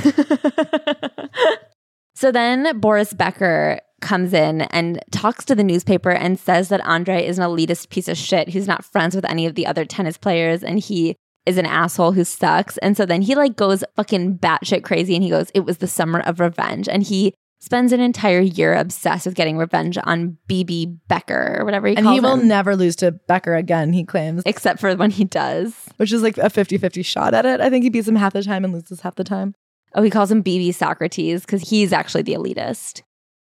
[2.14, 7.24] so then Boris Becker comes in and talks to the newspaper and says that Andre
[7.24, 10.16] is an elitist piece of shit who's not friends with any of the other tennis
[10.16, 12.78] players and he is an asshole who sucks.
[12.78, 15.88] And so then he like goes fucking batshit crazy and he goes, It was the
[15.88, 16.88] summer of revenge.
[16.88, 17.34] And he
[17.64, 22.04] spends an entire year obsessed with getting revenge on BB Becker or whatever he And
[22.04, 22.48] calls And he will him.
[22.48, 25.72] never lose to Becker again, he claims, Except for when he does.
[25.96, 27.60] which is like a 50 50 shot at it.
[27.60, 29.54] I think he beats him half the time and loses half the time.
[29.94, 33.02] Oh, he calls him BB Socrates because he's actually the elitist.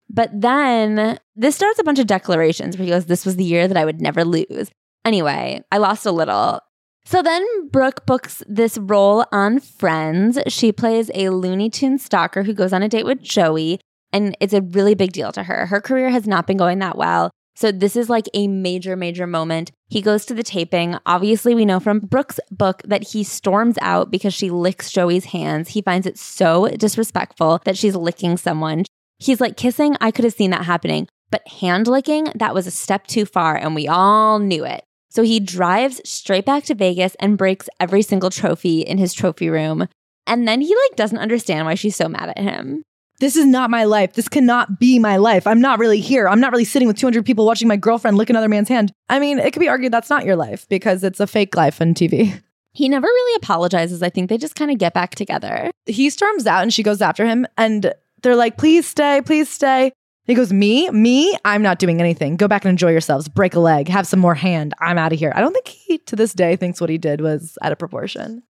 [0.10, 3.68] But then this starts a bunch of declarations where he goes, This was the year
[3.68, 4.72] that I would never lose.
[5.06, 6.60] Anyway, I lost a little.
[7.06, 10.40] So then Brooke books this role on Friends.
[10.48, 13.80] She plays a Looney Tune stalker who goes on a date with Joey,
[14.12, 15.66] and it's a really big deal to her.
[15.68, 17.32] Her career has not been going that well.
[17.56, 19.72] So this is like a major, major moment.
[19.90, 20.96] He goes to the taping.
[21.06, 25.70] Obviously, we know from Brooke's book that he storms out because she licks Joey's hands.
[25.70, 28.86] He finds it so disrespectful that she's licking someone.
[29.18, 31.10] He's like, kissing, I could have seen that happening.
[31.32, 34.84] But hand licking, that was a step too far, and we all knew it.
[35.10, 39.50] So he drives straight back to Vegas and breaks every single trophy in his trophy
[39.50, 39.88] room.
[40.26, 42.84] And then he like doesn't understand why she's so mad at him.
[43.20, 44.14] This is not my life.
[44.14, 45.46] This cannot be my life.
[45.46, 46.28] I'm not really here.
[46.28, 48.94] I'm not really sitting with 200 people watching my girlfriend lick another man's hand.
[49.10, 51.82] I mean, it could be argued that's not your life because it's a fake life
[51.82, 52.42] on TV.
[52.72, 54.02] He never really apologizes.
[54.04, 55.72] I think they just kind of get back together.
[55.86, 59.92] He storms out and she goes after him and they're like, please stay, please stay.
[60.26, 60.88] He goes, Me?
[60.92, 61.36] Me?
[61.44, 62.36] I'm not doing anything.
[62.36, 63.28] Go back and enjoy yourselves.
[63.28, 63.88] Break a leg.
[63.88, 64.76] Have some more hand.
[64.80, 65.34] I'm out of here.
[65.36, 68.44] I don't think he, to this day, thinks what he did was out of proportion.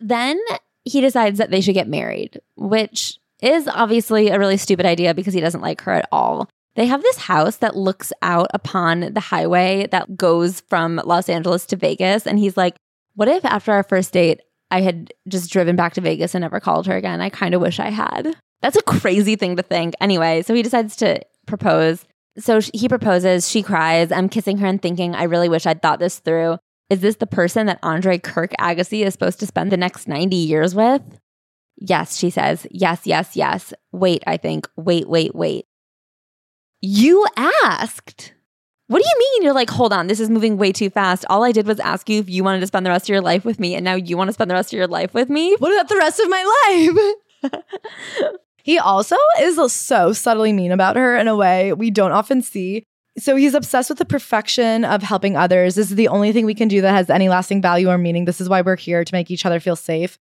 [0.00, 0.38] Then
[0.84, 5.34] he decides that they should get married, which is obviously a really stupid idea because
[5.34, 6.48] he doesn't like her at all.
[6.76, 11.66] They have this house that looks out upon the highway that goes from Los Angeles
[11.66, 12.26] to Vegas.
[12.26, 12.76] And he's like,
[13.14, 14.40] What if after our first date,
[14.70, 17.20] I had just driven back to Vegas and never called her again?
[17.20, 18.34] I kind of wish I had.
[18.60, 19.94] That's a crazy thing to think.
[20.00, 22.04] Anyway, so he decides to propose.
[22.38, 24.10] So he proposes, she cries.
[24.10, 26.58] I'm kissing her and thinking, I really wish I'd thought this through.
[26.90, 30.34] Is this the person that Andre Kirk Agassi is supposed to spend the next 90
[30.34, 31.02] years with?
[31.76, 32.66] Yes, she says.
[32.70, 33.72] Yes, yes, yes.
[33.92, 34.68] Wait, I think.
[34.76, 35.66] Wait, wait, wait.
[36.80, 38.34] You asked.
[38.86, 39.42] What do you mean?
[39.44, 41.24] You're like, hold on, this is moving way too fast.
[41.30, 43.22] All I did was ask you if you wanted to spend the rest of your
[43.22, 45.30] life with me, and now you want to spend the rest of your life with
[45.30, 45.56] me?
[45.58, 47.52] What about the rest of my life?
[48.62, 52.84] he also is so subtly mean about her in a way we don't often see.
[53.16, 55.76] So he's obsessed with the perfection of helping others.
[55.76, 58.26] This is the only thing we can do that has any lasting value or meaning.
[58.26, 60.18] This is why we're here to make each other feel safe.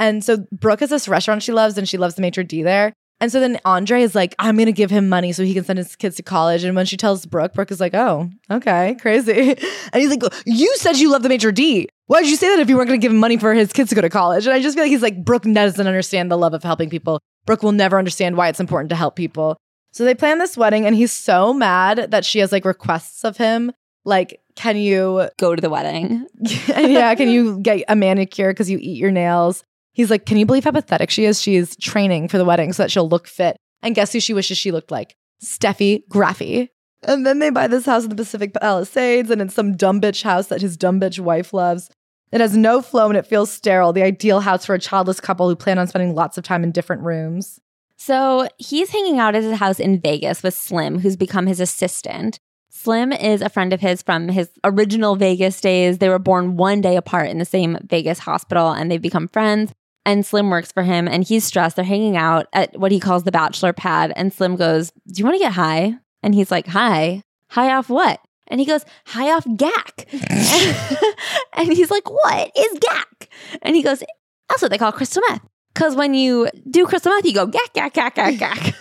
[0.00, 2.92] And so Brooke has this restaurant she loves and she loves the maitre d' there.
[3.20, 5.78] And so then Andre is like, I'm gonna give him money so he can send
[5.78, 6.64] his kids to college.
[6.64, 9.54] And when she tells Brooke, Brooke is like, Oh, okay, crazy.
[9.92, 11.86] And he's like, You said you love the major d'.
[12.06, 13.90] Why did you say that if you weren't gonna give him money for his kids
[13.90, 14.46] to go to college?
[14.46, 17.20] And I just feel like he's like, Brooke doesn't understand the love of helping people.
[17.44, 19.58] Brooke will never understand why it's important to help people.
[19.92, 23.36] So they plan this wedding, and he's so mad that she has like requests of
[23.36, 23.72] him.
[24.04, 26.26] Like, can you Go to the wedding.
[26.68, 29.62] yeah, can you get a manicure because you eat your nails?
[29.92, 31.40] He's like, Can you believe how pathetic she is?
[31.40, 33.56] She's training for the wedding so that she'll look fit.
[33.82, 35.16] And guess who she wishes she looked like?
[35.42, 36.68] Steffi Graffi.
[37.02, 40.22] And then they buy this house in the Pacific Palisades, and it's some dumb bitch
[40.22, 41.88] house that his dumb bitch wife loves.
[42.30, 45.48] It has no flow and it feels sterile, the ideal house for a childless couple
[45.48, 47.58] who plan on spending lots of time in different rooms.
[47.96, 52.38] So he's hanging out at his house in Vegas with Slim, who's become his assistant.
[52.70, 55.98] Slim is a friend of his from his original Vegas days.
[55.98, 59.72] They were born one day apart in the same Vegas hospital and they've become friends.
[60.06, 61.76] And Slim works for him and he's stressed.
[61.76, 64.12] They're hanging out at what he calls the bachelor pad.
[64.16, 65.94] And Slim goes, Do you want to get high?
[66.22, 67.22] And he's like, High?
[67.48, 68.20] High off what?
[68.48, 70.08] And he goes, High off gack.
[71.52, 73.28] and he's like, What is gack?
[73.62, 74.02] And he goes,
[74.48, 75.46] That's what they call crystal meth.
[75.74, 78.74] Because when you do crystal meth, you go gack, gack, gack, gack, gack.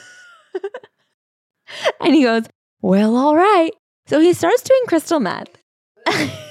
[2.02, 2.44] and he goes,
[2.82, 3.72] Well, all right.
[4.08, 5.50] So he starts doing crystal meth.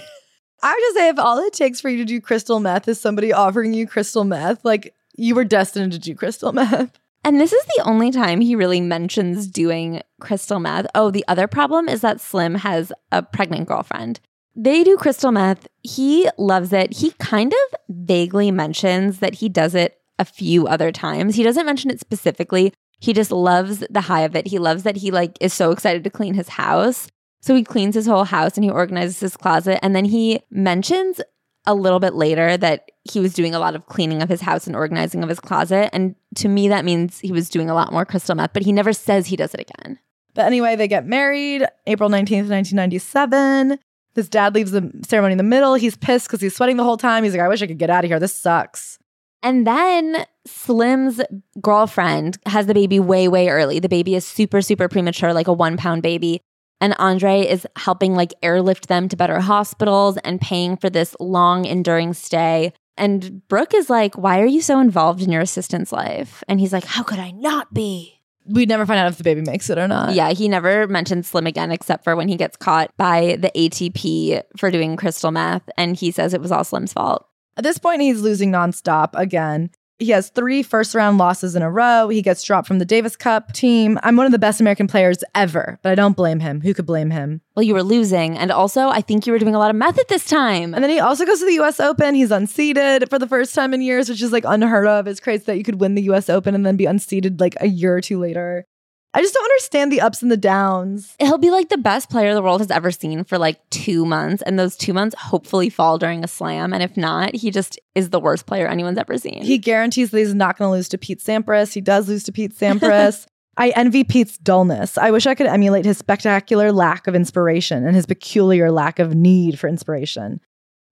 [0.63, 3.01] I would just say if all it takes for you to do crystal meth is
[3.01, 6.99] somebody offering you crystal meth, like you were destined to do crystal meth.
[7.25, 10.87] And this is the only time he really mentions doing crystal meth.
[10.95, 14.21] Oh, the other problem is that Slim has a pregnant girlfriend.
[14.57, 15.69] They do crystal meth.
[15.83, 16.97] He loves it.
[16.97, 21.35] He kind of vaguely mentions that he does it a few other times.
[21.35, 22.73] He doesn't mention it specifically.
[22.99, 24.49] He just loves the high of it.
[24.49, 27.09] He loves that he like is so excited to clean his house.
[27.41, 31.21] So he cleans his whole house and he organizes his closet and then he mentions
[31.67, 34.67] a little bit later that he was doing a lot of cleaning of his house
[34.67, 37.93] and organizing of his closet and to me that means he was doing a lot
[37.93, 39.99] more crystal meth, but he never says he does it again.
[40.35, 43.79] But anyway, they get married April 19th, 1997.
[44.15, 45.75] His dad leaves the ceremony in the middle.
[45.75, 47.25] He's pissed because he's sweating the whole time.
[47.25, 48.21] He's like, I wish I could get out of here.
[48.21, 48.99] This sucks.
[49.43, 51.21] And then Slim's
[51.61, 53.79] girlfriend has the baby way, way early.
[53.79, 56.41] The baby is super, super premature, like a one pound baby.
[56.81, 61.65] And Andre is helping like airlift them to better hospitals and paying for this long,
[61.65, 62.73] enduring stay.
[62.97, 66.43] And Brooke is like, Why are you so involved in your assistant's life?
[66.49, 68.15] And he's like, How could I not be?
[68.47, 70.15] We'd never find out if the baby makes it or not.
[70.15, 74.43] Yeah, he never mentions Slim again except for when he gets caught by the ATP
[74.57, 75.69] for doing crystal meth.
[75.77, 77.27] And he says it was all Slim's fault.
[77.59, 79.71] At this point, he's losing nonstop again.
[80.01, 82.09] He has three first round losses in a row.
[82.09, 83.99] He gets dropped from the Davis Cup team.
[84.05, 86.61] I'm one of the best American players ever, but I don't blame him.
[86.61, 87.41] Who could blame him?
[87.57, 88.39] Well, you were losing.
[88.39, 90.73] And also, I think you were doing a lot of meth at this time.
[90.73, 92.15] And then he also goes to the US Open.
[92.15, 95.09] He's unseeded for the first time in years, which is like unheard of.
[95.09, 97.67] It's crazy that you could win the US Open and then be unseeded like a
[97.67, 98.67] year or two later.
[99.15, 101.17] I just don't understand the ups and the downs.
[101.19, 104.43] He'll be like the best player the world has ever seen for like two months.
[104.43, 106.73] And those two months hopefully fall during a slam.
[106.75, 109.43] And if not, he just is the worst player anyone's ever seen.
[109.43, 111.73] He guarantees that he's not going to lose to Pete Sampras.
[111.73, 113.27] He does lose to Pete Sampras.
[113.57, 114.97] I envy Pete's dullness.
[114.97, 119.17] I wish I could emulate his spectacular lack of inspiration and his peculiar lack of
[119.17, 120.41] need for inspiration.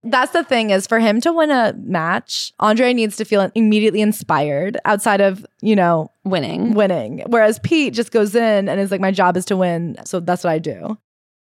[0.08, 4.00] That's the thing is for him to win a match, Andre needs to feel immediately
[4.00, 6.74] inspired outside of, you know, winning.
[6.74, 7.24] winning.
[7.26, 9.96] Whereas Pete just goes in and is like, my job is to win.
[10.04, 10.96] So that's what I do.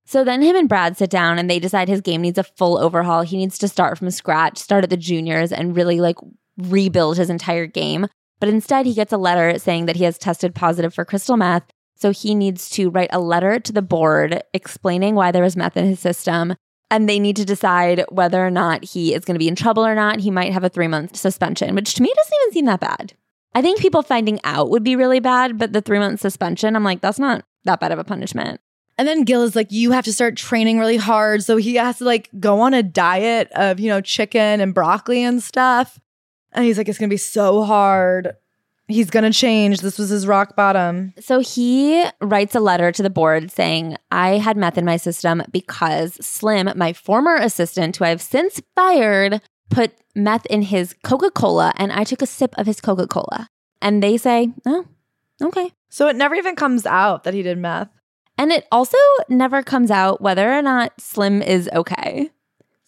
[0.06, 2.78] So then him and Brad sit down and they decide his game needs a full
[2.78, 3.24] overhaul.
[3.24, 6.16] He needs to start from scratch, start at the juniors, and really like
[6.58, 8.08] rebuild his entire game.
[8.40, 11.64] But instead, he gets a letter saying that he has tested positive for crystal meth.
[11.96, 15.76] So he needs to write a letter to the board explaining why there was meth
[15.76, 16.56] in his system.
[16.90, 19.86] And they need to decide whether or not he is going to be in trouble
[19.86, 20.20] or not.
[20.20, 23.14] He might have a three month suspension, which to me doesn't even seem that bad.
[23.54, 26.84] I think people finding out would be really bad, but the three month suspension, I'm
[26.84, 28.62] like, that's not that bad of a punishment.
[28.98, 31.44] And then Gil is like, you have to start training really hard.
[31.44, 35.24] So he has to like go on a diet of, you know, chicken and broccoli
[35.24, 36.00] and stuff.
[36.54, 38.36] And he's like, it's going to be so hard.
[38.88, 39.82] He's gonna change.
[39.82, 41.14] This was his rock bottom.
[41.20, 45.44] So he writes a letter to the board saying, I had meth in my system
[45.52, 51.74] because Slim, my former assistant, who I've since fired, put meth in his Coca Cola
[51.76, 53.50] and I took a sip of his Coca Cola.
[53.82, 54.86] And they say, oh,
[55.42, 55.72] okay.
[55.90, 57.90] So it never even comes out that he did meth.
[58.38, 58.98] And it also
[59.30, 62.30] never comes out whether or not Slim is okay.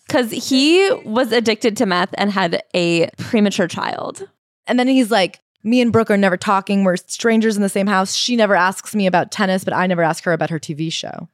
[0.07, 4.27] Because he was addicted to meth and had a premature child.
[4.65, 6.83] And then he's like, me and Brooke are never talking.
[6.83, 8.15] We're strangers in the same house.
[8.15, 11.27] She never asks me about tennis, but I never ask her about her TV show.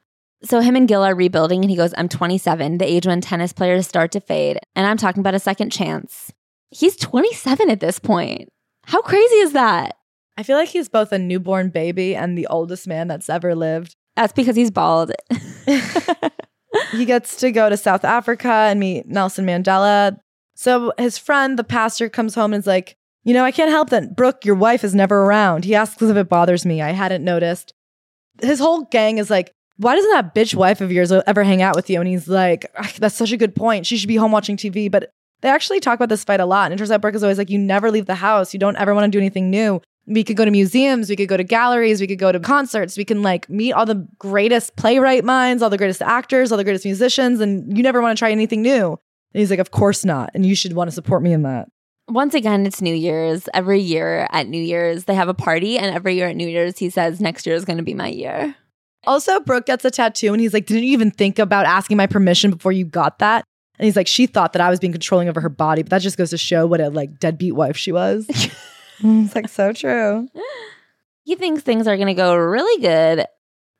[0.44, 3.54] So him and Gil are rebuilding, and he goes, I'm 27, the age when tennis
[3.54, 4.60] players start to fade.
[4.76, 6.32] And I'm talking about a second chance.
[6.72, 8.50] He's 27 at this point.
[8.86, 9.98] How crazy is that?
[10.38, 13.96] I feel like he's both a newborn baby and the oldest man that's ever lived.
[14.16, 15.12] That's because he's bald.
[16.92, 20.18] he gets to go to South Africa and meet Nelson Mandela.
[20.56, 23.90] So his friend, the pastor, comes home and is like, You know, I can't help
[23.90, 25.66] that Brooke, your wife, is never around.
[25.66, 26.82] He asks if it bothers me.
[26.82, 27.74] I hadn't noticed.
[28.42, 31.76] His whole gang is like, Why doesn't that bitch wife of yours ever hang out
[31.76, 32.00] with you?
[32.00, 33.86] And he's like, ah, That's such a good point.
[33.86, 34.90] She should be home watching TV.
[34.90, 35.10] But
[35.42, 36.66] they actually talk about this fight a lot.
[36.66, 38.54] And it turns out Brooke is always like, You never leave the house.
[38.54, 41.28] You don't ever want to do anything new we could go to museums, we could
[41.28, 44.76] go to galleries, we could go to concerts, we can like meet all the greatest
[44.76, 48.20] playwright minds, all the greatest actors, all the greatest musicians, and you never want to
[48.20, 48.92] try anything new.
[48.92, 50.30] And he's like, Of course not.
[50.34, 51.68] And you should want to support me in that.
[52.08, 53.50] Once again, it's New Year's.
[53.54, 56.78] Every year at New Year's, they have a party, and every year at New Year's,
[56.78, 58.56] he says, Next year is going to be my year.
[59.06, 62.08] Also, Brooke gets a tattoo, and he's like, Didn't you even think about asking my
[62.08, 63.44] permission before you got that?
[63.80, 66.02] And he's like, She thought that I was being controlling over her body, but that
[66.02, 68.28] just goes to show what a like deadbeat wife she was.
[69.02, 70.30] Mm, it's like so true.
[71.24, 73.26] He thinks things are going to go really good.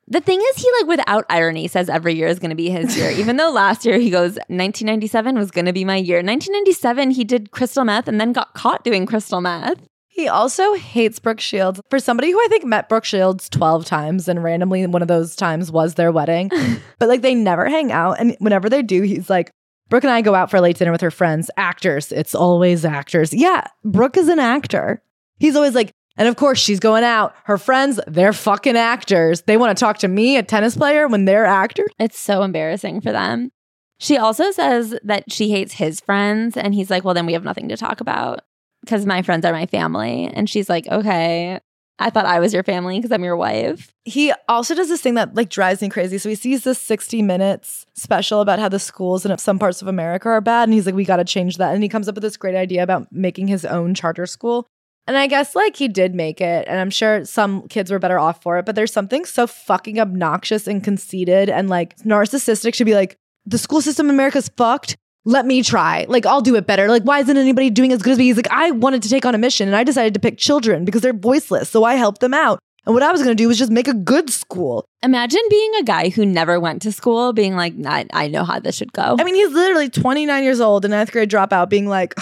[0.08, 2.96] The thing is, he like without irony says every year is going to be his
[2.96, 3.10] year.
[3.16, 6.18] Even though last year he goes 1997 was going to be my year.
[6.18, 9.78] 1997 he did crystal meth and then got caught doing crystal meth.
[10.08, 11.78] He also hates Brooke Shields.
[11.90, 15.36] For somebody who I think met Brooke Shields 12 times and randomly one of those
[15.36, 16.50] times was their wedding,
[16.98, 18.18] but like they never hang out.
[18.18, 19.50] And whenever they do, he's like,
[19.90, 22.12] Brooke and I go out for a late dinner with her friends, actors.
[22.12, 23.34] It's always actors.
[23.34, 25.02] Yeah, Brooke is an actor.
[25.38, 27.34] He's always like, and of course, she's going out.
[27.44, 29.42] Her friends, they're fucking actors.
[29.42, 31.90] They want to talk to me, a tennis player, when they're actors.
[31.98, 33.50] It's so embarrassing for them.
[33.98, 36.56] She also says that she hates his friends.
[36.56, 38.40] And he's like, well, then we have nothing to talk about
[38.82, 40.30] because my friends are my family.
[40.32, 41.60] And she's like, okay,
[41.98, 43.92] I thought I was your family because I'm your wife.
[44.04, 46.18] He also does this thing that like drives me crazy.
[46.18, 49.88] So he sees this 60 minutes special about how the schools in some parts of
[49.88, 50.64] America are bad.
[50.64, 51.74] And he's like, we got to change that.
[51.74, 54.66] And he comes up with this great idea about making his own charter school.
[55.06, 58.18] And I guess like he did make it, and I'm sure some kids were better
[58.18, 62.84] off for it, but there's something so fucking obnoxious and conceited and like narcissistic to
[62.84, 63.16] be like,
[63.46, 64.96] the school system in America's fucked.
[65.24, 66.06] Let me try.
[66.08, 66.88] Like, I'll do it better.
[66.88, 68.24] Like, why isn't anybody doing as good as me?
[68.24, 70.84] He's like, I wanted to take on a mission and I decided to pick children
[70.84, 71.68] because they're voiceless.
[71.68, 72.60] So I helped them out.
[72.86, 74.84] And what I was going to do was just make a good school.
[75.02, 78.60] Imagine being a guy who never went to school, being like, I, I know how
[78.60, 79.16] this should go.
[79.18, 82.14] I mean, he's literally 29 years old, a ninth grade dropout, being like,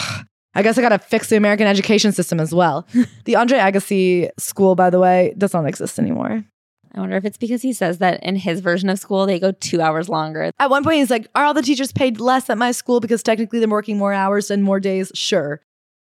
[0.54, 2.86] I guess I got to fix the American education system as well.
[3.24, 6.44] the Andre Agassi school, by the way, does not exist anymore.
[6.94, 9.50] I wonder if it's because he says that in his version of school, they go
[9.50, 10.52] two hours longer.
[10.60, 13.22] At one point, he's like, Are all the teachers paid less at my school because
[13.22, 15.10] technically they're working more hours and more days?
[15.14, 15.60] Sure.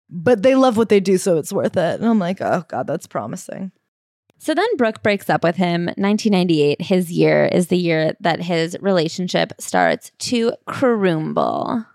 [0.09, 1.99] But they love what they do, so it's worth it.
[1.99, 3.71] And I'm like, Oh, God, that's promising.
[4.37, 5.85] So then Brooke breaks up with him.
[5.85, 11.85] 1998, his year, is the year that his relationship starts to crumble.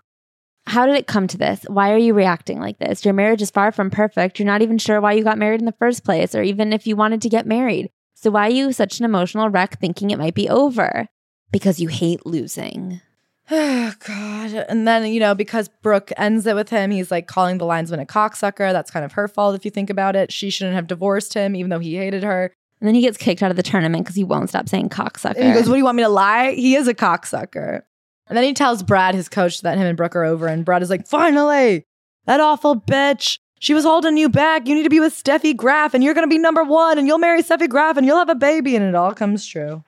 [0.69, 1.63] How did it come to this?
[1.67, 3.03] Why are you reacting like this?
[3.03, 4.37] Your marriage is far from perfect.
[4.37, 6.85] You're not even sure why you got married in the first place, or even if
[6.85, 7.89] you wanted to get married.
[8.13, 11.07] So, why are you such an emotional wreck thinking it might be over?
[11.51, 13.01] Because you hate losing.
[13.49, 14.53] Oh, God.
[14.69, 17.99] And then, you know, because Brooke ends it with him, he's like calling the linesman
[17.99, 18.71] a cocksucker.
[18.71, 20.31] That's kind of her fault if you think about it.
[20.31, 22.53] She shouldn't have divorced him, even though he hated her.
[22.79, 25.37] And then he gets kicked out of the tournament because he won't stop saying cocksucker.
[25.37, 26.51] And he goes, What do you want me to lie?
[26.51, 27.81] He is a cocksucker.
[28.29, 30.47] And then he tells Brad, his coach, that him and Brooke are over.
[30.47, 31.85] And Brad is like, finally,
[32.25, 33.39] that awful bitch.
[33.59, 34.67] She was holding you back.
[34.67, 37.07] You need to be with Steffi Graf, and you're going to be number one, and
[37.07, 38.75] you'll marry Steffi Graf, and you'll have a baby.
[38.75, 39.83] And it all comes true.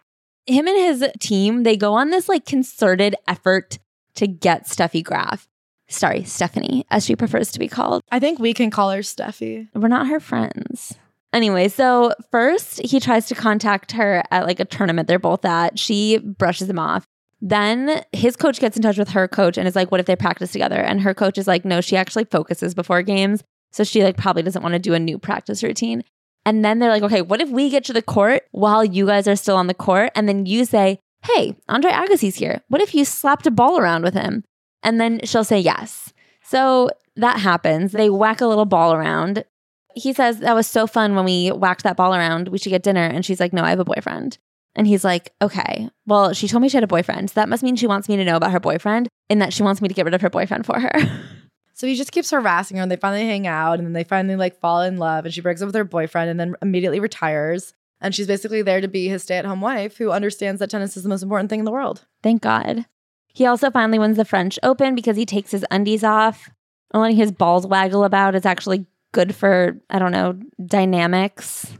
[0.45, 3.79] Him and his team, they go on this like concerted effort
[4.15, 5.47] to get Steffi Graf.
[5.87, 8.01] Sorry, Stephanie, as she prefers to be called.
[8.11, 9.67] I think we can call her Steffi.
[9.73, 10.95] We're not her friends.
[11.33, 15.79] Anyway, so first he tries to contact her at like a tournament they're both at.
[15.79, 17.05] She brushes him off.
[17.41, 20.15] Then his coach gets in touch with her coach and is like, what if they
[20.15, 20.79] practice together?
[20.79, 23.43] And her coach is like, no, she actually focuses before games.
[23.71, 26.03] So she like probably doesn't want to do a new practice routine.
[26.45, 29.27] And then they're like, okay, what if we get to the court while you guys
[29.27, 30.11] are still on the court?
[30.15, 32.61] And then you say, hey, Andre Agassi's here.
[32.67, 34.43] What if you slapped a ball around with him?
[34.83, 36.13] And then she'll say yes.
[36.43, 37.91] So that happens.
[37.91, 39.45] They whack a little ball around.
[39.93, 42.47] He says, That was so fun when we whacked that ball around.
[42.47, 43.03] We should get dinner.
[43.03, 44.37] And she's like, No, I have a boyfriend.
[44.75, 47.29] And he's like, Okay, well, she told me she had a boyfriend.
[47.29, 49.63] So that must mean she wants me to know about her boyfriend and that she
[49.63, 50.91] wants me to get rid of her boyfriend for her.
[51.81, 54.35] So he just keeps harassing her and they finally hang out and then they finally
[54.35, 57.73] like fall in love and she breaks up with her boyfriend and then immediately retires.
[57.99, 60.95] And she's basically there to be his stay at home wife who understands that tennis
[60.95, 62.05] is the most important thing in the world.
[62.21, 62.85] Thank God.
[63.33, 66.51] He also finally wins the French Open because he takes his undies off.
[66.93, 71.73] And letting his balls waggle about is actually good for, I don't know, dynamics.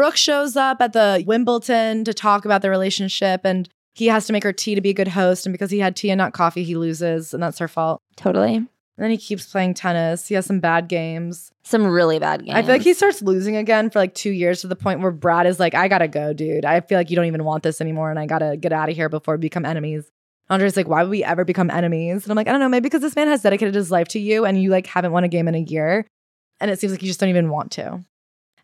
[0.00, 4.32] Brooke shows up at the Wimbledon to talk about their relationship and he has to
[4.32, 5.44] make her tea to be a good host.
[5.44, 8.00] And because he had tea and not coffee, he loses, and that's her fault.
[8.16, 8.54] Totally.
[8.54, 8.66] And
[8.96, 10.26] then he keeps playing tennis.
[10.26, 11.52] He has some bad games.
[11.64, 12.56] Some really bad games.
[12.56, 15.10] I feel like he starts losing again for like two years to the point where
[15.10, 16.64] Brad is like, I gotta go, dude.
[16.64, 18.96] I feel like you don't even want this anymore and I gotta get out of
[18.96, 20.10] here before we become enemies.
[20.48, 22.22] Andre's like, why would we ever become enemies?
[22.24, 24.18] And I'm like, I don't know, maybe because this man has dedicated his life to
[24.18, 26.06] you and you like haven't won a game in a year.
[26.58, 28.02] And it seems like you just don't even want to.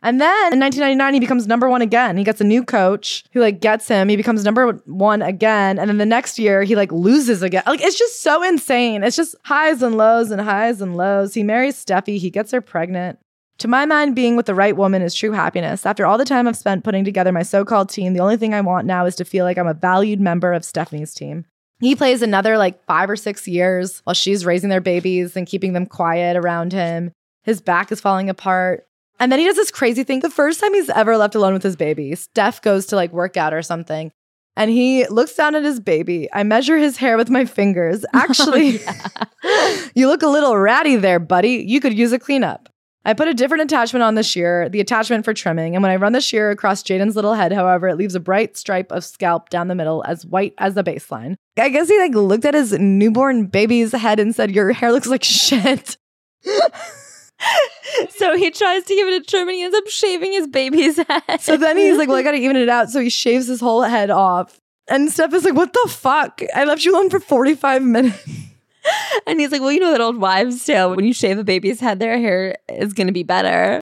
[0.02, 2.16] And then in 1999, he becomes number one again.
[2.16, 4.08] He gets a new coach who like gets him.
[4.08, 5.78] He becomes number one again.
[5.78, 7.62] And then the next year, he like loses again.
[7.66, 9.02] Like it's just so insane.
[9.02, 11.34] It's just highs and lows and highs and lows.
[11.34, 12.18] He marries Steffi.
[12.18, 13.18] He gets her pregnant.
[13.58, 15.86] To my mind, being with the right woman is true happiness.
[15.86, 18.52] After all the time I've spent putting together my so called team, the only thing
[18.52, 21.46] I want now is to feel like I'm a valued member of Stephanie's team.
[21.80, 25.72] He plays another like five or six years while she's raising their babies and keeping
[25.72, 27.12] them quiet around him.
[27.44, 28.86] His back is falling apart.
[29.18, 30.20] And then he does this crazy thing.
[30.20, 33.36] The first time he's ever left alone with his baby, Steph goes to like work
[33.36, 34.12] out or something.
[34.58, 36.28] And he looks down at his baby.
[36.32, 38.04] I measure his hair with my fingers.
[38.14, 38.80] Oh, Actually,
[39.94, 41.64] you look a little ratty there, buddy.
[41.66, 42.68] You could use a cleanup.
[43.04, 45.76] I put a different attachment on the shear, the attachment for trimming.
[45.76, 48.56] And when I run the shear across Jaden's little head, however, it leaves a bright
[48.56, 51.36] stripe of scalp down the middle, as white as the baseline.
[51.56, 55.06] I guess he like looked at his newborn baby's head and said, Your hair looks
[55.06, 55.96] like shit.
[58.10, 60.96] so he tries to give it a trim and he ends up shaving his baby's
[60.96, 61.40] head.
[61.40, 62.90] So then he's like, Well, I gotta even it out.
[62.90, 64.58] So he shaves his whole head off.
[64.88, 66.40] And Steph is like, What the fuck?
[66.54, 68.28] I left you alone for 45 minutes.
[69.26, 71.80] And he's like, Well, you know that old wives' tale when you shave a baby's
[71.80, 73.80] head, their hair is to be better.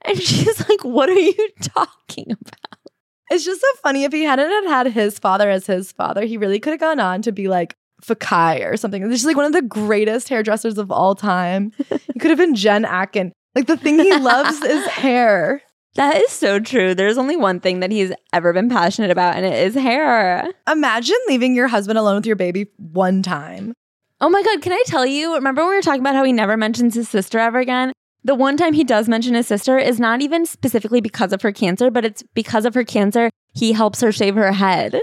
[0.00, 2.90] And she's like, What are you talking about?
[3.30, 4.04] It's just so funny.
[4.04, 7.00] If he hadn't had, had his father as his father, he really could have gone
[7.00, 7.76] on to be like
[8.06, 9.08] Fekkai or something.
[9.08, 11.72] This is like one of the greatest hairdressers of all time.
[12.12, 13.32] he could have been Jen Atkin.
[13.54, 15.62] Like the thing he loves is hair.
[15.94, 16.94] That is so true.
[16.94, 20.46] There's only one thing that he's ever been passionate about, and it is hair.
[20.70, 23.72] Imagine leaving your husband alone with your baby one time.
[24.20, 25.34] Oh my God, can I tell you?
[25.34, 27.92] Remember when we were talking about how he never mentions his sister ever again?
[28.24, 31.52] The one time he does mention his sister is not even specifically because of her
[31.52, 35.00] cancer, but it's because of her cancer, he helps her shave her head.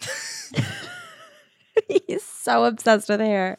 [2.06, 3.58] He's so obsessed with hair.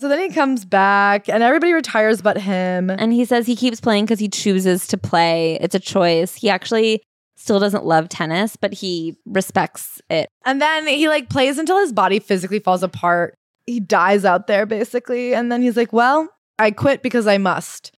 [0.00, 2.88] So then he comes back and everybody retires but him.
[2.88, 5.58] And he says he keeps playing because he chooses to play.
[5.60, 6.34] It's a choice.
[6.34, 7.02] He actually
[7.36, 10.28] still doesn't love tennis, but he respects it.
[10.46, 13.34] And then he like plays until his body physically falls apart.
[13.66, 15.34] He dies out there basically.
[15.34, 16.28] And then he's like, well,
[16.58, 17.92] I quit because I must.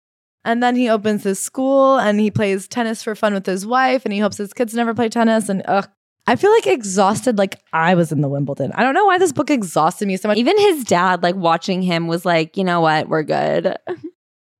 [0.44, 4.04] And then he opens his school and he plays tennis for fun with his wife
[4.04, 5.48] and he hopes his kids never play tennis.
[5.48, 5.88] And ugh,
[6.26, 8.72] I feel like exhausted like I was in the Wimbledon.
[8.74, 10.38] I don't know why this book exhausted me so much.
[10.38, 13.76] Even his dad, like watching him, was like, you know what, we're good.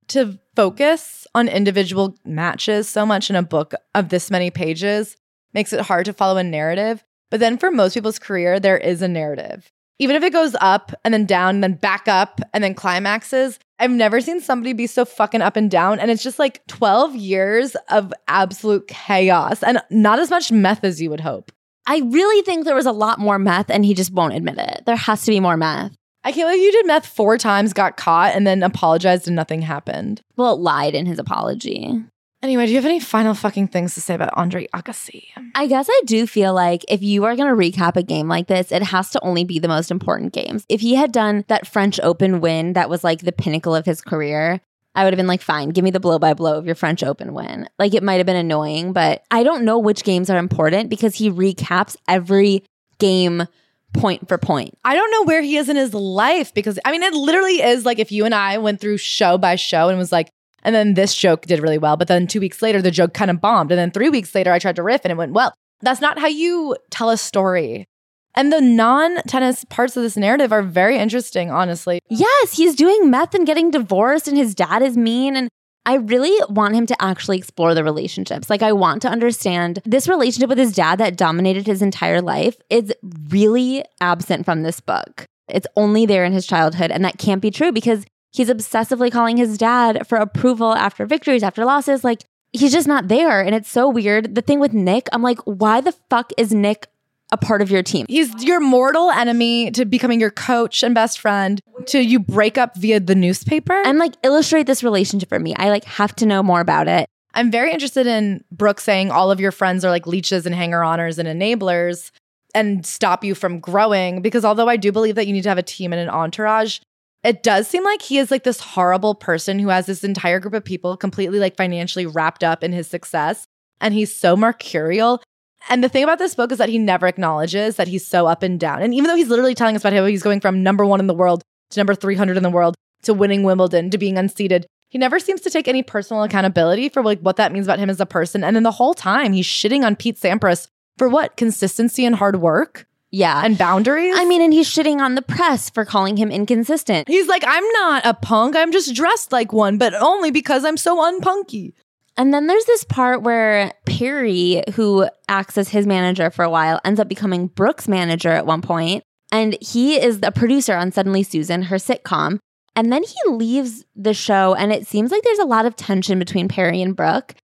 [0.08, 5.16] to focus on individual matches so much in a book of this many pages
[5.54, 7.04] makes it hard to follow a narrative.
[7.30, 9.72] But then for most people's career, there is a narrative.
[9.98, 13.58] Even if it goes up and then down, and then back up and then climaxes,
[13.78, 16.00] I've never seen somebody be so fucking up and down.
[16.00, 21.00] And it's just like 12 years of absolute chaos and not as much meth as
[21.00, 21.52] you would hope.
[21.86, 24.82] I really think there was a lot more meth and he just won't admit it.
[24.86, 25.92] There has to be more meth.
[26.24, 29.62] I can't believe you did meth four times, got caught, and then apologized and nothing
[29.62, 30.22] happened.
[30.36, 32.04] Well, it lied in his apology.
[32.42, 35.26] Anyway, do you have any final fucking things to say about Andre Agassi?
[35.54, 38.48] I guess I do feel like if you are going to recap a game like
[38.48, 40.66] this, it has to only be the most important games.
[40.68, 44.00] If he had done that French Open win that was like the pinnacle of his
[44.00, 44.60] career,
[44.96, 47.04] I would have been like, fine, give me the blow by blow of your French
[47.04, 47.68] Open win.
[47.78, 51.14] Like it might have been annoying, but I don't know which games are important because
[51.14, 52.64] he recaps every
[52.98, 53.46] game
[53.92, 54.76] point for point.
[54.84, 57.86] I don't know where he is in his life because I mean, it literally is
[57.86, 60.30] like if you and I went through show by show and was like,
[60.62, 63.30] and then this joke did really well, but then two weeks later, the joke kind
[63.30, 63.72] of bombed.
[63.72, 65.54] And then three weeks later, I tried to riff and it went well.
[65.80, 67.86] That's not how you tell a story.
[68.34, 72.00] And the non tennis parts of this narrative are very interesting, honestly.
[72.08, 75.36] Yes, he's doing meth and getting divorced, and his dad is mean.
[75.36, 75.50] And
[75.84, 78.48] I really want him to actually explore the relationships.
[78.48, 82.56] Like, I want to understand this relationship with his dad that dominated his entire life
[82.70, 82.94] is
[83.28, 85.26] really absent from this book.
[85.48, 89.36] It's only there in his childhood, and that can't be true because He's obsessively calling
[89.36, 92.02] his dad for approval after victories, after losses.
[92.02, 93.42] Like, he's just not there.
[93.42, 94.34] And it's so weird.
[94.34, 96.86] The thing with Nick, I'm like, why the fuck is Nick
[97.30, 98.06] a part of your team?
[98.08, 102.76] He's your mortal enemy to becoming your coach and best friend to you break up
[102.76, 103.74] via the newspaper.
[103.84, 105.54] And like, illustrate this relationship for me.
[105.56, 107.06] I like have to know more about it.
[107.34, 110.80] I'm very interested in Brooke saying all of your friends are like leeches and hanger
[110.80, 112.10] oners and enablers
[112.54, 114.20] and stop you from growing.
[114.20, 116.80] Because although I do believe that you need to have a team and an entourage,
[117.24, 120.54] it does seem like he is like this horrible person who has this entire group
[120.54, 123.46] of people completely like financially wrapped up in his success.
[123.80, 125.22] And he's so mercurial.
[125.68, 128.42] And the thing about this book is that he never acknowledges that he's so up
[128.42, 128.82] and down.
[128.82, 131.06] And even though he's literally telling us about how he's going from number one in
[131.06, 134.98] the world to number 300 in the world to winning Wimbledon to being unseated, he
[134.98, 138.00] never seems to take any personal accountability for like what that means about him as
[138.00, 138.42] a person.
[138.42, 140.66] And then the whole time he's shitting on Pete Sampras
[140.98, 141.36] for what?
[141.36, 143.42] Consistency and hard work Yeah.
[143.44, 144.14] and boundaries?
[144.16, 147.08] I mean, and he's shitting on the press for calling him inconsistent.
[147.08, 148.56] He's like, I'm not a punk.
[148.56, 151.74] I'm just dressed like one, but only because I'm so unpunky.
[152.16, 156.80] And then there's this part where Perry, who acts as his manager for a while,
[156.84, 159.02] ends up becoming Brooke's manager at one point.
[159.30, 162.38] And he is a producer on Suddenly Susan, her sitcom.
[162.74, 166.18] And then he leaves the show, and it seems like there's a lot of tension
[166.18, 167.34] between Perry and Brooke.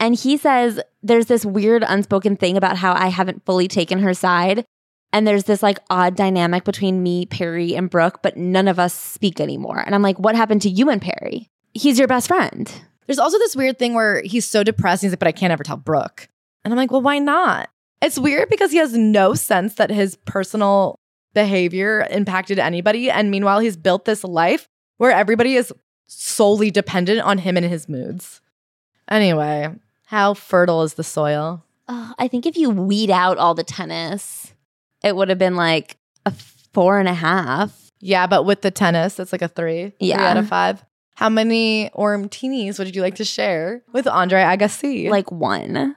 [0.00, 4.14] And he says there's this weird unspoken thing about how I haven't fully taken her
[4.14, 4.64] side.
[5.12, 8.94] And there's this like odd dynamic between me, Perry, and Brooke, but none of us
[8.94, 9.82] speak anymore.
[9.84, 11.50] And I'm like, what happened to you and Perry?
[11.74, 12.72] He's your best friend.
[13.06, 15.02] There's also this weird thing where he's so depressed.
[15.02, 16.28] He's like, but I can't ever tell Brooke.
[16.64, 17.68] And I'm like, well, why not?
[18.00, 20.96] It's weird because he has no sense that his personal
[21.34, 23.10] behavior impacted anybody.
[23.10, 24.66] And meanwhile, he's built this life
[24.98, 25.72] where everybody is
[26.06, 28.40] solely dependent on him and his moods.
[29.10, 29.74] Anyway,
[30.06, 31.64] how fertile is the soil?
[31.88, 34.41] Oh, I think if you weed out all the tennis,
[35.04, 35.96] it would have been like
[36.26, 36.32] a
[36.72, 37.90] four and a half.
[38.00, 39.90] Yeah, but with the tennis, it's like a three.
[39.98, 40.30] Three Yeah.
[40.30, 40.84] out of five.
[41.14, 45.08] How many Ormtinis would you like to share with Andre Agassi?
[45.10, 45.94] Like one.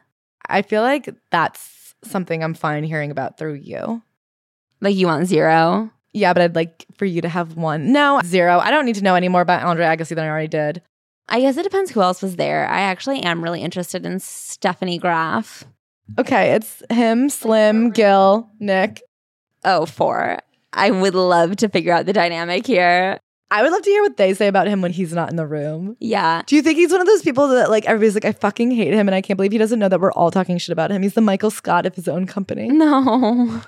[0.48, 4.04] I feel like that's something I'm fine hearing about through you.
[4.82, 5.90] Like you want zero.
[6.14, 7.92] Yeah, but I'd like for you to have one.
[7.92, 8.60] No, zero.
[8.60, 10.82] I don't need to know any more about Andre Agassi than I already did.
[11.28, 12.68] I guess it depends who else was there.
[12.68, 15.64] I actually am really interested in Stephanie Graf.
[16.20, 19.02] Okay, it's him, Slim, Gil, Nick.
[19.64, 20.40] Oh, four.
[20.74, 23.20] I would love to figure out the dynamic here.
[23.52, 25.46] I would love to hear what they say about him when he's not in the
[25.46, 25.96] room.
[26.00, 26.42] Yeah.
[26.46, 28.94] Do you think he's one of those people that like everybody's like, I fucking hate
[28.94, 31.02] him and I can't believe he doesn't know that we're all talking shit about him?
[31.02, 32.68] He's the Michael Scott of his own company.
[32.70, 33.62] No.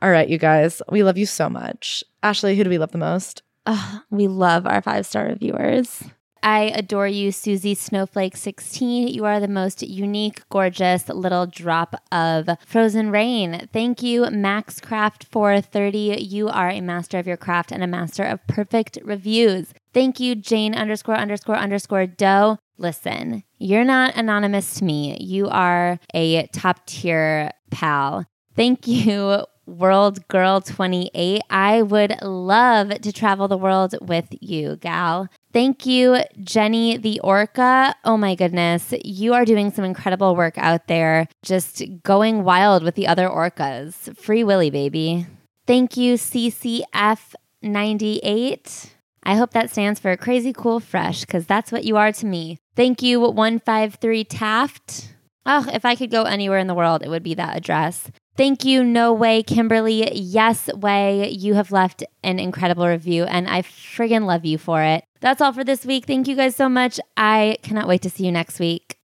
[0.00, 2.02] All right, you guys, we love you so much.
[2.22, 3.42] Ashley, who do we love the most?
[3.66, 6.02] Ugh, we love our five star reviewers.
[6.42, 9.08] I adore you, Susie Snowflake 16.
[9.08, 13.68] You are the most unique, gorgeous little drop of frozen rain.
[13.72, 16.30] Thank you, MaxCraft430.
[16.30, 19.72] You are a master of your craft and a master of perfect reviews.
[19.94, 22.58] Thank you, Jane underscore underscore underscore doe.
[22.76, 25.16] Listen, you're not anonymous to me.
[25.20, 28.26] You are a top tier pal.
[28.56, 31.40] Thank you, World Girl 28.
[31.50, 35.28] I would love to travel the world with you, gal.
[35.52, 37.94] Thank you, Jenny the Orca.
[38.04, 42.94] Oh my goodness, you are doing some incredible work out there, just going wild with
[42.94, 44.16] the other orcas.
[44.16, 45.26] Free Willy, baby.
[45.66, 48.90] Thank you, CCF98.
[49.24, 52.58] I hope that stands for Crazy Cool Fresh, because that's what you are to me.
[52.74, 55.14] Thank you, 153 Taft.
[55.46, 58.10] Oh, if I could go anywhere in the world, it would be that address.
[58.42, 60.12] Thank you, No Way, Kimberly.
[60.16, 65.04] Yes Way, you have left an incredible review, and I friggin' love you for it.
[65.20, 66.06] That's all for this week.
[66.06, 66.98] Thank you guys so much.
[67.16, 68.98] I cannot wait to see you next week.